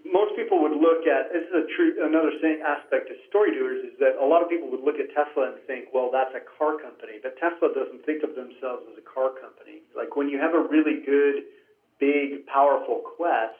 most 0.06 0.38
people 0.38 0.62
would 0.62 0.78
look 0.78 1.10
at 1.10 1.34
this 1.34 1.42
is 1.42 1.54
a 1.54 1.66
true 1.74 1.98
another 2.06 2.30
aspect 2.62 3.10
of 3.10 3.18
story 3.26 3.50
doers 3.50 3.82
is 3.82 3.94
that 3.98 4.14
a 4.22 4.26
lot 4.26 4.46
of 4.46 4.48
people 4.50 4.70
would 4.70 4.86
look 4.86 5.02
at 5.02 5.10
Tesla 5.10 5.54
and 5.54 5.58
think, 5.66 5.90
well, 5.90 6.10
that's 6.14 6.32
a 6.38 6.42
car 6.46 6.78
company, 6.78 7.18
but 7.18 7.34
Tesla 7.42 7.74
doesn't 7.74 8.06
think 8.06 8.22
of 8.22 8.38
themselves 8.38 8.86
as 8.90 8.96
a 8.98 9.06
car 9.06 9.34
company. 9.42 9.82
Like 9.94 10.14
when 10.14 10.30
you 10.30 10.38
have 10.38 10.54
a 10.54 10.62
really 10.62 11.02
good, 11.02 11.50
big, 11.98 12.46
powerful 12.46 13.02
quest, 13.02 13.58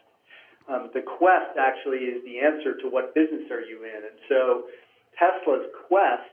um, 0.71 0.95
the 0.95 1.03
quest 1.03 1.59
actually 1.59 2.07
is 2.07 2.23
the 2.23 2.39
answer 2.39 2.79
to 2.79 2.87
what 2.87 3.15
business 3.19 3.51
are 3.51 3.67
you 3.67 3.83
in, 3.83 4.01
and 4.07 4.19
so 4.31 4.71
Tesla's 5.21 5.69
quest 5.87 6.33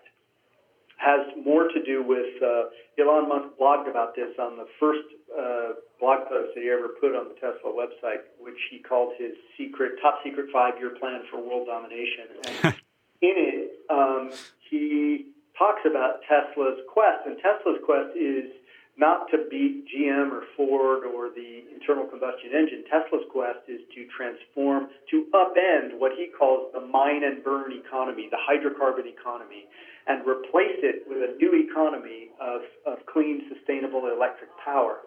has 0.98 1.28
more 1.46 1.68
to 1.68 1.84
do 1.84 2.02
with 2.02 2.42
uh, 2.42 2.72
Elon 2.98 3.30
Musk 3.30 3.60
blogged 3.60 3.90
about 3.90 4.16
this 4.16 4.34
on 4.40 4.58
the 4.58 4.66
first 4.80 5.06
uh, 5.30 5.78
blog 6.00 6.28
post 6.28 6.56
that 6.56 6.62
he 6.64 6.70
ever 6.70 6.96
put 7.00 7.14
on 7.14 7.28
the 7.30 7.36
Tesla 7.36 7.70
website, 7.70 8.26
which 8.40 8.58
he 8.72 8.80
called 8.80 9.14
his 9.20 9.34
secret, 9.58 10.00
top 10.02 10.20
secret 10.24 10.48
five-year 10.52 10.96
plan 11.00 11.22
for 11.30 11.38
world 11.38 11.68
domination. 11.68 12.26
And 12.64 12.74
in 13.22 13.36
it, 13.38 13.72
um, 13.92 14.32
he 14.72 15.28
talks 15.58 15.82
about 15.86 16.22
Tesla's 16.28 16.80
quest, 16.90 17.28
and 17.28 17.38
Tesla's 17.38 17.78
quest 17.86 18.16
is 18.18 18.50
not 18.98 19.30
to 19.30 19.46
beat 19.50 19.86
GM 19.86 20.32
or 20.32 20.44
Ford 20.58 21.06
or 21.06 21.30
the 21.30 21.64
internal 21.74 22.06
combustion 22.06 22.50
engine. 22.54 22.84
Tesla's 22.90 23.26
quest 23.32 23.62
is 23.68 23.82
to 23.94 24.06
transform, 24.10 24.90
to 25.12 25.26
upend 25.34 26.00
what 26.00 26.14
he 26.18 26.28
calls 26.34 26.74
the 26.74 26.82
mine 26.82 27.22
and 27.24 27.44
burn 27.44 27.72
economy, 27.74 28.28
the 28.32 28.42
hydrocarbon 28.42 29.06
economy 29.06 29.70
and 30.08 30.26
replace 30.26 30.80
it 30.82 31.04
with 31.08 31.18
a 31.18 31.36
new 31.38 31.52
economy 31.70 32.30
of, 32.42 32.62
of 32.86 33.06
clean, 33.12 33.44
sustainable 33.54 34.10
electric 34.14 34.50
power. 34.64 35.00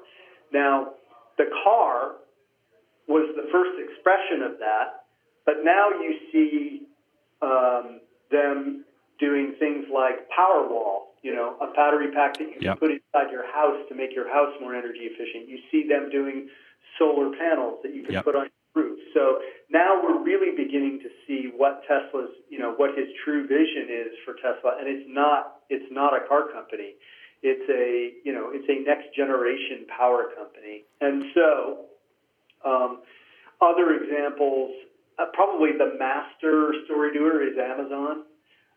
Now, 0.52 0.92
the 1.38 1.48
car 1.64 2.16
was 3.08 3.34
the 3.34 3.48
first 3.50 3.80
expression 3.80 4.42
of 4.42 4.58
that, 4.60 5.08
but 5.46 5.64
now 5.64 5.88
you 5.88 6.14
see 6.30 6.82
um, 7.40 8.00
them 8.30 8.84
doing 9.18 9.54
things 9.58 9.86
like 9.92 10.28
Powerwall, 10.28 11.09
you 11.22 11.34
know, 11.34 11.56
a 11.60 11.72
battery 11.74 12.10
pack 12.12 12.38
that 12.38 12.48
you 12.48 12.56
yep. 12.60 12.76
can 12.76 12.76
put 12.78 12.90
inside 12.90 13.30
your 13.30 13.44
house 13.52 13.76
to 13.88 13.94
make 13.94 14.14
your 14.14 14.28
house 14.32 14.52
more 14.60 14.74
energy 14.74 15.04
efficient. 15.04 15.48
You 15.48 15.58
see 15.70 15.86
them 15.88 16.08
doing 16.10 16.48
solar 16.98 17.30
panels 17.36 17.80
that 17.82 17.94
you 17.94 18.02
can 18.04 18.14
yep. 18.14 18.24
put 18.24 18.36
on 18.36 18.48
your 18.48 18.84
roof. 18.84 18.98
So 19.12 19.40
now 19.70 20.00
we're 20.02 20.22
really 20.22 20.56
beginning 20.56 21.00
to 21.02 21.08
see 21.26 21.50
what 21.54 21.82
Tesla's, 21.86 22.30
you 22.48 22.58
know, 22.58 22.72
what 22.76 22.96
his 22.96 23.08
true 23.24 23.46
vision 23.46 23.88
is 23.90 24.12
for 24.24 24.34
Tesla, 24.34 24.78
and 24.78 24.88
it's 24.88 25.06
not 25.08 25.60
it's 25.68 25.90
not 25.90 26.14
a 26.14 26.26
car 26.26 26.48
company. 26.52 26.94
It's 27.42 27.68
a 27.68 28.16
you 28.24 28.32
know 28.32 28.50
it's 28.52 28.68
a 28.68 28.84
next 28.84 29.14
generation 29.14 29.86
power 29.88 30.32
company, 30.36 30.84
and 31.00 31.24
so 31.34 31.84
um, 32.64 33.00
other 33.60 33.94
examples. 33.94 34.72
Uh, 35.18 35.26
probably 35.34 35.72
the 35.76 35.98
master 35.98 36.72
story 36.86 37.12
doer 37.12 37.42
is 37.44 37.52
Amazon. 37.58 38.24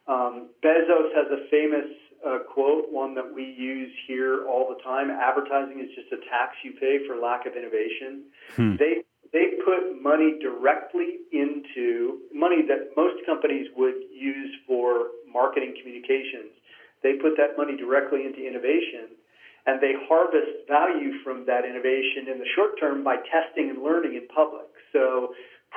Um, 0.07 0.49
Bezos 0.59 1.15
has 1.15 1.31
a 1.31 1.47
famous 1.49 1.87
uh, 2.25 2.39
quote, 2.53 2.85
one 2.89 3.13
that 3.15 3.27
we 3.33 3.43
use 3.43 3.91
here 4.07 4.47
all 4.47 4.73
the 4.73 4.81
time. 4.83 5.11
Advertising 5.11 5.79
is 5.79 5.89
just 5.95 6.11
a 6.11 6.17
tax 6.29 6.55
you 6.63 6.73
pay 6.79 6.99
for 7.07 7.19
lack 7.19 7.45
of 7.45 7.53
innovation. 7.55 8.23
Hmm. 8.55 8.75
They 8.77 9.03
they 9.33 9.57
put 9.65 10.01
money 10.01 10.37
directly 10.39 11.25
into 11.33 12.21
money 12.31 12.61
that 12.69 12.93
most 12.95 13.25
companies 13.25 13.67
would 13.75 13.95
use 14.13 14.53
for 14.67 15.09
marketing 15.25 15.73
communications. 15.81 16.53
They 17.01 17.17
put 17.17 17.35
that 17.37 17.57
money 17.57 17.75
directly 17.75 18.25
into 18.25 18.45
innovation, 18.45 19.17
and 19.65 19.81
they 19.81 19.93
harvest 20.07 20.69
value 20.69 21.17
from 21.23 21.45
that 21.47 21.65
innovation 21.65 22.29
in 22.31 22.37
the 22.37 22.45
short 22.55 22.79
term 22.79 23.03
by 23.03 23.17
testing 23.25 23.73
and 23.73 23.81
learning 23.81 24.15
in 24.15 24.27
public. 24.29 24.69
So 24.93 25.33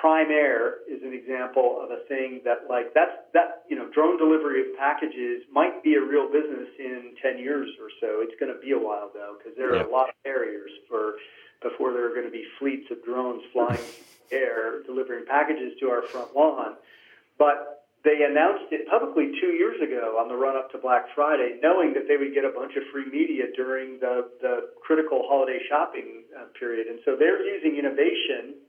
Prime 0.07 0.31
Air 0.31 0.87
is 0.87 1.03
an 1.03 1.11
example 1.13 1.83
of 1.83 1.91
a 1.91 1.99
thing 2.07 2.39
that 2.45 2.71
like 2.71 2.95
that's 2.95 3.27
that 3.35 3.67
you 3.69 3.75
know 3.75 3.91
drone 3.91 4.17
delivery 4.17 4.63
of 4.63 4.79
packages 4.79 5.43
might 5.51 5.83
be 5.83 5.99
a 5.99 6.01
real 6.01 6.31
business 6.31 6.71
in 6.79 7.19
10 7.21 7.43
years 7.43 7.67
or 7.83 7.91
so. 7.99 8.23
It's 8.23 8.39
going 8.39 8.55
to 8.55 8.61
be 8.63 8.71
a 8.71 8.79
while 8.79 9.11
though 9.13 9.35
because 9.35 9.59
there 9.59 9.75
are 9.75 9.83
yeah. 9.83 9.91
a 9.91 9.91
lot 9.91 10.09
of 10.09 10.15
barriers 10.23 10.71
for 10.87 11.19
before 11.61 11.91
there 11.91 12.07
are 12.07 12.15
going 12.15 12.25
to 12.25 12.31
be 12.31 12.47
fleets 12.61 12.87
of 12.93 13.03
drones 13.03 13.43
flying 13.53 13.83
air 14.31 14.87
delivering 14.87 15.27
packages 15.27 15.75
to 15.81 15.91
our 15.91 16.03
front 16.07 16.37
lawn. 16.37 16.79
But 17.37 17.83
they 18.07 18.23
announced 18.23 18.71
it 18.71 18.87
publicly 18.87 19.35
two 19.43 19.59
years 19.59 19.83
ago 19.83 20.23
on 20.23 20.31
the 20.31 20.39
run 20.39 20.55
up 20.55 20.71
to 20.71 20.79
Black 20.79 21.11
Friday, 21.17 21.59
knowing 21.67 21.95
that 21.99 22.07
they 22.07 22.15
would 22.15 22.31
get 22.31 22.47
a 22.47 22.55
bunch 22.55 22.79
of 22.79 22.87
free 22.95 23.11
media 23.11 23.51
during 23.57 23.99
the, 23.99 24.31
the 24.39 24.71
critical 24.79 25.27
holiday 25.27 25.59
shopping 25.69 26.23
uh, 26.31 26.47
period. 26.55 26.87
And 26.87 27.01
so 27.03 27.19
they're 27.19 27.43
using 27.43 27.75
innovation 27.75 28.63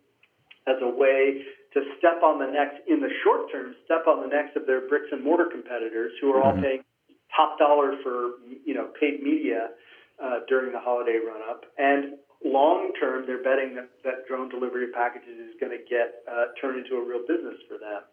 as 0.67 0.77
a 0.81 0.89
way 0.89 1.41
to 1.73 1.79
step 1.97 2.23
on 2.23 2.39
the 2.39 2.47
necks 2.47 2.75
in 2.87 2.99
the 2.99 3.11
short 3.23 3.51
term, 3.51 3.75
step 3.85 4.07
on 4.07 4.21
the 4.21 4.27
necks 4.27 4.55
of 4.55 4.67
their 4.67 4.87
bricks 4.87 5.07
and 5.11 5.23
mortar 5.23 5.47
competitors 5.51 6.11
who 6.21 6.31
are 6.31 6.43
mm-hmm. 6.43 6.57
all 6.57 6.63
paying 6.63 6.83
top 7.35 7.59
dollar 7.59 7.95
for 8.03 8.39
you 8.65 8.73
know 8.73 8.89
paid 8.99 9.21
media 9.21 9.69
uh, 10.23 10.39
during 10.47 10.71
the 10.71 10.79
holiday 10.79 11.19
run 11.23 11.41
up, 11.49 11.65
and 11.77 12.17
long 12.45 12.91
term 12.99 13.25
they're 13.25 13.43
betting 13.43 13.75
that, 13.75 13.89
that 14.03 14.27
drone 14.27 14.49
delivery 14.49 14.91
packages 14.93 15.37
is 15.37 15.53
going 15.59 15.73
to 15.73 15.83
get 15.89 16.23
uh, 16.29 16.53
turned 16.61 16.77
into 16.77 16.95
a 16.95 17.03
real 17.03 17.21
business 17.27 17.57
for 17.67 17.77
them. 17.77 18.05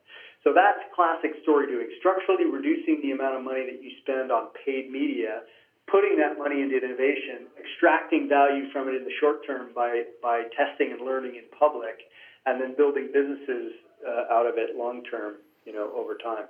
So 0.45 0.53
that's 0.53 0.85
classic 0.93 1.33
story 1.43 1.67
doing. 1.67 1.89
Structurally 1.99 2.45
reducing 2.45 3.01
the 3.01 3.17
amount 3.17 3.41
of 3.41 3.43
money 3.43 3.65
that 3.65 3.81
you 3.81 3.89
spend 4.05 4.29
on 4.29 4.53
paid 4.53 4.93
media, 4.93 5.41
putting 5.89 6.21
that 6.21 6.37
money 6.37 6.61
into 6.61 6.77
innovation, 6.77 7.49
extracting 7.57 8.29
value 8.29 8.69
from 8.69 8.93
it 8.93 8.95
in 8.95 9.09
the 9.09 9.17
short 9.21 9.41
term 9.49 9.73
by, 9.73 10.05
by 10.21 10.45
testing 10.53 10.93
and 10.93 11.01
learning 11.01 11.41
in 11.41 11.49
public, 11.57 12.05
and 12.47 12.61
then 12.61 12.75
building 12.77 13.11
businesses 13.13 13.73
uh, 14.07 14.33
out 14.33 14.47
of 14.47 14.55
it 14.57 14.77
long 14.77 15.03
term, 15.05 15.35
you 15.65 15.73
know, 15.73 15.91
over 15.97 16.15
time. 16.15 16.47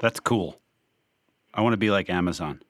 That's 0.00 0.20
cool. 0.20 0.58
I 1.54 1.62
want 1.62 1.72
to 1.72 1.78
be 1.78 1.90
like 1.90 2.10
Amazon. 2.10 2.60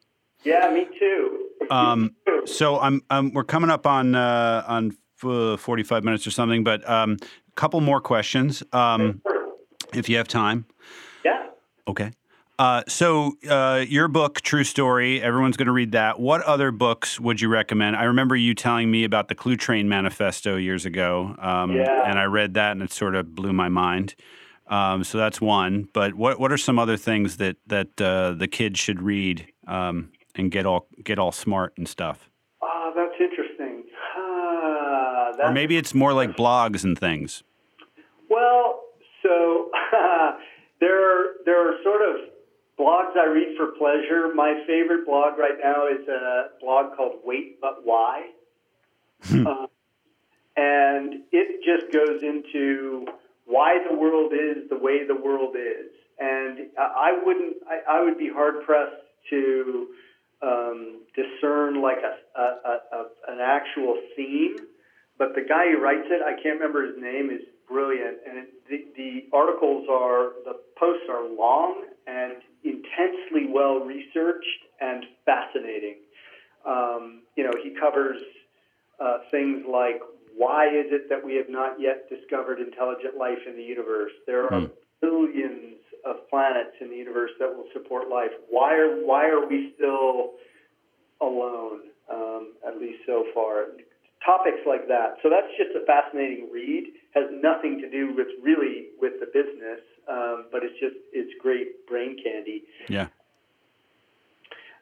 Yeah, 0.44 0.70
me 0.72 0.86
too. 0.98 1.48
Um, 1.70 2.14
so 2.44 2.78
I'm, 2.78 3.02
I'm, 3.10 3.32
we're 3.32 3.44
coming 3.44 3.70
up 3.70 3.86
on 3.86 4.14
uh, 4.14 4.62
on 4.66 4.96
45 5.16 6.04
minutes 6.04 6.26
or 6.26 6.30
something, 6.30 6.62
but 6.62 6.88
um, 6.88 7.16
a 7.22 7.52
couple 7.54 7.80
more 7.80 8.00
questions, 8.00 8.62
um, 8.72 9.22
if 9.94 10.08
you 10.08 10.16
have 10.18 10.28
time. 10.28 10.66
Yeah. 11.24 11.46
Okay. 11.88 12.12
Uh, 12.58 12.82
so 12.88 13.34
uh, 13.48 13.84
your 13.86 14.08
book, 14.08 14.40
True 14.40 14.64
Story, 14.64 15.20
everyone's 15.20 15.58
going 15.58 15.66
to 15.66 15.72
read 15.72 15.92
that. 15.92 16.18
What 16.18 16.40
other 16.42 16.70
books 16.70 17.20
would 17.20 17.40
you 17.40 17.48
recommend? 17.48 17.96
I 17.96 18.04
remember 18.04 18.34
you 18.34 18.54
telling 18.54 18.90
me 18.90 19.04
about 19.04 19.28
the 19.28 19.34
Cluetrain 19.34 19.84
Manifesto 19.86 20.56
years 20.56 20.86
ago, 20.86 21.34
um, 21.38 21.72
yeah. 21.72 22.08
and 22.08 22.18
I 22.18 22.24
read 22.24 22.54
that, 22.54 22.72
and 22.72 22.82
it 22.82 22.92
sort 22.92 23.14
of 23.14 23.34
blew 23.34 23.52
my 23.52 23.68
mind. 23.68 24.14
Um, 24.68 25.04
so 25.04 25.18
that's 25.18 25.40
one. 25.40 25.88
But 25.92 26.14
what 26.14 26.40
what 26.40 26.50
are 26.50 26.56
some 26.56 26.78
other 26.78 26.96
things 26.96 27.36
that 27.36 27.56
that 27.66 28.00
uh, 28.00 28.32
the 28.32 28.48
kids 28.48 28.80
should 28.80 29.02
read 29.02 29.46
um, 29.66 30.10
and 30.34 30.50
get 30.50 30.66
all 30.66 30.88
get 31.04 31.18
all 31.18 31.32
smart 31.32 31.74
and 31.76 31.86
stuff? 31.86 32.30
Oh, 32.62 32.92
that's 32.96 33.20
interesting. 33.20 33.84
Uh, 34.18 35.32
that's 35.36 35.50
or 35.50 35.52
maybe 35.52 35.76
it's 35.76 35.94
more 35.94 36.14
like 36.14 36.36
blogs 36.36 36.84
and 36.84 36.98
things. 36.98 37.44
Well, 38.28 38.80
so 39.22 39.70
there 40.80 40.98
are, 40.98 41.34
there 41.44 41.68
are 41.68 41.74
sort 41.84 42.02
of 42.02 42.16
blogs 42.78 43.16
I 43.16 43.26
read 43.26 43.56
for 43.56 43.68
pleasure. 43.78 44.32
My 44.34 44.62
favorite 44.66 45.06
blog 45.06 45.38
right 45.38 45.58
now 45.62 45.86
is 45.88 46.06
a 46.08 46.50
blog 46.60 46.96
called 46.96 47.20
Wait 47.24 47.60
But 47.60 47.80
Why. 47.84 48.30
Uh, 49.32 49.66
and 50.56 51.22
it 51.32 51.64
just 51.64 51.92
goes 51.92 52.22
into 52.22 53.06
why 53.46 53.78
the 53.88 53.96
world 53.96 54.32
is 54.32 54.68
the 54.68 54.78
way 54.78 55.06
the 55.06 55.14
world 55.14 55.56
is. 55.56 55.90
And 56.18 56.68
I 56.78 57.12
wouldn't, 57.24 57.56
I, 57.68 57.98
I 57.98 58.04
would 58.04 58.18
be 58.18 58.30
hard 58.32 58.64
pressed 58.64 59.02
to 59.30 59.88
um, 60.42 61.02
discern 61.14 61.82
like 61.82 61.98
a, 61.98 62.40
a, 62.40 62.78
a, 62.92 63.04
an 63.28 63.38
actual 63.40 64.00
theme. 64.16 64.56
But 65.18 65.34
the 65.34 65.42
guy 65.42 65.70
who 65.72 65.82
writes 65.82 66.06
it, 66.10 66.22
I 66.22 66.40
can't 66.42 66.60
remember 66.60 66.86
his 66.86 66.96
name, 67.00 67.30
is 67.30 67.40
brilliant. 67.68 68.18
And 68.28 68.38
it, 68.38 68.48
the, 68.68 68.84
the 68.96 69.36
articles 69.36 69.86
are, 69.90 70.32
the 70.44 70.60
posts 70.78 71.04
are 71.10 71.26
long 71.28 71.84
and 72.06 72.34
intensely 72.64 73.50
well 73.52 73.80
researched 73.80 74.62
and 74.80 75.04
fascinating. 75.24 75.96
Um, 76.66 77.22
you 77.36 77.44
know, 77.44 77.52
he 77.62 77.74
covers 77.78 78.18
uh, 79.00 79.18
things 79.30 79.64
like 79.70 80.00
why 80.36 80.68
is 80.68 80.92
it 80.92 81.08
that 81.08 81.24
we 81.24 81.34
have 81.36 81.48
not 81.48 81.80
yet 81.80 82.08
discovered 82.10 82.60
intelligent 82.60 83.16
life 83.16 83.40
in 83.48 83.56
the 83.56 83.62
universe? 83.62 84.12
There 84.26 84.44
are 84.44 84.68
mm. 84.68 84.70
billions 85.00 85.80
of 86.04 86.28
planets 86.28 86.76
in 86.80 86.90
the 86.90 86.96
universe 86.96 87.30
that 87.40 87.48
will 87.48 87.68
support 87.72 88.08
life. 88.10 88.30
Why 88.50 88.76
are 88.76 89.00
why 89.00 89.26
are 89.28 89.48
we 89.48 89.72
still 89.76 90.36
alone? 91.20 91.88
Um, 92.12 92.52
at 92.62 92.78
least 92.78 93.02
so 93.06 93.24
far. 93.34 93.74
Topics 94.24 94.62
like 94.66 94.86
that. 94.86 95.18
So 95.22 95.30
that's 95.30 95.50
just 95.58 95.74
a 95.74 95.84
fascinating 95.86 96.48
read. 96.52 96.94
Has 97.14 97.24
nothing 97.32 97.80
to 97.80 97.90
do 97.90 98.14
with 98.14 98.28
really 98.42 98.94
with 99.00 99.18
the 99.18 99.26
business 99.26 99.80
um, 100.08 100.46
but 100.52 100.62
it's 100.62 100.78
just 100.80 100.96
it's 101.12 101.32
great 101.42 101.86
brain 101.86 102.16
candy. 102.22 102.64
Yeah. 102.88 103.08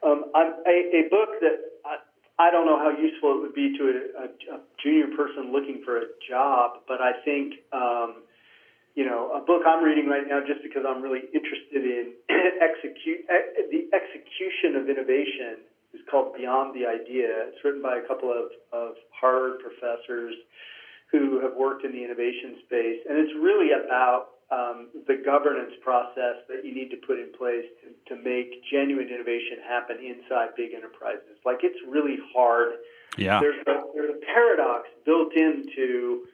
Um, 0.05 0.25
I'm, 0.35 0.53
a, 0.67 0.77
a 0.93 1.09
book 1.09 1.41
that 1.41 1.81
I, 1.85 1.97
I 2.37 2.51
don't 2.51 2.65
know 2.65 2.77
how 2.77 2.91
useful 2.93 3.37
it 3.37 3.41
would 3.41 3.55
be 3.55 3.75
to 3.77 3.83
a, 3.83 3.97
a, 4.21 4.57
a 4.57 4.59
junior 4.83 5.07
person 5.17 5.51
looking 5.51 5.81
for 5.83 5.97
a 5.97 6.05
job, 6.29 6.85
but 6.87 7.01
I 7.01 7.13
think 7.25 7.65
um, 7.73 8.21
you 8.93 9.05
know 9.05 9.31
a 9.33 9.41
book 9.41 9.63
I'm 9.65 9.83
reading 9.83 10.07
right 10.07 10.27
now 10.27 10.41
just 10.45 10.61
because 10.61 10.83
I'm 10.87 11.01
really 11.01 11.25
interested 11.33 11.81
in 11.81 12.13
execute 12.61 13.25
the 13.71 13.89
execution 13.95 14.75
of 14.77 14.89
innovation 14.89 15.65
is 15.95 16.01
called 16.11 16.35
Beyond 16.35 16.75
the 16.75 16.85
Idea. 16.85 17.47
It's 17.47 17.63
written 17.63 17.81
by 17.81 17.97
a 17.97 18.05
couple 18.07 18.29
of, 18.29 18.51
of 18.75 18.99
Harvard 19.15 19.63
professors 19.63 20.35
who 21.11 21.39
have 21.39 21.55
worked 21.55 21.85
in 21.85 21.93
the 21.93 22.03
innovation 22.03 22.59
space, 22.67 22.99
and 23.07 23.17
it's 23.17 23.31
really 23.39 23.71
about 23.71 24.34
um, 24.51 24.89
the 25.07 25.21
governance 25.25 25.73
process 25.81 26.37
that 26.47 26.63
you 26.63 26.73
need 26.73 26.89
to 26.89 26.97
put 27.07 27.19
in 27.19 27.31
place 27.37 27.65
to, 27.81 28.15
to 28.15 28.21
make 28.21 28.61
genuine 28.71 29.09
innovation 29.09 29.57
happen 29.67 29.97
inside 29.97 30.49
big 30.55 30.73
enterprises. 30.73 31.37
Like 31.45 31.59
it's 31.63 31.79
really 31.87 32.17
hard. 32.33 32.73
Yeah. 33.17 33.39
There's 33.39 33.65
a, 33.65 33.83
there's 33.95 34.11
a 34.11 34.25
paradox 34.25 34.87
built 35.05 35.33
into 35.35 36.25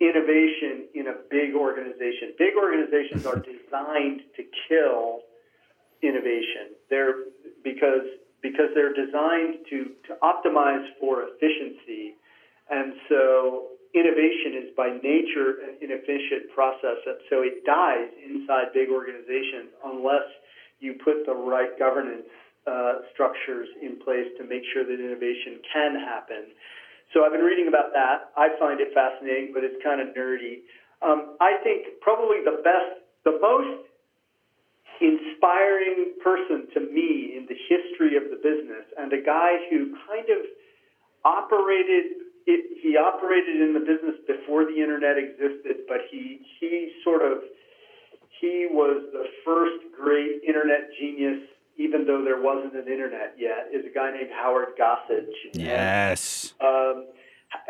innovation 0.00 0.88
in 0.94 1.08
a 1.08 1.14
big 1.30 1.54
organization. 1.54 2.34
Big 2.38 2.56
organizations 2.60 3.24
are 3.26 3.36
designed 3.36 4.20
to 4.36 4.44
kill 4.68 5.20
innovation. 6.02 6.76
They're 6.88 7.14
because 7.64 8.04
because 8.42 8.68
they're 8.74 8.94
designed 8.94 9.64
to, 9.68 9.92
to 10.08 10.16
optimize 10.22 10.84
for 10.98 11.24
efficiency. 11.28 12.14
And 12.70 12.94
so 13.08 13.66
innovation 13.94 14.54
is 14.62 14.68
by 14.76 14.94
nature 15.02 15.62
an 15.66 15.78
inefficient 15.82 16.50
process, 16.54 17.02
so 17.28 17.42
it 17.42 17.64
dies 17.64 18.08
inside 18.22 18.72
big 18.72 18.90
organizations 18.90 19.74
unless 19.84 20.26
you 20.78 20.94
put 21.04 21.26
the 21.26 21.34
right 21.34 21.78
governance 21.78 22.28
uh, 22.66 23.02
structures 23.12 23.68
in 23.82 23.98
place 24.00 24.28
to 24.38 24.44
make 24.44 24.62
sure 24.72 24.84
that 24.84 24.94
innovation 25.00 25.58
can 25.72 25.98
happen. 25.98 26.54
So 27.12 27.24
I've 27.24 27.32
been 27.32 27.42
reading 27.42 27.66
about 27.66 27.92
that. 27.92 28.30
I 28.36 28.54
find 28.58 28.80
it 28.80 28.94
fascinating, 28.94 29.50
but 29.52 29.64
it's 29.64 29.76
kind 29.82 30.00
of 30.00 30.14
nerdy. 30.14 30.62
Um, 31.02 31.36
I 31.40 31.58
think 31.64 31.98
probably 32.00 32.44
the 32.44 32.62
best, 32.62 33.02
the 33.24 33.38
most 33.42 33.90
inspiring 35.00 36.14
person 36.22 36.68
to 36.74 36.80
me 36.80 37.34
in 37.34 37.48
the 37.48 37.56
history 37.66 38.16
of 38.16 38.30
the 38.30 38.36
business, 38.36 38.84
and 38.98 39.12
a 39.12 39.22
guy 39.24 39.56
who 39.70 39.96
kind 40.06 40.28
of 40.30 40.46
operated 41.24 42.29
it, 42.50 42.82
he 42.82 42.96
operated 42.96 43.60
in 43.62 43.74
the 43.74 43.80
business 43.80 44.18
before 44.26 44.64
the 44.64 44.76
internet 44.76 45.16
existed, 45.18 45.86
but 45.86 45.98
he 46.10 46.40
he 46.58 46.92
sort 47.04 47.22
of 47.22 47.42
he 48.40 48.66
was 48.70 49.04
the 49.12 49.24
first 49.44 49.84
great 49.94 50.42
internet 50.46 50.90
genius, 50.98 51.44
even 51.76 52.06
though 52.06 52.24
there 52.24 52.40
wasn't 52.40 52.74
an 52.74 52.90
internet 52.90 53.36
yet, 53.38 53.68
is 53.72 53.84
a 53.84 53.94
guy 53.94 54.10
named 54.12 54.30
Howard 54.32 54.74
Gossage. 54.80 55.52
Yes. 55.52 56.54
Um, 56.60 57.06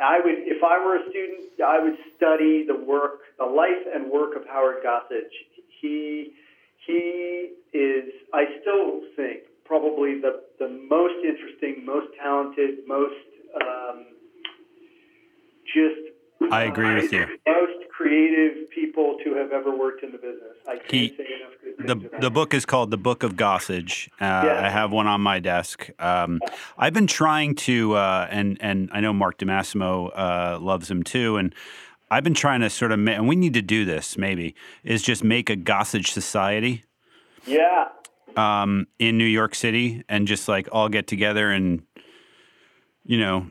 I 0.00 0.20
would, 0.22 0.46
if 0.46 0.62
I 0.62 0.78
were 0.84 0.96
a 0.96 1.10
student, 1.10 1.58
I 1.64 1.80
would 1.82 1.96
study 2.16 2.64
the 2.66 2.76
work, 2.76 3.20
the 3.38 3.46
life 3.46 3.82
and 3.92 4.10
work 4.10 4.36
of 4.36 4.46
Howard 4.46 4.84
Gossage. 4.84 5.34
He 5.80 6.32
he 6.86 7.52
is, 7.72 8.12
I 8.32 8.44
still 8.60 9.00
think, 9.16 9.44
probably 9.64 10.20
the 10.20 10.42
the 10.58 10.68
most 10.68 11.24
interesting, 11.24 11.84
most 11.84 12.08
talented, 12.20 12.86
most 12.86 13.14
um, 13.56 14.06
just. 15.74 16.52
I 16.52 16.62
agree 16.64 16.94
with 16.94 17.12
you. 17.12 17.26
Most 17.46 17.88
creative 17.90 18.70
people 18.70 19.18
to 19.24 19.34
have 19.34 19.52
ever 19.52 19.76
worked 19.76 20.02
in 20.02 20.10
the 20.12 20.18
business. 20.18 20.56
I 20.66 20.76
can't 20.76 20.90
He- 20.90 21.08
say 21.16 21.26
enough 21.38 21.52
good 21.62 21.76
things 21.76 21.86
The, 21.86 21.92
about 22.08 22.20
the 22.22 22.30
book 22.30 22.54
is 22.54 22.64
called 22.64 22.90
The 22.90 22.96
Book 22.96 23.22
of 23.22 23.34
Gossage. 23.36 24.08
Uh, 24.20 24.42
Yeah. 24.46 24.62
I 24.66 24.70
have 24.70 24.90
one 24.90 25.06
on 25.06 25.20
my 25.20 25.38
desk. 25.38 25.90
Um, 25.98 26.40
I've 26.78 26.94
been 26.94 27.06
trying 27.06 27.54
to, 27.56 27.94
uh, 27.94 28.26
and 28.30 28.56
and 28.60 28.88
I 28.92 29.00
know 29.00 29.12
Mark 29.12 29.38
DiMassimo 29.38 30.10
uh, 30.16 30.58
loves 30.60 30.90
him 30.90 31.02
too, 31.02 31.36
and 31.36 31.54
I've 32.10 32.24
been 32.24 32.34
trying 32.34 32.60
to 32.62 32.70
sort 32.70 32.90
of, 32.90 33.06
and 33.06 33.28
we 33.28 33.36
need 33.36 33.52
to 33.54 33.62
do 33.62 33.84
this 33.84 34.16
maybe, 34.18 34.54
is 34.82 35.02
just 35.02 35.22
make 35.22 35.50
a 35.50 35.56
Gossage 35.56 36.08
society 36.08 36.82
Yeah. 37.46 37.88
um, 38.36 38.86
in 38.98 39.18
New 39.18 39.26
York 39.26 39.54
City 39.54 40.02
and 40.08 40.26
just 40.26 40.48
like 40.48 40.68
all 40.72 40.88
get 40.88 41.06
together 41.06 41.50
and, 41.50 41.82
you 43.04 43.18
know, 43.18 43.46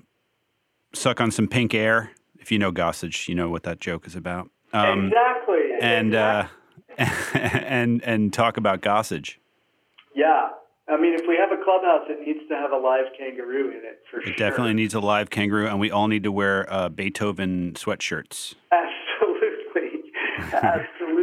suck 0.94 1.22
on 1.22 1.32
some 1.32 1.48
pink 1.48 1.74
air. 1.74 2.12
If 2.40 2.52
you 2.52 2.60
know 2.60 2.72
Gossage, 2.72 3.28
you 3.28 3.36
know 3.36 3.50
what 3.50 3.64
that 3.64 3.80
joke 3.80 4.08
is 4.08 4.16
about. 4.16 4.50
Um, 4.74 5.08
exactly. 5.08 5.58
and 5.82 6.08
Exactly. 6.10 6.56
uh, 6.98 7.10
and 7.66 8.04
and 8.04 8.34
talk 8.34 8.58
about 8.58 8.82
Gossage. 8.82 9.36
Yeah. 10.16 10.50
I 10.88 10.98
mean, 11.00 11.14
if 11.14 11.22
we 11.28 11.38
have 11.38 11.52
a 11.52 11.64
clubhouse, 11.64 12.08
it 12.10 12.26
needs 12.26 12.40
to 12.50 12.56
have 12.56 12.72
a 12.72 12.78
live 12.78 13.06
kangaroo 13.18 13.70
in 13.70 13.78
it 13.86 14.02
for 14.10 14.22
sure. 14.22 14.32
It 14.34 14.38
definitely 14.38 14.74
needs 14.74 14.96
a 14.96 15.00
live 15.00 15.30
kangaroo, 15.30 15.68
and 15.68 15.80
we 15.80 15.92
all 15.92 16.08
need 16.08 16.24
to 16.24 16.32
wear 16.32 16.66
uh, 16.74 16.90
Beethoven 16.90 17.74
sweatshirts. 17.74 18.56
Absolutely. 18.72 20.12
Absolutely. 20.54 21.19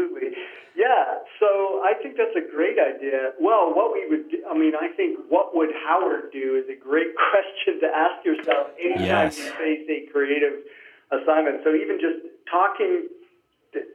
So 1.40 1.82
I 1.84 1.92
think 2.02 2.16
that's 2.16 2.34
a 2.36 2.44
great 2.54 2.78
idea. 2.78 3.32
Well, 3.40 3.74
what 3.74 3.92
we 3.92 4.08
would, 4.08 4.30
do, 4.30 4.38
I 4.48 4.56
mean, 4.56 4.72
I 4.74 4.88
think 4.96 5.18
what 5.28 5.54
would 5.54 5.70
Howard 5.84 6.32
do 6.32 6.56
is 6.56 6.64
a 6.70 6.78
great 6.78 7.12
question 7.30 7.80
to 7.80 7.88
ask 7.92 8.24
yourself 8.24 8.68
anytime 8.80 9.28
Yes. 9.28 9.38
you 9.38 9.50
face 9.60 9.84
a 9.88 10.10
creative 10.10 10.64
assignment. 11.12 11.60
So 11.64 11.74
even 11.74 12.00
just 12.00 12.24
talking, 12.50 13.08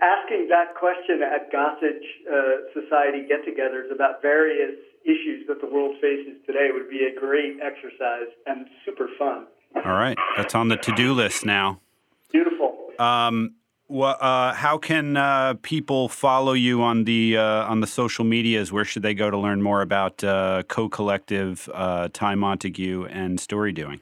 asking 0.01 0.47
that 0.49 0.75
question 0.75 1.23
at 1.23 1.51
Gossage 1.51 2.05
uh, 2.29 2.69
Society 2.73 3.25
get-togethers 3.27 3.91
about 3.93 4.21
various 4.21 4.77
issues 5.03 5.47
that 5.47 5.61
the 5.61 5.67
world 5.67 5.95
faces 5.99 6.37
today 6.45 6.69
would 6.71 6.89
be 6.89 7.05
a 7.09 7.19
great 7.19 7.57
exercise 7.61 8.29
and 8.45 8.67
super 8.85 9.07
fun. 9.17 9.47
All 9.75 9.93
right, 9.93 10.17
that's 10.37 10.53
on 10.53 10.67
the 10.67 10.77
to-do 10.77 11.13
list 11.13 11.45
now. 11.45 11.79
Beautiful. 12.31 12.77
Um, 12.99 13.55
uh, 13.99 14.53
how 14.53 14.77
can 14.77 15.17
uh, 15.17 15.55
people 15.61 16.07
follow 16.07 16.53
you 16.53 16.81
on 16.81 17.03
the 17.03 17.37
uh, 17.37 17.65
on 17.65 17.81
the 17.81 17.87
social 17.87 18.23
medias? 18.23 18.71
Where 18.71 18.85
should 18.85 19.03
they 19.03 19.13
go 19.13 19.29
to 19.29 19.37
learn 19.37 19.61
more 19.61 19.81
about 19.81 20.23
uh, 20.23 20.63
Co-Collective, 20.67 21.69
uh, 21.73 22.09
Ty 22.13 22.35
Montague, 22.35 23.05
and 23.05 23.39
Story 23.39 23.71
Doing? 23.71 23.99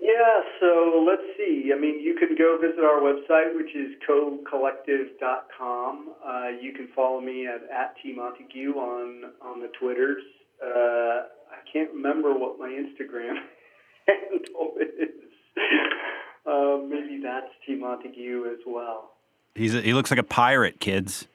Yeah, 0.00 0.42
so 0.60 1.04
let's 1.06 1.22
see. 1.36 1.72
I 1.74 1.78
mean, 1.78 2.00
you 2.00 2.14
can 2.14 2.36
go 2.36 2.58
visit 2.60 2.84
our 2.84 3.00
website, 3.00 3.56
which 3.56 3.74
is 3.74 3.92
cocollective.com. 4.08 6.14
Uh, 6.24 6.48
you 6.60 6.72
can 6.72 6.88
follow 6.94 7.20
me 7.20 7.46
at, 7.46 7.62
at 7.70 7.94
T 8.02 8.14
Montague 8.14 8.74
on, 8.74 9.32
on 9.42 9.60
the 9.60 9.68
Twitters. 9.80 10.22
Uh, 10.62 11.26
I 11.50 11.60
can't 11.72 11.90
remember 11.92 12.34
what 12.34 12.58
my 12.58 12.68
Instagram 12.68 13.36
handle 14.06 14.74
is. 14.78 15.10
Uh, 16.46 16.76
maybe 16.86 17.20
that's 17.22 17.50
T 17.66 17.74
Montague 17.74 18.44
as 18.52 18.58
well. 18.66 19.13
He's 19.54 19.74
a, 19.74 19.80
he 19.80 19.92
looks 19.94 20.10
like 20.10 20.18
a 20.20 20.24
pirate, 20.24 20.80
kids. 20.80 21.28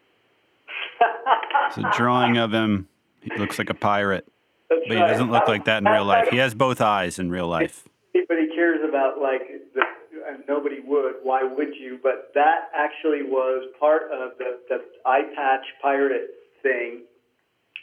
It's 1.67 1.77
a 1.77 1.91
drawing 1.95 2.37
of 2.37 2.53
him. 2.53 2.87
He 3.21 3.37
looks 3.37 3.59
like 3.59 3.69
a 3.69 3.73
pirate, 3.75 4.27
That's 4.69 4.81
but 4.87 4.95
he 4.97 5.01
right. 5.01 5.11
doesn't 5.11 5.31
look 5.31 5.47
like 5.47 5.65
that 5.65 5.79
in 5.79 5.85
real 5.85 6.05
life. 6.05 6.29
He 6.29 6.37
has 6.37 6.53
both 6.53 6.81
eyes 6.81 7.19
in 7.19 7.29
real 7.29 7.47
life. 7.47 7.87
But 8.13 8.37
he 8.39 8.47
cares 8.55 8.79
about 8.87 9.19
like 9.21 9.41
the, 9.75 9.81
and 10.27 10.43
nobody 10.47 10.79
would. 10.83 11.15
Why 11.23 11.43
would 11.43 11.75
you? 11.79 11.99
But 12.01 12.31
that 12.33 12.69
actually 12.75 13.23
was 13.23 13.69
part 13.79 14.03
of 14.11 14.37
the 14.37 14.59
the 14.69 14.79
eye 15.05 15.23
patch 15.35 15.65
pirate 15.81 16.29
thing. 16.63 17.03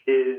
Is 0.07 0.39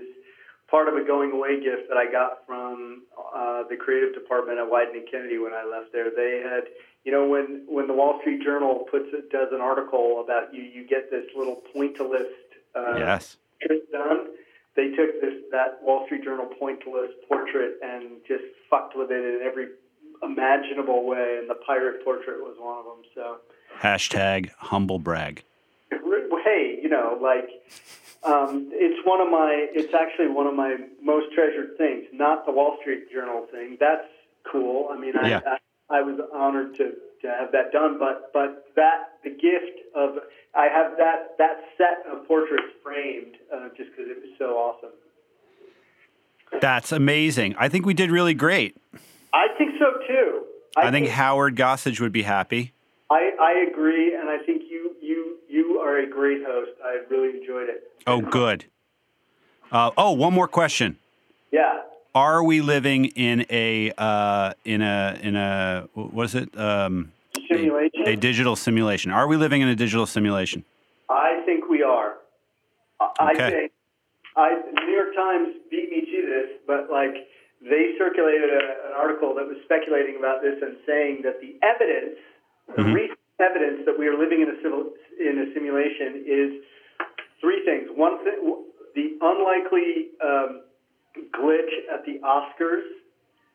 part 0.70 0.88
of 0.88 0.96
a 0.96 1.06
going 1.06 1.32
away 1.32 1.62
gift 1.62 1.88
that 1.90 1.98
I 1.98 2.12
got 2.12 2.46
from 2.46 3.04
uh, 3.18 3.64
the 3.70 3.76
creative 3.78 4.14
department 4.14 4.60
at 4.60 4.66
Wieden 4.68 4.98
and 4.98 5.08
Kennedy 5.10 5.38
when 5.38 5.54
I 5.54 5.64
left 5.64 5.92
there. 5.94 6.12
They 6.12 6.44
had, 6.44 6.64
you 7.08 7.14
know, 7.14 7.26
when 7.26 7.64
when 7.70 7.88
the 7.88 7.94
Wall 7.94 8.20
Street 8.20 8.44
Journal 8.44 8.86
puts 8.92 9.08
it, 9.14 9.32
does 9.32 9.48
an 9.54 9.62
article 9.62 10.20
about 10.22 10.54
you, 10.54 10.62
you 10.62 10.86
get 10.86 11.10
this 11.10 11.24
little 11.38 11.62
pointillist. 11.74 12.36
Uh, 12.76 12.96
Yes. 13.00 13.38
done. 13.94 14.28
They 14.76 14.90
took 14.90 15.22
this 15.22 15.36
that 15.52 15.82
Wall 15.82 16.06
Street 16.06 16.26
Journal 16.26 16.50
pointillist 16.62 17.14
portrait 17.30 17.76
and 17.82 18.18
just 18.28 18.44
fucked 18.70 18.98
with 18.98 19.10
it 19.10 19.24
in 19.24 19.40
every 19.42 19.70
imaginable 20.22 21.06
way, 21.08 21.38
and 21.40 21.50
the 21.50 21.56
pirate 21.66 22.04
portrait 22.04 22.42
was 22.42 22.58
one 22.60 22.78
of 22.80 22.84
them. 22.86 23.04
So, 23.16 23.38
Hashtag 23.80 24.50
humble 24.58 25.00
brag. 25.00 25.44
hey, 25.90 26.78
you 26.84 26.90
know, 26.90 27.18
like 27.22 27.48
um, 28.24 28.70
it's 28.74 29.00
one 29.08 29.22
of 29.22 29.30
my. 29.32 29.68
It's 29.74 29.94
actually 29.94 30.28
one 30.28 30.46
of 30.46 30.56
my 30.56 30.76
most 31.02 31.34
treasured 31.34 31.78
things. 31.78 32.04
Not 32.12 32.46
the 32.46 32.52
Wall 32.52 32.76
Street 32.82 33.10
Journal 33.10 33.48
thing. 33.50 33.78
That's 33.80 34.10
cool. 34.52 34.90
I 34.92 35.00
mean, 35.00 35.14
I, 35.18 35.30
Yeah. 35.30 35.40
I, 35.48 35.58
I 35.90 36.02
was 36.02 36.20
honored 36.34 36.76
to 36.76 36.92
to 37.22 37.28
have 37.28 37.52
that 37.52 37.72
done, 37.72 37.98
but 38.00 38.32
but 38.34 38.66
that 38.76 39.20
the 39.24 39.30
gift 39.30 39.80
of 39.96 40.18
I 40.54 40.68
have 40.68 40.98
that 40.98 41.38
that 41.38 41.64
set 41.78 42.12
of 42.12 42.28
portraits 42.28 42.74
framed 42.84 43.36
uh, 43.54 43.70
just 43.76 43.92
because 43.92 44.12
it 44.12 44.18
was 44.18 44.32
so 44.38 44.56
awesome. 44.56 44.92
That's 46.62 46.92
amazing. 46.92 47.56
I 47.58 47.70
think 47.70 47.86
we 47.86 47.94
did 47.94 48.12
really 48.12 48.34
great. 48.34 48.78
I 49.34 49.48
think 49.58 49.74
so 49.80 50.00
too. 50.08 50.44
I 50.78 50.92
think 50.92 51.08
Howard 51.08 51.56
Gossage 51.56 52.00
would 52.00 52.12
be 52.12 52.22
happy. 52.22 52.74
I, 53.10 53.32
I 53.42 53.66
agree, 53.72 54.14
and 54.14 54.30
I 54.30 54.38
think 54.46 54.64
you 54.70 54.96
you 55.02 55.38
you 55.50 55.80
are 55.80 56.00
a 56.00 56.10
great 56.10 56.44
host. 56.46 56.72
I 56.84 57.00
really 57.10 57.38
enjoyed 57.40 57.70
it. 57.70 57.92
Oh, 58.06 58.22
good. 58.22 58.66
Uh, 59.72 59.92
oh, 59.98 60.12
one 60.12 60.34
more 60.34 60.48
question. 60.48 60.98
Yeah. 61.52 61.82
Are 62.16 62.44
we 62.44 62.62
living 62.62 63.06
in 63.06 63.46
a 63.50 63.92
uh, 63.98 64.54
in 64.66 64.82
a 64.82 65.20
in 65.22 65.36
a 65.36 65.88
what 65.94 66.26
is 66.26 66.36
it? 66.36 66.58
Um, 66.58 67.12
Simulation. 67.50 68.04
a 68.08 68.16
digital 68.16 68.56
simulation. 68.56 69.12
Are 69.12 69.28
we 69.28 69.38
living 69.38 69.62
in 69.62 69.68
a 69.70 69.76
digital 69.76 70.06
simulation? 70.06 70.66
I 71.10 71.42
think 71.46 71.70
we 71.70 71.84
are. 71.84 72.16
I 73.00 73.10
I 73.20 73.34
think 73.36 73.72
I 74.36 74.50
the 74.76 74.82
New 74.86 74.92
York 74.94 75.16
Times 75.16 75.56
beat 75.70 75.90
me 75.90 76.02
to 76.02 76.22
this, 76.28 76.58
but 76.66 76.90
like 76.92 77.14
they 77.62 77.94
circulated 77.98 78.50
a, 78.50 78.88
an 78.90 78.94
article 78.98 79.34
that 79.36 79.48
was 79.48 79.58
speculating 79.66 80.18
about 80.20 80.42
this 80.42 80.56
and 80.62 80.78
saying 80.86 81.22
that 81.24 81.40
the 81.42 81.56
evidence, 81.66 82.18
the 82.76 82.82
Mhm. 82.84 82.94
recent 82.94 83.20
evidence 83.40 83.86
that 83.86 83.98
we 83.98 84.08
are 84.08 84.18
living 84.18 84.42
in 84.42 84.50
a 84.50 84.62
civil 84.62 84.94
in 85.20 85.40
a 85.40 85.54
simulation 85.54 86.24
is 86.26 86.64
three 87.42 87.64
things. 87.66 87.90
One 87.96 88.18
thing, 88.24 88.38
the 88.96 89.18
unlikely 89.22 90.10
um, 90.22 90.62
glitch 91.36 91.72
at 91.94 92.06
the 92.06 92.20
Oscars, 92.24 92.84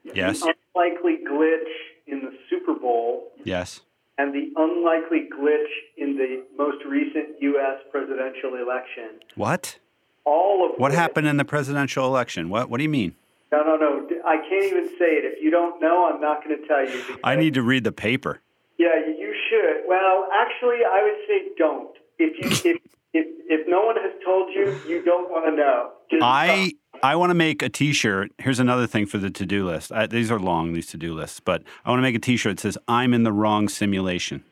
Yes. 0.04 0.40
the 0.40 0.54
unlikely 0.74 1.18
glitch 1.28 1.72
in 2.06 2.20
the 2.20 2.32
Super 2.50 2.74
Bowl, 2.74 3.30
Yes. 3.44 3.80
and 4.18 4.34
the 4.34 4.50
unlikely 4.56 5.28
glitch 5.32 5.70
in 5.96 6.16
the 6.16 6.42
most 6.56 6.84
recent 6.84 7.40
U.S. 7.40 7.78
presidential 7.90 8.56
election. 8.56 9.20
What? 9.36 9.78
All 10.24 10.68
of 10.70 10.78
What 10.78 10.92
happened 10.92 11.26
in 11.26 11.36
the 11.36 11.44
presidential 11.44 12.06
election? 12.06 12.48
What 12.48 12.68
What 12.70 12.78
do 12.78 12.82
you 12.84 12.88
mean? 12.90 13.14
No, 13.50 13.62
no, 13.62 13.76
no. 13.76 14.08
I 14.24 14.36
can't 14.48 14.64
even 14.64 14.88
say 14.98 15.16
it. 15.18 15.24
If 15.24 15.42
you 15.42 15.50
don't 15.50 15.80
know, 15.80 16.06
I'm 16.12 16.20
not 16.20 16.42
going 16.44 16.58
to 16.60 16.66
tell 16.66 16.88
you. 16.88 17.18
I 17.22 17.36
need 17.36 17.54
to 17.54 17.62
read 17.62 17.84
the 17.84 17.92
paper. 17.92 18.40
Yeah, 18.78 18.96
you 19.06 19.34
should. 19.50 19.82
Well, 19.86 20.28
actually, 20.32 20.78
I 20.88 21.02
would 21.02 21.18
say 21.28 21.48
don't. 21.58 21.90
If 22.18 22.38
you 22.64 22.70
if 22.72 22.80
if, 23.14 23.26
if 23.50 23.68
no 23.68 23.82
one 23.84 23.96
has 23.96 24.12
told 24.24 24.52
you, 24.54 24.74
you 24.88 25.04
don't 25.04 25.30
want 25.30 25.44
to 25.46 25.52
know. 25.56 25.90
Just 26.10 26.22
I 26.22 26.72
I 27.02 27.16
want 27.16 27.30
to 27.30 27.34
make 27.34 27.62
a 27.62 27.68
T-shirt. 27.68 28.30
Here's 28.38 28.60
another 28.60 28.86
thing 28.86 29.06
for 29.06 29.18
the 29.18 29.30
to-do 29.30 29.66
list. 29.66 29.90
I, 29.92 30.06
these 30.06 30.30
are 30.30 30.38
long, 30.38 30.72
these 30.72 30.86
to-do 30.88 31.14
lists, 31.14 31.40
but 31.40 31.62
I 31.84 31.90
want 31.90 31.98
to 31.98 32.02
make 32.02 32.14
a 32.14 32.20
T-shirt 32.20 32.56
that 32.56 32.62
says 32.62 32.78
"I'm 32.86 33.12
in 33.12 33.22
the 33.24 33.32
wrong 33.32 33.68
simulation" 33.68 34.44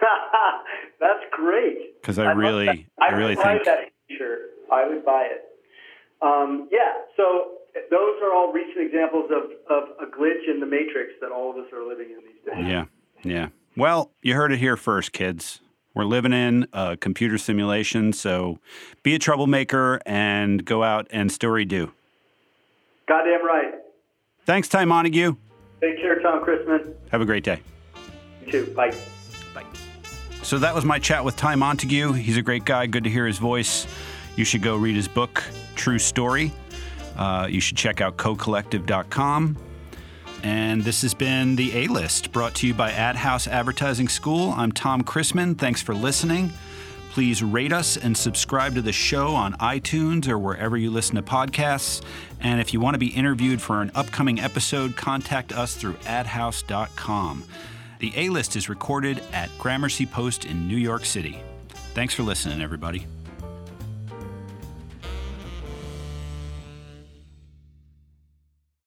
That's 1.00 1.20
great. 1.32 2.00
because 2.00 2.18
I 2.18 2.30
I'd 2.30 2.36
really. 2.38 2.86
I 3.00 3.10
would 3.12 3.18
really 3.18 3.34
buy 3.34 3.54
think. 3.54 3.64
that 3.64 3.90
T-shirt. 4.08 4.40
I 4.72 4.88
would 4.88 5.04
buy 5.04 5.28
it. 5.30 5.42
Um, 6.22 6.68
yeah. 6.72 6.92
So 7.16 7.52
those 7.90 8.16
are 8.22 8.32
all 8.34 8.52
recent 8.52 8.78
examples 8.86 9.30
of, 9.30 9.50
of 9.70 9.88
a 10.00 10.06
glitch 10.10 10.48
in 10.52 10.60
the 10.60 10.66
matrix 10.66 11.12
that 11.20 11.30
all 11.30 11.50
of 11.50 11.56
us 11.58 11.70
are 11.72 11.86
living 11.86 12.08
in 12.10 12.16
these 12.24 12.44
days. 12.46 12.66
Yeah, 12.66 12.84
yeah. 13.22 13.48
Well, 13.76 14.10
you 14.22 14.34
heard 14.34 14.52
it 14.52 14.58
here 14.58 14.76
first, 14.78 15.12
kids. 15.12 15.60
We're 15.96 16.04
living 16.04 16.34
in 16.34 16.68
a 16.74 16.98
computer 16.98 17.38
simulation, 17.38 18.12
so 18.12 18.58
be 19.02 19.14
a 19.14 19.18
troublemaker 19.18 19.98
and 20.04 20.62
go 20.62 20.82
out 20.82 21.06
and 21.10 21.32
story 21.32 21.64
do. 21.64 21.90
Goddamn 23.08 23.46
right. 23.46 23.72
Thanks, 24.44 24.68
Ty 24.68 24.84
Montague. 24.84 25.36
Take 25.80 25.96
care, 25.96 26.20
Tom 26.20 26.44
Christmann. 26.44 26.94
Have 27.10 27.22
a 27.22 27.24
great 27.24 27.44
day. 27.44 27.62
You 28.44 28.52
too. 28.52 28.66
Bye. 28.74 28.94
Bye. 29.54 29.64
So 30.42 30.58
that 30.58 30.74
was 30.74 30.84
my 30.84 30.98
chat 30.98 31.24
with 31.24 31.34
Ty 31.34 31.54
Montague. 31.54 32.12
He's 32.12 32.36
a 32.36 32.42
great 32.42 32.66
guy. 32.66 32.84
Good 32.84 33.04
to 33.04 33.10
hear 33.10 33.26
his 33.26 33.38
voice. 33.38 33.86
You 34.36 34.44
should 34.44 34.62
go 34.62 34.76
read 34.76 34.96
his 34.96 35.08
book, 35.08 35.42
True 35.76 35.98
Story. 35.98 36.52
Uh, 37.16 37.48
you 37.50 37.60
should 37.60 37.78
check 37.78 38.02
out 38.02 38.18
cocollective.com. 38.18 39.56
And 40.42 40.82
this 40.82 41.02
has 41.02 41.14
been 41.14 41.56
The 41.56 41.84
A 41.84 41.88
List, 41.88 42.32
brought 42.32 42.54
to 42.56 42.66
you 42.66 42.74
by 42.74 42.92
Adhouse 42.92 43.48
Advertising 43.48 44.08
School. 44.08 44.52
I'm 44.56 44.72
Tom 44.72 45.02
Christmann. 45.02 45.54
Thanks 45.54 45.82
for 45.82 45.94
listening. 45.94 46.52
Please 47.10 47.42
rate 47.42 47.72
us 47.72 47.96
and 47.96 48.16
subscribe 48.16 48.74
to 48.74 48.82
the 48.82 48.92
show 48.92 49.34
on 49.34 49.54
iTunes 49.54 50.28
or 50.28 50.38
wherever 50.38 50.76
you 50.76 50.90
listen 50.90 51.16
to 51.16 51.22
podcasts. 51.22 52.02
And 52.40 52.60
if 52.60 52.74
you 52.74 52.80
want 52.80 52.94
to 52.94 52.98
be 52.98 53.06
interviewed 53.06 53.62
for 53.62 53.80
an 53.80 53.90
upcoming 53.94 54.38
episode, 54.38 54.96
contact 54.96 55.52
us 55.52 55.74
through 55.74 55.96
adhouse.com. 56.06 57.44
The 58.00 58.12
A 58.16 58.28
List 58.28 58.54
is 58.54 58.68
recorded 58.68 59.22
at 59.32 59.48
Gramercy 59.58 60.04
Post 60.04 60.44
in 60.44 60.68
New 60.68 60.76
York 60.76 61.06
City. 61.06 61.40
Thanks 61.94 62.12
for 62.12 62.22
listening, 62.22 62.60
everybody. 62.60 63.06